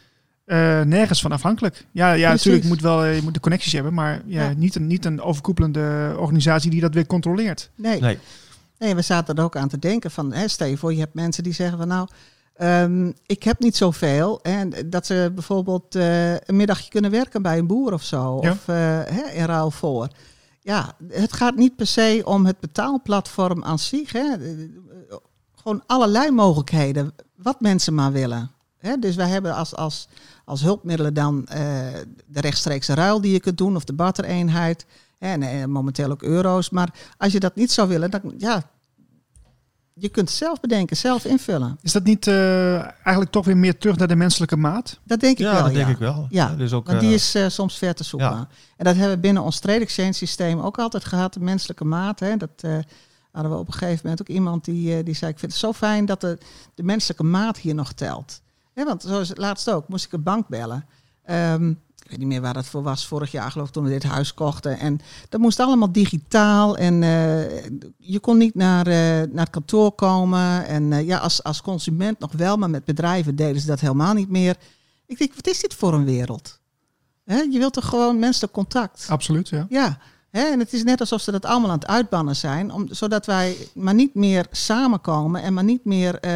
eh, 0.45 0.81
nergens 0.81 1.21
van 1.21 1.31
afhankelijk. 1.31 1.85
Ja, 1.91 2.12
ja 2.12 2.29
natuurlijk 2.29 2.65
moet 2.65 2.81
wel, 2.81 3.05
je 3.05 3.21
moet 3.21 3.33
de 3.33 3.39
connecties 3.39 3.73
hebben, 3.73 3.93
maar 3.93 4.21
ja, 4.25 4.43
Ja. 4.43 4.53
Niet, 4.57 4.75
een, 4.75 4.88
niet 4.88 5.05
een 5.05 5.21
overkoepelende 5.21 6.15
organisatie 6.17 6.71
die 6.71 6.81
dat 6.81 6.93
weer 6.93 7.05
controleert. 7.05 7.69
Nee. 7.75 7.99
Nee. 8.01 8.17
nee, 8.79 8.95
we 8.95 9.01
zaten 9.01 9.35
er 9.35 9.43
ook 9.43 9.55
aan 9.55 9.67
te 9.67 9.79
denken 9.79 10.12
van, 10.12 10.33
hè, 10.33 10.47
stel 10.47 10.67
je 10.67 10.77
voor, 10.77 10.93
je 10.93 10.99
hebt 10.99 11.13
mensen 11.13 11.43
die 11.43 11.53
zeggen 11.53 11.77
van 11.77 11.88
nou, 11.88 12.07
ehm, 12.60 13.12
ik 13.26 13.43
heb 13.43 13.60
niet 13.60 13.76
zoveel. 13.78 14.41
En 14.41 14.74
dat 14.86 15.06
ze 15.06 15.32
bijvoorbeeld 15.34 15.95
eh, 15.95 16.34
een 16.34 16.56
middagje 16.56 16.89
kunnen 16.89 17.12
werken 17.12 17.41
bij 17.41 17.58
een 17.58 17.67
boer 17.67 17.93
of 17.93 18.04
zo, 18.04 18.38
Ja. 18.41 18.52
of 18.52 18.67
eh, 18.67 18.76
hè, 19.06 19.30
in 19.34 19.45
ruil 19.45 19.72
voor. 19.72 20.08
Ja, 20.62 20.93
het 21.08 21.34
gaat 21.34 21.56
niet 21.56 21.76
per 21.76 21.88
se 21.88 22.22
om 22.26 22.45
het 22.45 22.60
betaalplatform 22.60 23.63
aan 23.63 23.80
zich. 23.80 24.12
Hè. 24.12 24.34
Eh, 24.34 24.67
Gewoon 25.56 25.84
allerlei 25.86 26.32
mogelijkheden, 26.32 27.13
wat 27.36 27.62
mensen 27.62 27.93
maar 27.93 28.12
willen. 28.12 28.52
Hè, 28.78 28.98
dus 28.98 29.15
wij 29.15 29.28
hebben 29.30 29.54
als, 29.56 29.76
als, 29.76 30.08
als 30.45 30.62
hulpmiddelen 30.62 31.13
dan 31.13 31.45
de 32.26 32.39
rechtstreekse 32.41 32.93
ruil 32.93 33.22
die 33.22 33.32
je 33.32 33.39
kunt 33.39 33.58
doen, 33.58 33.76
of 33.76 33.84
de 33.84 33.93
bartereenheid. 33.93 34.86
En 35.19 35.43
eh, 35.43 35.65
momenteel 35.65 36.12
ook 36.12 36.22
euro's. 36.24 36.69
Maar 36.69 36.93
als 37.17 37.32
je 37.32 37.39
dat 37.39 37.56
niet 37.56 37.72
zou 37.72 37.88
willen, 37.88 38.12
dan 38.12 38.22
ja, 38.38 38.63
je 39.99 40.09
kunt 40.09 40.29
zelf 40.29 40.59
bedenken, 40.59 40.97
zelf 40.97 41.25
invullen. 41.25 41.77
Is 41.81 41.91
dat 41.91 42.03
niet 42.03 42.27
eh, 42.27 42.75
eigenlijk 42.83 43.31
toch 43.31 43.45
weer 43.45 43.57
meer 43.57 43.77
terug 43.77 43.97
naar 43.97 44.07
de 44.07 44.15
menselijke 44.15 44.55
maat? 44.57 44.99
Dat 45.03 45.19
denk 45.19 45.38
ik 45.38 45.45
Ja, 45.45 45.53
wel. 45.53 45.63
dat 45.63 45.73
denk 45.73 45.88
ik 45.88 45.97
wel. 45.97 46.27
Ja, 46.29 46.55
dus 46.55 46.73
ook, 46.73 46.88
Want 46.88 46.99
die 46.99 47.09
eh, 47.09 47.15
is 47.15 47.35
eh, 47.35 47.47
soms 47.47 47.77
ver 47.77 47.95
te 47.95 48.03
zoeken. 48.03 48.29
ja. 48.29 48.47
En 48.77 48.85
dat 48.85 48.95
hebben 48.95 49.13
we 49.15 49.19
binnen 49.21 49.43
ons 49.43 49.59
trade 49.59 49.79
exchange 49.79 50.13
systeem 50.13 50.59
ook 50.59 50.77
altijd 50.79 51.05
gehad, 51.05 51.33
de 51.33 51.39
menselijke 51.39 51.85
maat. 51.85 52.19
Hè. 52.19 52.38
Dat 52.38 52.49
eh, 52.55 52.77
hadden 53.31 53.51
we 53.51 53.57
op 53.57 53.67
een 53.67 53.73
gegeven 53.73 53.99
moment 54.03 54.21
ook 54.21 54.35
iemand 54.35 54.65
die, 54.65 54.97
eh, 54.97 55.05
die 55.05 55.13
zei, 55.15 55.31
ik 55.31 55.39
vind 55.39 55.51
het 55.51 55.62
zo 55.62 55.73
fijn 55.73 56.05
dat 56.05 56.21
de, 56.21 56.38
de 56.75 56.83
menselijke 56.83 57.23
maat 57.23 57.57
hier 57.57 57.75
nog 57.75 57.91
telt. 57.93 58.41
Hè, 58.73 58.83
want 58.85 59.01
zoals 59.01 59.29
het 59.29 59.38
laatst 59.38 59.69
ook, 59.69 59.88
moest 59.88 60.05
ik 60.05 60.12
een 60.12 60.23
bank 60.23 60.47
bellen. 60.47 60.85
Ehm, 61.23 61.73
weet 62.10 62.19
niet 62.19 62.28
meer 62.28 62.41
waar 62.41 62.54
dat 62.54 62.65
voor 62.65 62.84
was, 62.84 63.08
vorig 63.08 63.32
jaar 63.32 63.52
geloof 63.52 63.67
ik, 63.67 63.74
toen 63.74 63.84
we 63.84 63.89
dit 63.89 64.04
huis 64.04 64.34
kochten. 64.34 64.80
En 64.80 65.00
dat 65.30 65.39
moest 65.39 65.60
allemaal 65.60 65.91
digitaal 65.91 66.78
en 66.78 67.04
eh, 67.04 67.63
je 67.98 68.19
kon 68.19 68.38
niet 68.38 68.56
naar, 68.56 68.88
eh, 68.88 68.93
naar 69.32 69.43
het 69.43 69.50
kantoor 69.50 69.91
komen. 69.91 70.65
En 70.65 70.93
eh, 70.93 71.06
ja, 71.06 71.17
als, 71.17 71.43
als 71.43 71.62
consument 71.62 72.19
nog 72.19 72.32
wel, 72.32 72.58
maar 72.58 72.69
met 72.69 72.86
bedrijven 72.86 73.36
deden 73.36 73.62
ze 73.62 73.67
dat 73.67 73.80
helemaal 73.80 74.13
niet 74.13 74.30
meer. 74.30 74.56
Ik 75.06 75.17
denk, 75.17 75.36
wat 75.36 75.48
is 75.48 75.60
dit 75.60 75.74
voor 75.74 75.93
een 75.93 76.06
wereld? 76.06 76.60
Hè, 77.26 77.38
je 77.38 77.58
wilt 77.58 77.74
toch 77.74 77.86
gewoon 77.86 78.19
menselijk 78.19 78.54
contact? 78.54 79.06
Absoluut, 79.10 79.50
ja. 79.50 79.65
Ja, 79.69 80.00
hè, 80.32 80.42
en 80.42 80.60
het 80.60 80.74
is 80.74 80.84
net 80.84 81.00
alsof 81.00 81.22
ze 81.22 81.32
dat 81.32 81.46
allemaal 81.46 81.70
aan 81.70 81.80
het 81.80 81.88
uitbannen 81.88 82.36
zijn, 82.36 82.72
om, 82.72 82.88
zodat 82.92 83.26
wij 83.26 83.56
maar 83.74 83.94
niet 83.94 84.15
meer 84.15 84.46
samenkomen 84.52 85.42
en 85.42 85.54
maar 85.54 85.63
niet 85.63 85.86
meer 85.86 86.20
eh, 86.20 86.34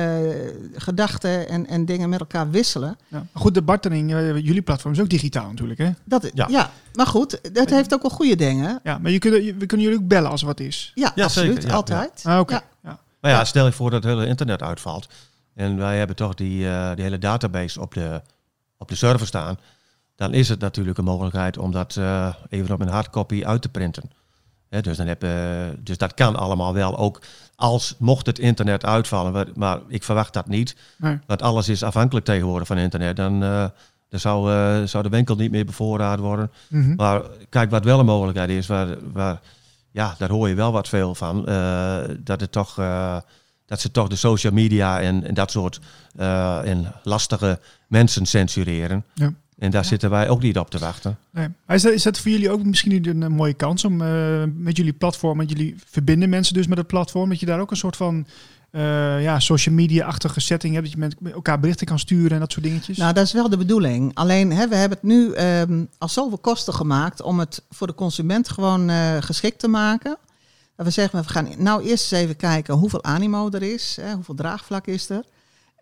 gedachten 0.76 1.50
en, 1.50 1.68
en 1.68 1.86
dingen 1.86 2.10
met 2.10 2.20
elkaar 2.20 2.50
wisselen. 2.50 2.98
ja. 3.08 3.26
Goed, 3.34 3.54
de 3.54 3.62
bartering, 3.62 4.14
eh, 4.14 4.36
jullie 4.38 4.62
platform 4.62 4.94
is 4.94 5.00
ook 5.00 5.10
digitaal 5.10 5.50
natuurlijk, 5.50 5.80
hè? 5.80 5.90
Dat, 6.04 6.32
ja. 6.34 6.48
Ja. 6.50 6.72
maar 6.94 7.08
goed, 7.08 7.40
het 7.54 7.70
heeft 7.70 7.94
ook 7.94 8.02
wel 8.02 8.12
goede 8.12 8.36
dingen. 8.36 8.80
Ja, 8.84 8.98
maar 8.98 9.12
je 9.12 9.20
kunt, 9.20 9.34
we 9.34 9.66
kunnen 9.66 9.86
jullie 9.86 10.02
ook 10.02 10.08
bellen 10.08 10.30
als 10.32 10.42
er 10.42 10.48
wat 10.48 10.60
is. 10.60 10.92
Ja, 10.96 11.12
Ja, 11.16 11.24
absoluut, 11.24 11.54
zeker, 11.54 11.70
ja, 11.70 11.76
altijd. 11.76 12.22
Ah, 12.24 12.40
oké. 12.40 12.54
Ja. 12.54 12.64
Ja. 12.84 13.00
Maar 13.22 13.32
ja, 13.32 13.46
stel 13.46 13.66
je 13.66 13.72
voor 13.72 13.90
dat 13.92 14.04
het 14.04 14.14
hele 14.14 14.28
internet 14.28 14.62
uitvalt. 14.62 15.08
En 15.56 15.78
wij 15.78 15.98
hebben 15.98 16.16
toch 16.16 16.34
die, 16.34 16.70
eh, 16.70 16.96
die 16.96 17.04
hele 17.04 17.18
database 17.18 17.82
op 17.82 17.94
de, 17.94 18.22
op 18.78 18.88
de 18.90 18.96
server 18.96 19.28
staan. 19.28 19.58
Dan 20.16 20.34
is 20.34 20.50
het 20.50 20.60
natuurlijk 20.60 20.98
een 20.98 21.04
mogelijkheid 21.04 21.58
om 21.58 21.72
dat 21.72 21.96
eh, 21.96 22.34
even 22.50 22.74
op 22.74 22.82
een 22.82 22.88
hardcopy 22.88 23.46
uit 23.46 23.62
te 23.62 23.70
printen. 23.70 24.12
Dus, 24.82 24.98
dan 24.98 25.08
heb, 25.08 25.24
eh, 25.24 25.32
dus 25.80 25.98
dat 25.98 26.14
kan 26.14 26.36
allemaal 26.36 26.74
wel. 26.74 26.98
Ook 26.98 27.22
als 27.56 27.96
mocht 28.00 28.26
het 28.26 28.40
internet 28.40 28.86
uitvallen. 28.86 29.52
Maar, 29.56 29.80
ik 29.88 30.04
verwacht 30.04 30.34
dat 30.34 30.48
niet. 30.48 30.76
Nee. 30.98 31.20
Want 31.28 31.42
alles 31.42 31.70
is 31.70 31.84
afhankelijk 31.84 32.26
tegenwoordig 32.26 32.68
van 32.68 32.78
internet. 32.78 33.16
Dan, 33.16 33.44
eh, 33.44 33.66
dan 34.10 34.20
zou, 34.20 34.52
zou 34.88 35.04
de 35.04 35.10
winkel 35.10 35.36
niet 35.36 35.52
meer 35.52 35.66
bevoorraad 35.66 36.20
worden. 36.20 36.52
Mhm. 36.70 36.96
Maar 36.96 37.22
kijk, 37.50 37.70
wat 37.70 37.84
wel 37.84 38.00
een 38.00 38.06
mogelijkheid 38.06 38.50
is, 38.50 38.68
waar, 38.68 38.98
waar, 39.14 39.42
ja, 39.92 40.16
daar 40.18 40.30
hoor 40.30 40.50
je 40.50 40.56
wel 40.56 40.72
wat 40.72 40.90
veel 40.90 41.16
van. 41.16 41.46
dat, 42.20 42.40
het 42.40 42.52
toch, 42.52 42.76
dat 43.66 43.80
ze 43.80 43.92
toch 43.92 44.08
de 44.08 44.16
social 44.16 44.54
media 44.54 45.02
en, 45.02 45.24
en 45.24 45.34
dat 45.34 45.52
soort 45.52 45.80
en 46.16 46.94
lastige 47.04 47.60
mensen 47.88 48.26
censureren. 48.26 49.06
Ja. 49.14 49.34
En 49.64 49.72
daar 49.72 49.86
zitten 49.86 50.10
wij 50.10 50.30
ook 50.30 50.42
niet 50.42 50.58
op 50.58 50.70
te 50.70 50.80
wachten. 50.80 51.18
Nee. 51.32 51.48
Maar 51.66 51.76
is 51.76 51.82
dat, 51.82 51.94
is 51.94 52.04
dat 52.04 52.20
voor 52.20 52.32
jullie 52.32 52.52
ook 52.52 52.64
misschien 52.64 53.08
een, 53.10 53.22
een 53.22 53.32
mooie 53.32 53.54
kans 53.54 53.86
om 53.86 54.02
eh, 54.02 54.44
met 54.56 54.78
jullie 54.78 54.94
platform, 54.94 55.38
met 55.38 55.50
jullie 55.50 55.76
verbinden 55.86 56.30
mensen 56.30 56.54
dus 56.54 56.68
met 56.68 56.78
het 56.78 56.88
platform, 56.88 57.30
dat 57.30 57.40
je 57.40 57.46
daar 57.46 57.60
ook 57.60 57.72
een 57.72 57.78
soort 57.78 57.96
van 57.96 58.28
eh, 58.72 59.22
ja, 59.22 59.40
social 59.40 59.76
media-achtige 59.76 60.40
setting 60.40 60.74
hebt, 60.74 60.86
dat 60.86 60.94
je 60.94 61.16
met 61.20 61.34
elkaar 61.34 61.60
berichten 61.60 61.88
kan 61.88 62.00
sturen 62.00 62.32
en 62.32 62.40
dat 62.40 62.52
soort 62.52 62.66
dingetjes? 62.66 62.98
Nou, 62.98 63.14
dat 63.14 63.26
is 63.26 63.34
wel 63.34 63.50
de 63.50 63.58
bedoeling. 63.58 64.12
Alleen 64.14 64.52
hè, 64.52 64.68
we 64.68 64.76
hebben 64.76 64.98
het 64.98 65.08
nu 65.08 65.34
ehm 65.34 65.84
al 65.98 66.10
zoveel 66.10 66.38
kosten 66.38 66.74
gemaakt 66.74 67.22
om 67.22 67.40
het 67.40 67.64
voor 67.70 67.88
de 67.88 67.96
consument 67.96 68.50
gewoon 68.50 68.90
eh, 68.90 69.18
geschikt 69.20 69.60
te 69.60 69.68
maken. 69.68 70.18
Dat 70.76 70.86
we 70.86 70.92
zeggen, 70.92 71.22
we 71.22 71.30
gaan 71.30 71.50
nou 71.58 71.84
eerst 71.84 72.12
eens 72.12 72.22
even 72.22 72.36
kijken 72.36 72.74
hoeveel 72.74 73.04
animo 73.04 73.50
er 73.50 73.64
is, 73.64 73.98
hè, 74.02 74.14
hoeveel 74.14 74.36
draagvlak 74.36 74.88
is 74.88 75.10
er. 75.10 75.24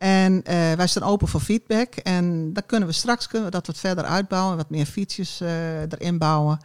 En 0.01 0.43
eh, 0.43 0.73
wij 0.73 0.87
staan 0.87 1.03
open 1.03 1.27
voor 1.27 1.39
feedback. 1.39 1.95
En 1.95 2.53
dan 2.53 2.65
kunnen 2.65 2.87
we 2.87 2.93
straks 2.93 3.27
kunnen 3.27 3.47
we 3.47 3.53
dat 3.53 3.67
wat 3.67 3.77
verder 3.77 4.03
uitbouwen, 4.03 4.57
wat 4.57 4.69
meer 4.69 4.85
features 4.85 5.41
eh, 5.41 5.81
erin 5.81 6.17
bouwen. 6.17 6.59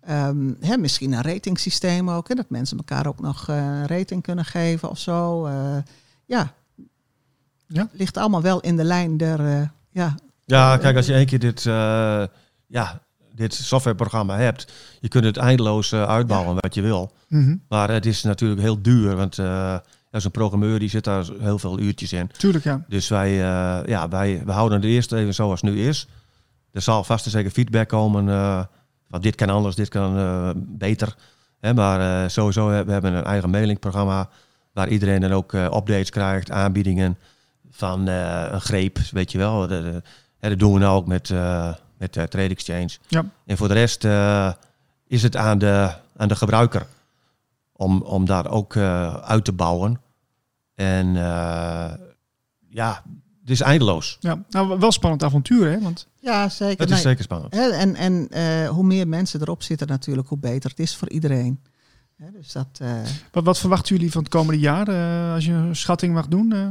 Ehm, 0.00 0.52
hè, 0.60 0.76
misschien 0.76 1.12
een 1.12 1.22
ratingsysteem 1.22 2.10
ook, 2.10 2.28
hè, 2.28 2.34
dat 2.34 2.50
mensen 2.50 2.76
elkaar 2.76 3.06
ook 3.06 3.20
nog 3.20 3.48
eh, 3.48 3.56
een 3.56 3.86
rating 3.86 4.22
kunnen 4.22 4.44
geven 4.44 4.90
of 4.90 4.98
zo. 4.98 5.48
Ja. 6.26 6.54
Ja. 7.66 7.88
ligt 7.92 8.16
allemaal 8.16 8.42
wel 8.42 8.60
in 8.60 8.76
de 8.76 8.84
lijn 8.84 9.16
der, 9.16 9.70
ja, 9.90 10.14
Ja, 10.44 10.76
kijk, 10.76 10.96
als 10.96 11.06
je 11.06 11.14
één 11.14 11.26
keer 11.26 11.38
dit, 11.38 11.62
ja, 12.66 13.00
dit 13.34 13.54
softwareprogramma 13.54 14.36
hebt, 14.36 14.72
je 15.00 15.08
kunt 15.08 15.24
het 15.24 15.36
eindeloos 15.36 15.94
uitbouwen 15.94 16.58
wat 16.60 16.74
je 16.74 16.82
wil. 16.82 17.12
Mhm. 17.28 17.56
Maar 17.68 17.90
het 17.90 18.06
is 18.06 18.22
natuurlijk 18.22 18.60
heel 18.60 18.82
duur, 18.82 19.16
want 19.16 19.38
ja, 20.12 20.18
zo'n 20.18 20.30
programmeur 20.30 20.78
die 20.78 20.88
zit 20.88 21.04
daar 21.04 21.24
heel 21.40 21.58
veel 21.58 21.78
uurtjes 21.78 22.12
in. 22.12 22.30
Tuurlijk, 22.36 22.64
ja. 22.64 22.84
Dus 22.88 23.08
wij, 23.08 23.30
eh, 23.30 23.86
ja, 23.86 24.08
wij 24.08 24.42
we 24.44 24.52
houden 24.52 24.80
het 24.80 24.86
eerst 24.88 25.12
even 25.12 25.34
zoals 25.34 25.60
het 25.60 25.70
nu 25.70 25.86
is. 25.88 26.08
Er 26.72 26.82
zal 26.82 27.04
vast 27.04 27.24
en 27.24 27.30
zeker 27.30 27.50
feedback 27.50 27.88
komen 27.88 28.28
eh, 28.28 28.62
van 29.10 29.20
dit 29.20 29.34
kan 29.34 29.48
anders, 29.48 29.74
dit 29.74 29.88
kan 29.88 30.16
eh, 30.18 30.50
beter. 30.56 31.14
Hè, 31.60 31.74
maar 31.74 32.30
sowieso, 32.30 32.68
we 32.68 32.84
we 32.84 32.92
hebben 32.92 33.12
een 33.14 33.24
eigen 33.24 33.50
mailingprogramma 33.50 34.28
waar 34.72 34.88
iedereen 34.88 35.20
dan 35.20 35.32
ook 35.32 35.52
updates 35.52 36.10
krijgt, 36.10 36.50
aanbiedingen 36.50 37.18
van 37.70 38.06
een 38.06 38.60
greep, 38.60 38.98
weet 38.98 39.32
je 39.32 39.38
wel. 39.38 39.60
De- 39.60 39.82
de- 39.82 40.02
hè, 40.38 40.48
dat 40.48 40.58
doen 40.58 40.72
we 40.72 40.78
nou 40.78 40.96
ook 40.96 41.06
met, 41.06 41.30
met 41.98 42.12
Trade 42.12 42.48
Exchange. 42.48 42.90
Ja. 43.08 43.24
En 43.46 43.56
voor 43.56 43.68
de 43.68 43.74
rest 43.74 44.04
is 45.06 45.22
het 45.22 45.36
aan 45.36 45.58
de, 45.58 45.90
aan 46.16 46.28
de 46.28 46.36
gebruiker 46.36 46.86
om, 47.82 48.00
om 48.02 48.24
daar 48.24 48.50
ook 48.50 48.76
eh, 48.76 49.14
uit 49.14 49.44
te 49.44 49.52
bouwen. 49.52 50.00
En 50.74 51.16
eh, 51.16 51.92
ja, 52.68 53.02
het 53.40 53.50
is 53.50 53.60
eindeloos. 53.60 54.16
ja. 54.20 54.42
Nou, 54.48 54.78
wel 54.78 54.92
spannend 54.92 55.22
avontuur, 55.22 55.70
hè? 55.70 55.80
Want 55.80 56.08
Ja, 56.20 56.48
zeker. 56.48 56.78
Het 56.80 56.88
is 56.88 56.94
Nee, 56.94 57.04
zeker 57.04 57.24
spannend. 57.24 57.54
hè, 57.54 57.68
en 57.70 57.94
en 57.94 58.28
eh, 58.28 58.68
hoe 58.68 58.84
meer 58.84 59.08
mensen 59.08 59.40
erop 59.40 59.62
zitten 59.62 59.86
natuurlijk, 59.86 60.28
hoe 60.28 60.38
beter 60.38 60.70
het 60.70 60.78
is 60.80 60.96
voor 60.96 61.08
iedereen. 61.10 61.60
Hè, 62.16 62.30
dus 62.30 62.52
dat, 62.52 62.66
eh, 62.78 62.92
wat, 63.32 63.44
wat 63.44 63.58
verwachten 63.58 63.96
jullie 63.96 64.12
van 64.12 64.22
het 64.22 64.30
komende 64.30 64.60
jaar, 64.60 64.88
eh, 64.88 65.34
als 65.34 65.44
je 65.44 65.52
een 65.52 65.76
schatting 65.76 66.14
mag 66.14 66.26
doen? 66.28 66.52
eh? 66.52 66.68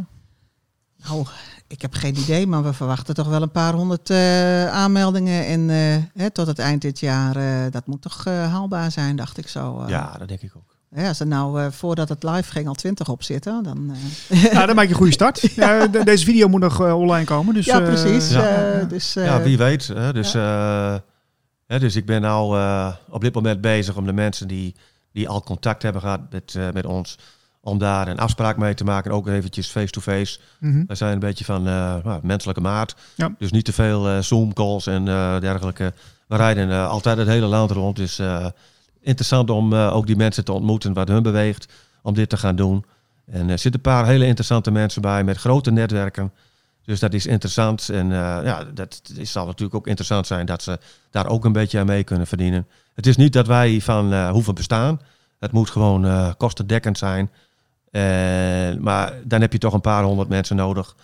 nou, 1.08 1.26
ik 1.67 1.82
heb 1.82 1.93
geen 1.93 2.17
idee, 2.17 2.47
maar 2.47 2.63
we 2.63 2.74
verwachten 2.74 3.15
toch 3.15 3.28
wel 3.28 3.41
een 3.41 3.52
paar 3.52 3.74
honderd 3.74 4.10
eh, 4.10 4.67
aanmeldingen. 4.67 5.45
En 5.45 5.69
eh, 5.69 6.21
hè, 6.21 6.30
tot 6.30 6.47
het 6.47 6.60
eind 6.60 6.82
dit 6.82 7.00
jaar, 7.00 7.36
eh, 7.36 7.71
dat 7.71 7.88
moet 7.88 8.02
toch 8.02 8.24
haalbaar 8.26 8.91
zijn, 8.91 9.15
dacht 9.15 9.38
ik 9.38 9.47
zo. 9.47 9.82
eh. 9.82 9.89
Ja, 9.89 10.15
dat 10.17 10.28
denk 10.28 10.41
ik 10.41 10.56
ook. 10.56 10.70
Hè, 10.95 11.08
als 11.08 11.19
er 11.19 11.27
nou 11.27 11.62
eh, 11.62 11.71
voordat 11.71 12.10
het 12.10 12.23
live 12.23 12.51
ging 12.51 12.67
al 12.67 12.73
twintig 12.73 13.10
op 13.10 13.23
zitten, 13.23 13.63
dan... 13.63 13.95
eh, 14.30 14.43
Ja, 14.43 14.65
dan 14.65 14.75
maak 14.75 14.86
je 14.86 14.91
een 14.91 14.97
goede 14.97 15.12
start. 15.12 15.41
Ja, 15.56 15.88
de- 15.88 16.04
deze 16.04 16.25
video 16.25 16.47
moet 16.47 16.62
nog 16.62 16.82
eh, 16.82 16.97
online 16.99 17.25
komen. 17.25 17.54
Dus, 17.54 17.65
ja, 17.65 17.80
precies. 17.80 18.30
ja. 18.32 18.43
eh, 18.80 18.89
dus, 18.89 19.15
eh, 19.15 19.25
ja, 19.25 19.41
wie 19.41 19.58
weet. 19.58 19.88
Hè? 19.88 20.13
Dus, 20.13 20.34
eh, 20.34 20.95
hè, 21.67 21.80
dus 21.80 21.95
ik 21.95 22.06
ben 22.06 22.21
nou 22.21 22.58
eh, 22.58 22.88
op 23.10 23.21
dit 23.21 23.34
moment 23.34 23.62
bezig 23.62 23.95
om 23.95 24.06
de 24.06 24.13
mensen 24.13 24.47
die, 24.47 24.75
die 25.12 25.30
al 25.30 25.43
contact 25.43 25.84
hebben 25.84 26.01
gehad 26.01 26.19
met, 26.30 26.56
eh, 26.58 26.67
met 26.73 26.86
ons, 26.86 27.17
om 27.62 27.77
daar 27.77 28.08
een 28.08 28.19
afspraak 28.19 28.58
mee 28.58 28.73
te 28.73 28.84
maken. 28.84 29.12
Ook 29.12 29.27
eventjes 29.27 29.67
face-to-face. 29.67 30.39
mhm. 30.60 30.84
We 30.88 30.95
zijn 30.95 31.13
een 31.13 31.19
beetje 31.19 31.45
van 31.45 31.67
eh, 31.67 31.95
nou, 32.04 32.19
menselijke 32.23 32.62
maat. 32.62 32.95
Ja. 33.15 33.36
Dus 33.38 33.51
niet 33.51 33.65
te 33.65 33.73
veel 33.73 34.23
Zoom-calls 34.23 34.88
en 34.88 35.08
eh, 35.08 35.39
dergelijke. 35.39 35.93
We 36.27 36.36
rijden 36.36 36.71
eh, 36.71 36.89
altijd 36.89 37.17
het 37.17 37.27
hele 37.27 37.45
land 37.45 37.71
rond. 37.71 37.95
Dus 37.95 38.19
eh, 38.19 38.45
interessant 39.01 39.49
om 39.49 39.73
eh, 39.73 39.95
ook 39.95 40.07
die 40.07 40.15
mensen 40.15 40.45
te 40.45 40.51
ontmoeten, 40.51 40.93
wat 40.93 41.07
hun 41.07 41.23
beweegt 41.23 41.73
om 42.01 42.13
dit 42.13 42.29
te 42.29 42.37
gaan 42.37 42.55
doen. 42.55 42.85
En 43.25 43.49
er 43.49 43.59
zitten 43.59 43.73
een 43.73 43.91
paar 43.91 44.05
hele 44.05 44.25
interessante 44.25 44.71
mensen 44.71 45.01
bij 45.01 45.23
met 45.23 45.37
grote 45.37 45.71
netwerken. 45.71 46.31
Dus 46.85 46.99
dat 46.99 47.13
is 47.13 47.25
interessant. 47.25 47.89
En 47.89 48.11
eh, 48.11 48.39
ja, 48.43 48.63
dat 48.73 49.01
is, 49.15 49.31
zal 49.31 49.45
natuurlijk 49.45 49.75
ook 49.75 49.87
interessant 49.87 50.27
zijn 50.27 50.45
dat 50.45 50.63
ze 50.63 50.79
daar 51.09 51.27
ook 51.27 51.45
een 51.45 51.51
beetje 51.51 51.79
aan 51.79 51.85
mee 51.85 52.03
kunnen 52.03 52.27
verdienen. 52.27 52.67
Het 52.93 53.07
is 53.07 53.15
niet 53.15 53.33
dat 53.33 53.47
wij 53.47 53.81
van 53.81 54.13
eh, 54.13 54.29
hoeven 54.29 54.55
bestaan. 54.55 55.01
Het 55.39 55.51
moet 55.51 55.69
gewoon 55.69 56.05
eh, 56.05 56.31
kostendekkend 56.37 56.97
zijn. 56.97 57.31
Eh, 57.91 58.01
maar 58.79 59.13
dan 59.23 59.41
heb 59.41 59.51
je 59.51 59.57
toch 59.57 59.73
een 59.73 59.81
paar 59.81 60.03
honderd 60.03 60.29
mensen 60.29 60.55
nodig 60.55 60.95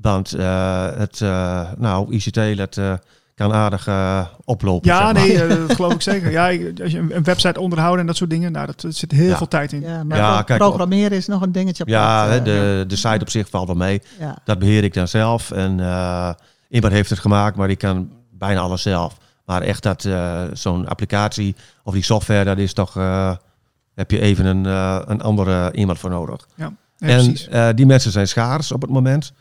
Want 0.00 0.32
eh, 0.32 0.96
het, 0.96 1.20
eh, 1.20 1.72
nou, 1.76 2.14
ICT 2.14 2.56
dat, 2.56 2.76
eh, 2.76 2.94
kan 3.40 3.52
aardig 3.52 3.86
eh, 3.86 4.26
oplopen. 4.44 4.90
Ja, 4.90 4.96
zeg 4.96 5.12
maar. 5.12 5.22
nee, 5.26 5.42
eh, 5.42 5.48
dat 5.66 5.74
geloof 5.76 5.92
ik 5.94 6.02
zeker. 6.02 6.30
Ja, 6.30 6.46
als 6.82 6.92
je 6.92 6.98
een, 6.98 7.22
website 7.24 7.60
onderhouden 7.60 8.00
en 8.00 8.06
dat 8.06 8.16
soort 8.16 8.30
dingen, 8.30 8.52
nou, 8.52 8.66
dat, 8.66 8.84
zit 8.88 9.10
heel 9.10 9.28
Ja. 9.28 9.36
veel 9.36 9.48
tijd 9.48 9.72
in. 9.72 9.80
Ja, 9.80 10.04
maar 10.04 10.18
Ja, 10.18 10.42
kijk, 10.42 10.58
programmeren 10.58 11.16
is 11.16 11.26
nog 11.26 11.42
een 11.42 11.52
dingetje. 11.52 11.84
Ja, 11.86 12.28
eh, 12.36 12.44
de, 12.44 12.84
de 12.88 12.96
site 12.96 13.18
op 13.20 13.30
zich 13.30 13.48
valt 13.48 13.66
wel 13.66 13.76
mee. 13.76 14.02
ja. 14.18 14.36
Dat 14.44 14.58
beheer 14.58 14.84
ik 14.84 14.94
dan 14.94 15.08
zelf. 15.08 15.50
En 15.50 15.80
eh, 15.80 16.30
iemand 16.68 16.92
heeft 16.92 17.10
het 17.10 17.18
gemaakt, 17.18 17.56
maar 17.56 17.68
die 17.68 17.76
kan 17.76 18.10
bijna 18.30 18.60
alles 18.60 18.82
zelf. 18.82 19.16
Maar 19.44 19.62
echt 19.62 19.82
dat 19.82 20.04
eh, 20.04 20.42
zo'n 20.52 20.88
applicatie 20.88 21.56
of 21.84 21.92
die 21.92 22.02
software, 22.04 22.44
dat 22.44 22.58
is 22.58 22.72
toch. 22.72 22.96
eh, 22.96 23.32
heb 23.94 24.10
je 24.10 24.20
even 24.20 24.44
een, 24.46 24.66
eh, 24.66 25.00
een 25.06 25.22
andere 25.22 25.72
iemand 25.72 25.98
voor 25.98 26.10
nodig. 26.10 26.46
Ja, 26.54 26.72
en 26.98 27.34
eh, 27.50 27.68
die 27.74 27.86
mensen 27.86 28.10
zijn 28.12 28.28
schaars 28.28 28.72
op 28.72 28.82
het 28.82 28.90
moment. 28.90 29.32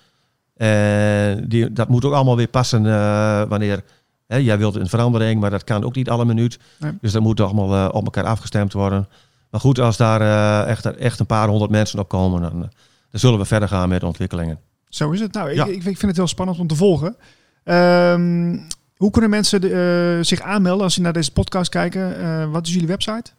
En 0.60 1.48
die, 1.48 1.74
dat 1.74 1.88
moet 1.89 2.06
ook 2.06 2.13
allemaal 2.13 2.36
weer 2.36 2.48
passen 2.48 2.86
eh, 2.86 3.41
wanneer. 3.48 3.84
Hè, 4.28 4.38
jij 4.38 4.58
wilt 4.58 4.76
een 4.76 4.89
verandering, 4.89 5.41
maar 5.41 5.50
dat 5.50 5.63
kan 5.63 5.84
ook 5.84 5.95
niet 5.95 6.10
alle 6.10 6.26
minuut. 6.26 6.60
Nee. 6.80 6.91
Dus 7.02 7.12
dat 7.12 7.22
moet 7.22 7.39
allemaal 7.39 7.74
eh, 7.74 7.89
op 7.95 8.04
elkaar 8.04 8.24
afgestemd 8.24 8.74
worden. 8.74 9.08
Maar 9.50 9.62
goed, 9.62 9.80
als 9.80 9.98
daar 9.98 10.22
eh, 10.22 10.69
echt, 10.72 10.86
echt 10.86 11.19
een 11.19 11.26
paar 11.26 11.48
honderd 11.48 11.72
mensen 11.72 12.00
op 12.00 12.08
komen, 12.10 12.41
dan, 12.41 12.52
eh, 12.63 12.69
dan 13.10 13.19
zullen 13.19 13.39
we 13.39 13.45
verder 13.45 13.67
gaan 13.67 13.89
met 13.89 14.00
de 14.00 14.06
ontwikkelingen. 14.06 14.60
Zo 14.89 15.12
is 15.12 15.19
het. 15.19 15.34
Nou, 15.34 15.50
ik, 15.50 15.56
Ja. 15.56 15.65
ik, 15.65 15.76
ik 15.76 15.82
vind 15.84 16.02
het 16.02 16.15
heel 16.15 16.28
spannend 16.28 16.60
om 16.60 16.67
te 16.67 16.76
volgen. 16.76 17.15
Ehm, 17.63 18.58
hoe 18.98 19.12
kunnen 19.12 19.30
mensen 19.30 19.62
de, 19.62 19.69
eh, 20.17 20.24
zich 20.26 20.41
aanmelden 20.41 20.84
als 20.84 20.93
ze 20.93 21.02
naar 21.02 21.13
deze 21.13 21.32
podcast 21.32 21.69
kijken? 21.69 22.19
Eh, 22.19 22.52
wat 22.52 22.67
is 22.67 22.74
jullie 22.74 22.88
website? 22.88 23.32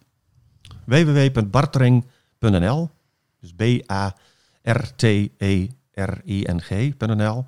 www.bartering.nl. 0.85 2.89
Dus 3.39 3.53
E 5.37 5.67
B-A-R-T-E-R-I-N-G.nl. 6.05 7.45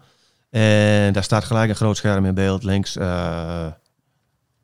En 0.49 1.13
daar 1.13 1.23
staat 1.23 1.43
gelijk 1.43 1.69
een 1.69 1.75
groot 1.75 1.97
scherm 1.97 2.25
in 2.25 2.33
beeld. 2.33 2.63
Links, 2.63 2.95
eh, 2.97 3.05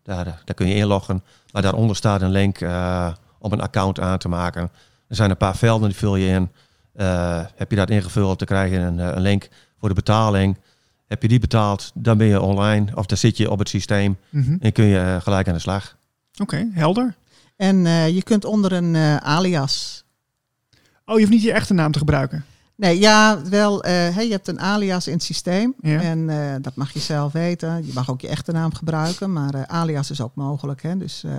daar, 0.03 0.25
daar 0.25 0.55
kun 0.55 0.67
je 0.67 0.75
inloggen. 0.75 1.23
Maar 1.51 1.61
daaronder 1.61 1.95
staat 1.95 2.21
een 2.21 2.31
link 2.31 2.61
eh, 2.61 3.13
om 3.39 3.51
een 3.51 3.61
account 3.61 3.99
aan 3.99 4.17
te 4.17 4.27
maken. 4.29 4.61
Er 5.07 5.15
zijn 5.15 5.29
een 5.29 5.37
paar 5.37 5.55
velden, 5.57 5.89
die 5.89 5.97
vul 5.97 6.15
je 6.15 6.27
in. 6.27 6.51
Eh, 6.93 7.41
heb 7.55 7.69
je 7.69 7.75
dat 7.75 7.89
ingevuld, 7.89 8.37
dan 8.39 8.47
krijg 8.47 8.71
je 8.71 8.77
een, 8.77 8.99
eh, 8.99 9.07
een 9.07 9.21
link 9.21 9.49
voor 9.79 9.89
de 9.89 9.95
betaling. 9.95 10.57
Heb 11.07 11.21
je 11.21 11.27
die 11.27 11.39
betaald, 11.39 11.91
dan 11.93 12.17
ben 12.17 12.27
je 12.27 12.41
online. 12.41 12.95
Of 12.95 13.05
dan 13.05 13.17
zit 13.17 13.37
je 13.37 13.51
op 13.51 13.59
het 13.59 13.69
systeem 13.69 14.17
Mhm. 14.29 14.55
en 14.59 14.71
kun 14.71 14.85
je 14.85 14.99
eh, 14.99 15.21
gelijk 15.21 15.47
aan 15.47 15.53
de 15.53 15.59
slag. 15.59 15.95
Oké, 16.41 16.67
helder. 16.73 17.15
En 17.55 17.85
eh, 17.85 18.09
je 18.09 18.23
kunt 18.23 18.45
onder 18.45 18.71
een 18.71 18.95
eh, 18.95 19.15
alias. 19.15 20.03
Oh, 21.05 21.15
je 21.15 21.21
hoeft 21.21 21.29
niet 21.33 21.41
je 21.43 21.51
echte 21.51 21.73
naam 21.73 21.91
te 21.91 21.99
gebruiken. 21.99 22.45
Nee, 22.79 22.99
ja, 22.99 23.41
wel. 23.49 23.83
eh, 23.83 23.91
hey, 23.91 24.25
je 24.25 24.31
hebt 24.31 24.47
een 24.47 24.59
alias 24.59 25.07
in 25.07 25.13
het 25.13 25.23
systeem. 25.23 25.73
Ja. 25.81 26.01
En 26.01 26.29
eh, 26.29 26.55
dat 26.61 26.75
mag 26.75 26.91
je 26.91 26.99
zelf 26.99 27.31
weten. 27.31 27.85
Je 27.85 27.91
mag 27.93 28.09
ook 28.09 28.21
je 28.21 28.27
echte 28.27 28.51
naam 28.51 28.73
gebruiken, 28.73 29.33
maar 29.33 29.53
eh, 29.53 29.61
alias 29.61 30.11
is 30.11 30.21
ook 30.21 30.35
mogelijk. 30.35 30.81
Hè? 30.81 30.97
Dus, 30.97 31.23
eh, 31.23 31.31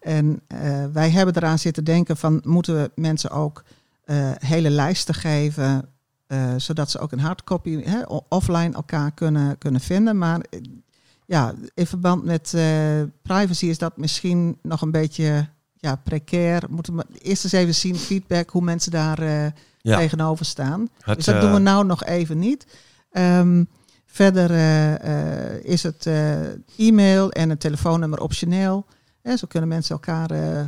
en 0.00 0.40
eh, 0.46 0.84
wij 0.92 1.10
hebben 1.10 1.36
eraan 1.36 1.58
zitten 1.58 1.84
denken 1.84 2.16
van 2.16 2.40
moeten 2.44 2.76
we 2.82 2.90
mensen 2.94 3.30
ook 3.30 3.64
eh, 4.04 4.30
hele 4.38 4.70
lijsten 4.70 5.14
geven, 5.14 5.88
eh, 6.26 6.54
zodat 6.56 6.90
ze 6.90 6.98
ook 6.98 7.12
een 7.12 7.20
hardcopy 7.20 7.82
hè, 7.82 8.02
offline 8.28 8.74
elkaar 8.74 9.12
kunnen, 9.12 9.58
kunnen 9.58 9.80
vinden. 9.80 10.18
Maar 10.18 10.40
eh, 10.50 10.60
ja, 11.26 11.52
in 11.74 11.86
verband 11.86 12.24
met 12.24 12.54
eh, 12.54 13.02
privacy 13.22 13.66
is 13.66 13.78
dat 13.78 13.96
misschien 13.96 14.58
nog 14.62 14.80
een 14.82 14.90
beetje 14.90 15.48
ja, 15.74 15.96
precair. 15.96 16.62
Moeten 16.70 16.96
we 16.96 17.04
eerst 17.22 17.44
eens 17.44 17.52
even 17.52 17.74
zien 17.74 17.96
feedback 17.96 18.50
hoe 18.50 18.62
mensen 18.62 18.90
daar 18.90 19.18
eh, 19.18 19.46
Ja. 19.80 19.96
tegenover 19.98 20.44
staan. 20.44 20.88
Het, 21.02 21.16
Dus 21.16 21.24
dat 21.24 21.34
eh, 21.34 21.40
doen 21.40 21.52
we 21.52 21.58
nou 21.58 21.84
nog 21.86 22.04
even 22.04 22.38
niet. 22.38 22.66
Ehm, 23.10 23.64
verder 24.06 24.50
eh, 24.50 24.94
eh, 25.54 25.64
is 25.64 25.82
het 25.82 26.06
eh, 26.06 26.36
e-mail 26.78 27.30
en 27.30 27.50
een 27.50 27.58
telefoonnummer 27.58 28.20
optioneel. 28.20 28.86
Hè, 29.22 29.36
zo 29.36 29.46
kunnen 29.46 29.68
mensen 29.68 29.94
elkaar 29.94 30.30
eh, 30.30 30.60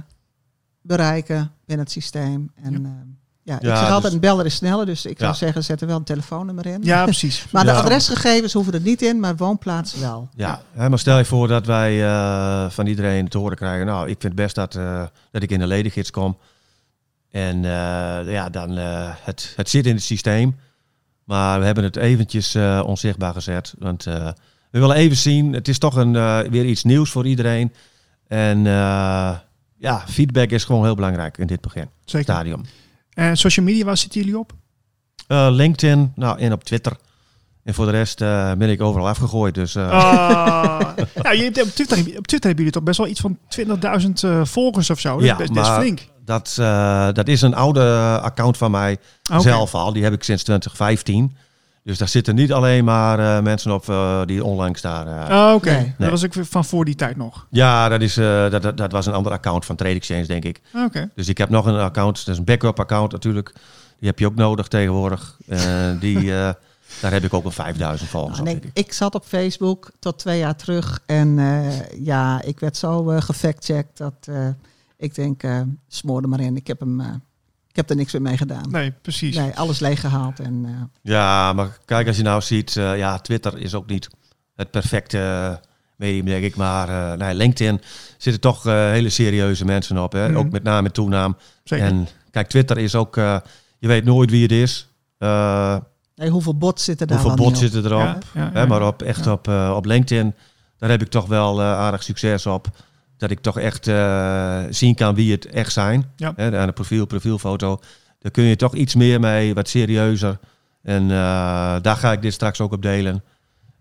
bereiken 0.83 1.53
binnen 1.67 1.85
het 1.87 1.95
systeem. 1.95 2.51
En, 2.63 2.73
Ja. 2.73 2.79
ja. 2.79 2.99
ja, 3.43 3.57
ik 3.57 3.63
Ja, 3.63 3.77
zeg 3.77 3.85
altijd, 3.85 4.03
dus- 4.03 4.13
een 4.13 4.21
beller 4.21 4.47
is 4.47 4.55
sneller. 4.55 4.87
Dus 4.87 5.05
ik 5.07 5.19
zou 5.19 5.35
zeggen, 5.35 5.65
zet 5.65 5.81
er 5.81 5.87
wel 5.87 5.97
een 5.97 6.05
telefoonnummer 6.05 6.67
in. 6.67 6.83
Ja, 6.83 7.05
precies. 7.05 7.47
Maar 7.53 7.65
de 7.65 7.71
Ja. 7.71 7.77
adresgegevens 7.79 8.53
hoeven 8.53 8.73
er 8.73 8.81
niet 8.81 9.03
in, 9.03 9.21
maar 9.21 9.37
woonplaats 9.37 9.95
wel. 9.99 10.29
Ja, 10.35 10.63
hè, 10.73 10.89
maar 10.89 10.99
stel 10.99 11.19
je 11.19 11.25
voor 11.25 11.49
dat 11.49 11.67
wij 11.67 12.05
eh, 12.05 12.71
van 12.71 12.87
iedereen 12.87 13.29
te 13.29 13.39
horen 13.39 13.57
krijgen. 13.57 13.87
Nou, 13.87 14.09
ik 14.09 14.17
vind 14.21 14.35
best 14.35 14.55
dat, 14.55 14.75
eh, 14.75 15.03
dat 15.31 15.43
ik 15.43 15.51
in 15.51 15.59
de 15.59 15.67
ledengids 15.67 16.11
kom. 16.11 16.39
En 17.31 17.65
eh, 17.65 18.33
ja, 18.33 18.49
dan 18.49 18.79
eh, 18.79 19.15
het, 19.23 19.53
het 19.57 19.69
zit 19.69 19.87
in 19.87 19.95
het 19.95 20.05
systeem. 20.05 20.57
Maar 21.25 21.59
we 21.59 21.65
hebben 21.65 21.85
het 21.85 21.97
eventjes 21.97 22.55
eh, 22.55 22.83
onzichtbaar 22.87 23.33
gezet. 23.33 23.75
Want 23.79 24.05
we 24.05 24.35
willen 24.79 24.97
even 24.97 25.17
zien. 25.17 25.53
Het 25.53 25.69
is 25.69 25.79
toch 25.79 25.97
een, 25.97 26.13
weer 26.51 26.65
iets 26.65 26.85
nieuws 26.85 27.11
voor 27.11 27.27
iedereen. 27.27 27.73
En 28.27 28.63
ja, 29.77 30.05
feedback 30.09 30.51
is 30.51 30.65
gewoon 30.65 30.85
heel 30.85 30.95
belangrijk 30.95 31.39
in 31.39 31.47
dit 31.47 31.61
begin 31.61 31.89
Zeker. 32.05 32.33
stadium. 32.33 32.61
En 33.11 33.37
social 33.37 33.67
media, 33.67 33.85
waar 33.85 33.97
zitten 33.97 34.21
jullie 34.21 34.39
op? 34.39 34.53
LinkedIn, 35.51 36.13
nou, 36.15 36.39
en 36.39 36.53
op 36.53 36.65
Twitter. 36.65 36.97
En 37.65 37.75
voor 37.75 37.85
de 37.85 37.91
rest 37.91 38.19
ben 38.59 38.71
ik 38.71 38.81
overal 38.81 39.09
afgegooid. 39.09 39.55
Dus 39.55 39.73
ja, 39.73 40.95
je 41.15 41.43
hebt, 41.43 41.63
op, 41.63 41.69
Twitter, 41.69 41.99
op 41.99 42.27
Twitter 42.27 42.49
hebben 42.49 42.57
jullie 42.57 42.73
toch 42.73 42.83
best 42.83 42.99
wel 42.99 43.07
iets 43.07 43.21
van 43.21 43.39
20.000 43.59 44.11
eh, 44.21 44.45
volgers 44.45 44.91
of 44.91 45.01
zo. 45.01 45.13
Dat 45.13 45.21
is 45.21 45.27
Ja, 45.27 45.37
best, 45.37 45.53
best 45.53 45.71
flink. 45.71 46.07
Dat, 46.31 46.57
eh, 46.61 47.09
dat 47.13 47.29
is 47.29 47.43
een 47.43 47.55
oude 47.55 48.19
account 48.23 48.57
van 48.57 48.71
mij 48.71 48.99
zelf 49.39 49.75
al. 49.75 49.93
Die 49.93 50.03
heb 50.03 50.13
ik 50.13 50.23
sinds 50.23 50.43
2015. 50.43 51.37
Dus 51.85 51.99
daar 51.99 52.09
zitten 52.09 52.35
niet 52.35 52.53
alleen 52.53 52.85
maar 52.85 53.19
eh, 53.37 53.43
mensen 53.43 53.73
op 53.75 53.89
eh, 53.89 54.21
die 54.27 54.45
onlangs 54.45 54.81
daar... 54.81 55.07
eh, 55.07 55.37
Oh, 55.49 55.55
Oké, 55.55 55.71
Nee. 55.71 55.95
dat 55.99 56.11
was 56.11 56.23
ik 56.23 56.33
van 56.41 56.65
voor 56.65 56.85
die 56.85 56.95
tijd 56.95 57.17
nog. 57.17 57.47
Ja, 57.51 57.89
dat, 57.89 58.01
is, 58.01 58.17
eh, 58.17 58.51
dat, 58.51 58.63
dat, 58.63 58.77
dat 58.77 58.93
was 58.93 59.07
een 59.07 59.13
ander 59.13 59.33
account 59.33 59.65
van 59.65 59.77
Trade 59.77 59.95
Exchange, 59.95 60.27
denk 60.27 60.45
ik. 60.45 60.61
Oké. 60.87 61.11
Dus 61.15 61.29
ik 61.29 61.39
heb 61.39 61.49
nog 61.49 61.67
een 61.67 61.77
account. 61.79 62.17
Dat 62.19 62.29
is 62.35 62.39
een 62.39 62.45
backup 62.45 62.81
account 62.81 63.13
natuurlijk. 63.13 63.53
Die 63.99 64.09
heb 64.09 64.19
je 64.19 64.27
ook 64.27 64.35
nodig 64.35 64.69
tegenwoordig. 64.69 65.37
Eh, 65.49 65.61
die, 66.01 66.19
eh, 66.19 66.51
daar 67.01 67.13
heb 67.13 67.25
ik 67.25 67.35
ook 67.35 67.45
een 67.45 67.53
5000 67.53 68.11
volgers 68.11 68.39
Nou, 68.39 68.49
nee, 68.51 68.57
ik. 68.57 68.71
ik 68.87 68.93
zat 68.93 69.15
op 69.15 69.25
Facebook 69.27 69.91
tot 69.99 70.19
twee 70.19 70.39
jaar 70.39 70.57
terug. 70.57 71.01
En 71.07 71.39
eh, 71.39 72.05
ja, 72.05 72.43
ik 72.43 72.61
werd 72.61 72.77
zo 72.77 73.11
eh 73.11 73.21
gefactcheckt 73.23 73.99
dat 73.99 74.15
eh, 74.21 74.49
ik 75.01 75.15
denk, 75.15 75.43
eh 75.43 75.61
smoor 75.89 76.23
er 76.23 76.29
maar 76.29 76.41
in. 76.41 76.57
Ik 76.57 76.67
heb, 76.67 76.81
hem, 76.81 77.01
eh, 77.01 77.07
ik 77.69 77.77
heb 77.77 77.91
er 77.91 77.97
niks 77.97 78.13
meer 78.13 78.23
mee 78.23 78.37
gedaan. 78.37 78.71
Nee, 78.71 78.91
precies. 79.03 79.37
Nee, 79.37 79.57
alles 79.57 79.79
leeggehaald. 79.81 80.41
En, 80.41 80.63
eh, 80.67 80.73
Ja, 81.13 81.53
maar 81.53 81.79
kijk, 81.85 82.07
als 82.07 82.17
je 82.17 82.23
nou 82.23 82.41
ziet... 82.43 82.77
eh, 82.77 82.99
ja, 82.99 83.19
Twitter 83.19 83.59
is 83.59 83.75
ook 83.75 83.87
niet 83.87 84.09
het 84.57 84.71
perfecte 84.71 85.61
medium, 85.97 86.25
denk 86.25 86.45
ik. 86.45 86.57
Maar 86.57 86.89
eh 87.13 87.19
nee, 87.19 87.35
LinkedIn 87.35 87.81
zitten 88.19 88.41
toch 88.41 88.67
eh, 88.67 88.73
hele 88.75 89.09
serieuze 89.09 89.65
mensen 89.65 89.99
op. 89.99 90.13
Hè? 90.13 90.29
Mhm. 90.29 90.37
Ook 90.39 90.51
met 90.51 90.63
naam 90.63 90.85
en 90.85 90.93
toenaam. 90.93 91.37
Zeker. 91.65 91.87
En 91.87 92.09
kijk, 92.31 92.49
Twitter 92.49 92.79
is 92.79 92.95
ook... 92.95 93.17
eh, 93.17 93.37
je 93.79 93.89
weet 93.89 94.05
nooit 94.05 94.31
wie 94.31 94.43
het 94.43 94.53
is. 94.53 94.89
Eh, 95.19 95.77
nee, 96.15 96.29
hoeveel 96.31 96.57
bots 96.57 96.85
zitten 96.85 97.07
daar 97.07 97.19
hoeveel 97.21 97.37
bots 97.45 97.61
zitten 97.61 97.85
erop. 97.85 98.01
Ja, 98.01 98.19
ja, 98.35 98.51
Hè, 98.53 98.61
ja. 98.61 98.67
maar 98.67 98.87
op, 98.87 99.03
echt 99.03 99.25
Ja. 99.25 99.33
op, 99.33 99.49
eh, 99.49 99.73
op 99.77 99.85
LinkedIn, 99.85 100.35
daar 100.79 100.91
heb 100.91 101.03
ik 101.03 101.09
toch 101.09 101.27
wel 101.27 101.61
eh, 101.61 101.67
aardig 101.67 102.03
succes 102.03 102.47
op. 102.47 102.67
Dat 103.21 103.31
ik 103.31 103.41
toch 103.41 103.59
echt 103.59 103.87
eh, 103.87 104.63
zien 104.71 104.95
kan 104.95 105.15
wie 105.15 105.33
het 105.33 105.47
echt 105.47 105.73
zijn. 105.73 106.11
Ja. 106.17 106.33
Hè, 106.37 106.59
aan 106.59 106.69
een 106.69 106.75
profiel, 106.75 107.07
profielfoto. 107.07 107.81
Daar 108.19 108.31
kun 108.33 108.45
je 108.45 108.57
toch 108.57 108.75
iets 108.75 108.95
meer 108.95 109.21
mee, 109.21 109.55
wat 109.55 109.69
serieuzer. 109.69 110.39
En 110.83 111.03
eh, 111.03 111.77
daar 111.81 111.97
ga 111.97 112.13
ik 112.13 112.23
dit 112.23 112.33
straks 112.33 112.61
ook 112.61 112.73
op 112.73 112.83
delen. 112.83 113.25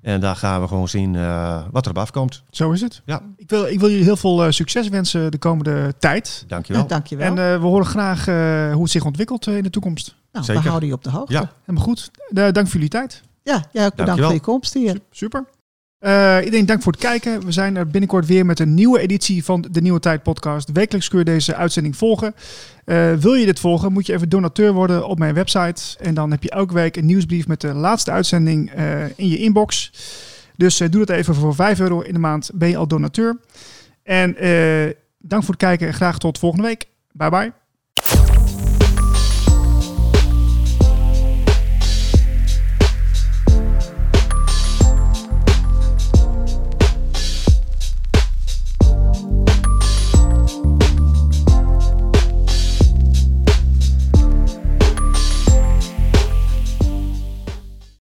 En 0.01 0.19
daar 0.19 0.35
gaan 0.35 0.61
we 0.61 0.67
gewoon 0.67 0.87
zien 0.87 1.15
eh, 1.15 1.63
wat 1.71 1.85
er 1.85 1.91
op 1.91 1.97
afkomt. 1.97 2.43
Zo 2.49 2.71
is 2.71 2.81
het. 2.81 3.01
Ja. 3.05 3.21
Ik, 3.37 3.49
wil, 3.49 3.65
ik 3.65 3.79
wil 3.79 3.89
jullie 3.89 4.03
heel 4.03 4.17
veel 4.17 4.43
eh, 4.43 4.51
succes 4.51 4.87
wensen 4.89 5.31
de 5.31 5.37
komende 5.37 5.93
tijd. 5.99 6.43
Dankjewel. 6.47 6.81
Ja, 6.81 6.87
dankjewel. 6.87 7.25
En 7.25 7.37
eh, 7.53 7.59
we 7.59 7.65
horen 7.65 7.85
graag 7.85 8.27
eh, 8.27 8.73
hoe 8.73 8.81
het 8.81 8.91
zich 8.91 9.05
ontwikkelt 9.05 9.47
in 9.47 9.63
de 9.63 9.69
toekomst. 9.69 10.15
nou, 10.31 10.45
zeker. 10.45 10.61
we 10.61 10.67
houden 10.67 10.89
je 10.89 10.95
op 10.95 11.03
de 11.03 11.09
hoogte. 11.09 11.33
Ja. 11.33 11.51
Helemaal 11.65 11.83
goed. 11.87 12.11
Dank 12.29 12.55
voor 12.55 12.67
jullie 12.67 12.89
tijd. 12.89 13.23
ja 13.43 13.51
jij 13.53 13.61
ook 13.61 13.71
bedankt 13.71 13.95
Dankjewel. 13.95 14.25
voor 14.25 14.33
je 14.33 14.39
komst 14.39 14.73
hier. 14.73 14.99
Super. 15.11 15.45
Eh, 15.99 16.37
iedereen 16.43 16.65
dank 16.65 16.81
voor 16.81 16.91
het 16.91 17.01
kijken. 17.01 17.45
We 17.45 17.51
zijn 17.51 17.75
er 17.75 17.87
binnenkort 17.87 18.25
weer 18.25 18.45
met 18.45 18.59
een 18.59 18.73
nieuwe 18.73 18.99
editie 18.99 19.43
van 19.43 19.65
de 19.71 19.81
Nieuwe 19.81 19.99
Tijd 19.99 20.23
podcast. 20.23 20.71
Wekelijks 20.71 21.07
kun 21.07 21.19
je 21.19 21.25
deze 21.25 21.55
uitzending 21.55 21.97
volgen. 21.97 22.35
Eh, 22.85 23.13
wil 23.13 23.33
je 23.33 23.45
dit 23.45 23.59
volgen, 23.59 23.93
moet 23.93 24.05
je 24.05 24.13
even 24.13 24.29
donateur 24.29 24.73
worden 24.73 25.07
op 25.07 25.17
mijn 25.19 25.33
website. 25.33 25.97
En 25.99 26.13
dan 26.13 26.31
heb 26.31 26.43
je 26.43 26.49
elke 26.49 26.73
week 26.73 26.95
een 26.95 27.05
nieuwsbrief 27.05 27.47
met 27.47 27.61
de 27.61 27.73
laatste 27.73 28.11
uitzending 28.11 28.71
eh, 28.71 29.03
in 29.05 29.27
je 29.27 29.37
inbox. 29.37 29.91
Dus 30.55 30.77
doe 30.77 31.05
dat 31.05 31.09
even 31.09 31.35
voor 31.35 31.55
5 31.55 31.79
euro 31.79 31.99
in 31.99 32.13
de 32.13 32.19
maand 32.19 32.51
ben 32.53 32.69
je 32.69 32.77
al 32.77 32.87
donateur. 32.87 33.37
En 34.03 34.35
dank 35.17 35.43
voor 35.43 35.53
het 35.53 35.63
kijken 35.63 35.87
en 35.87 35.93
graag 35.93 36.17
tot 36.17 36.39
volgende 36.39 36.67
week. 36.67 36.85
Bye 37.11 37.29
bye. 37.29 37.58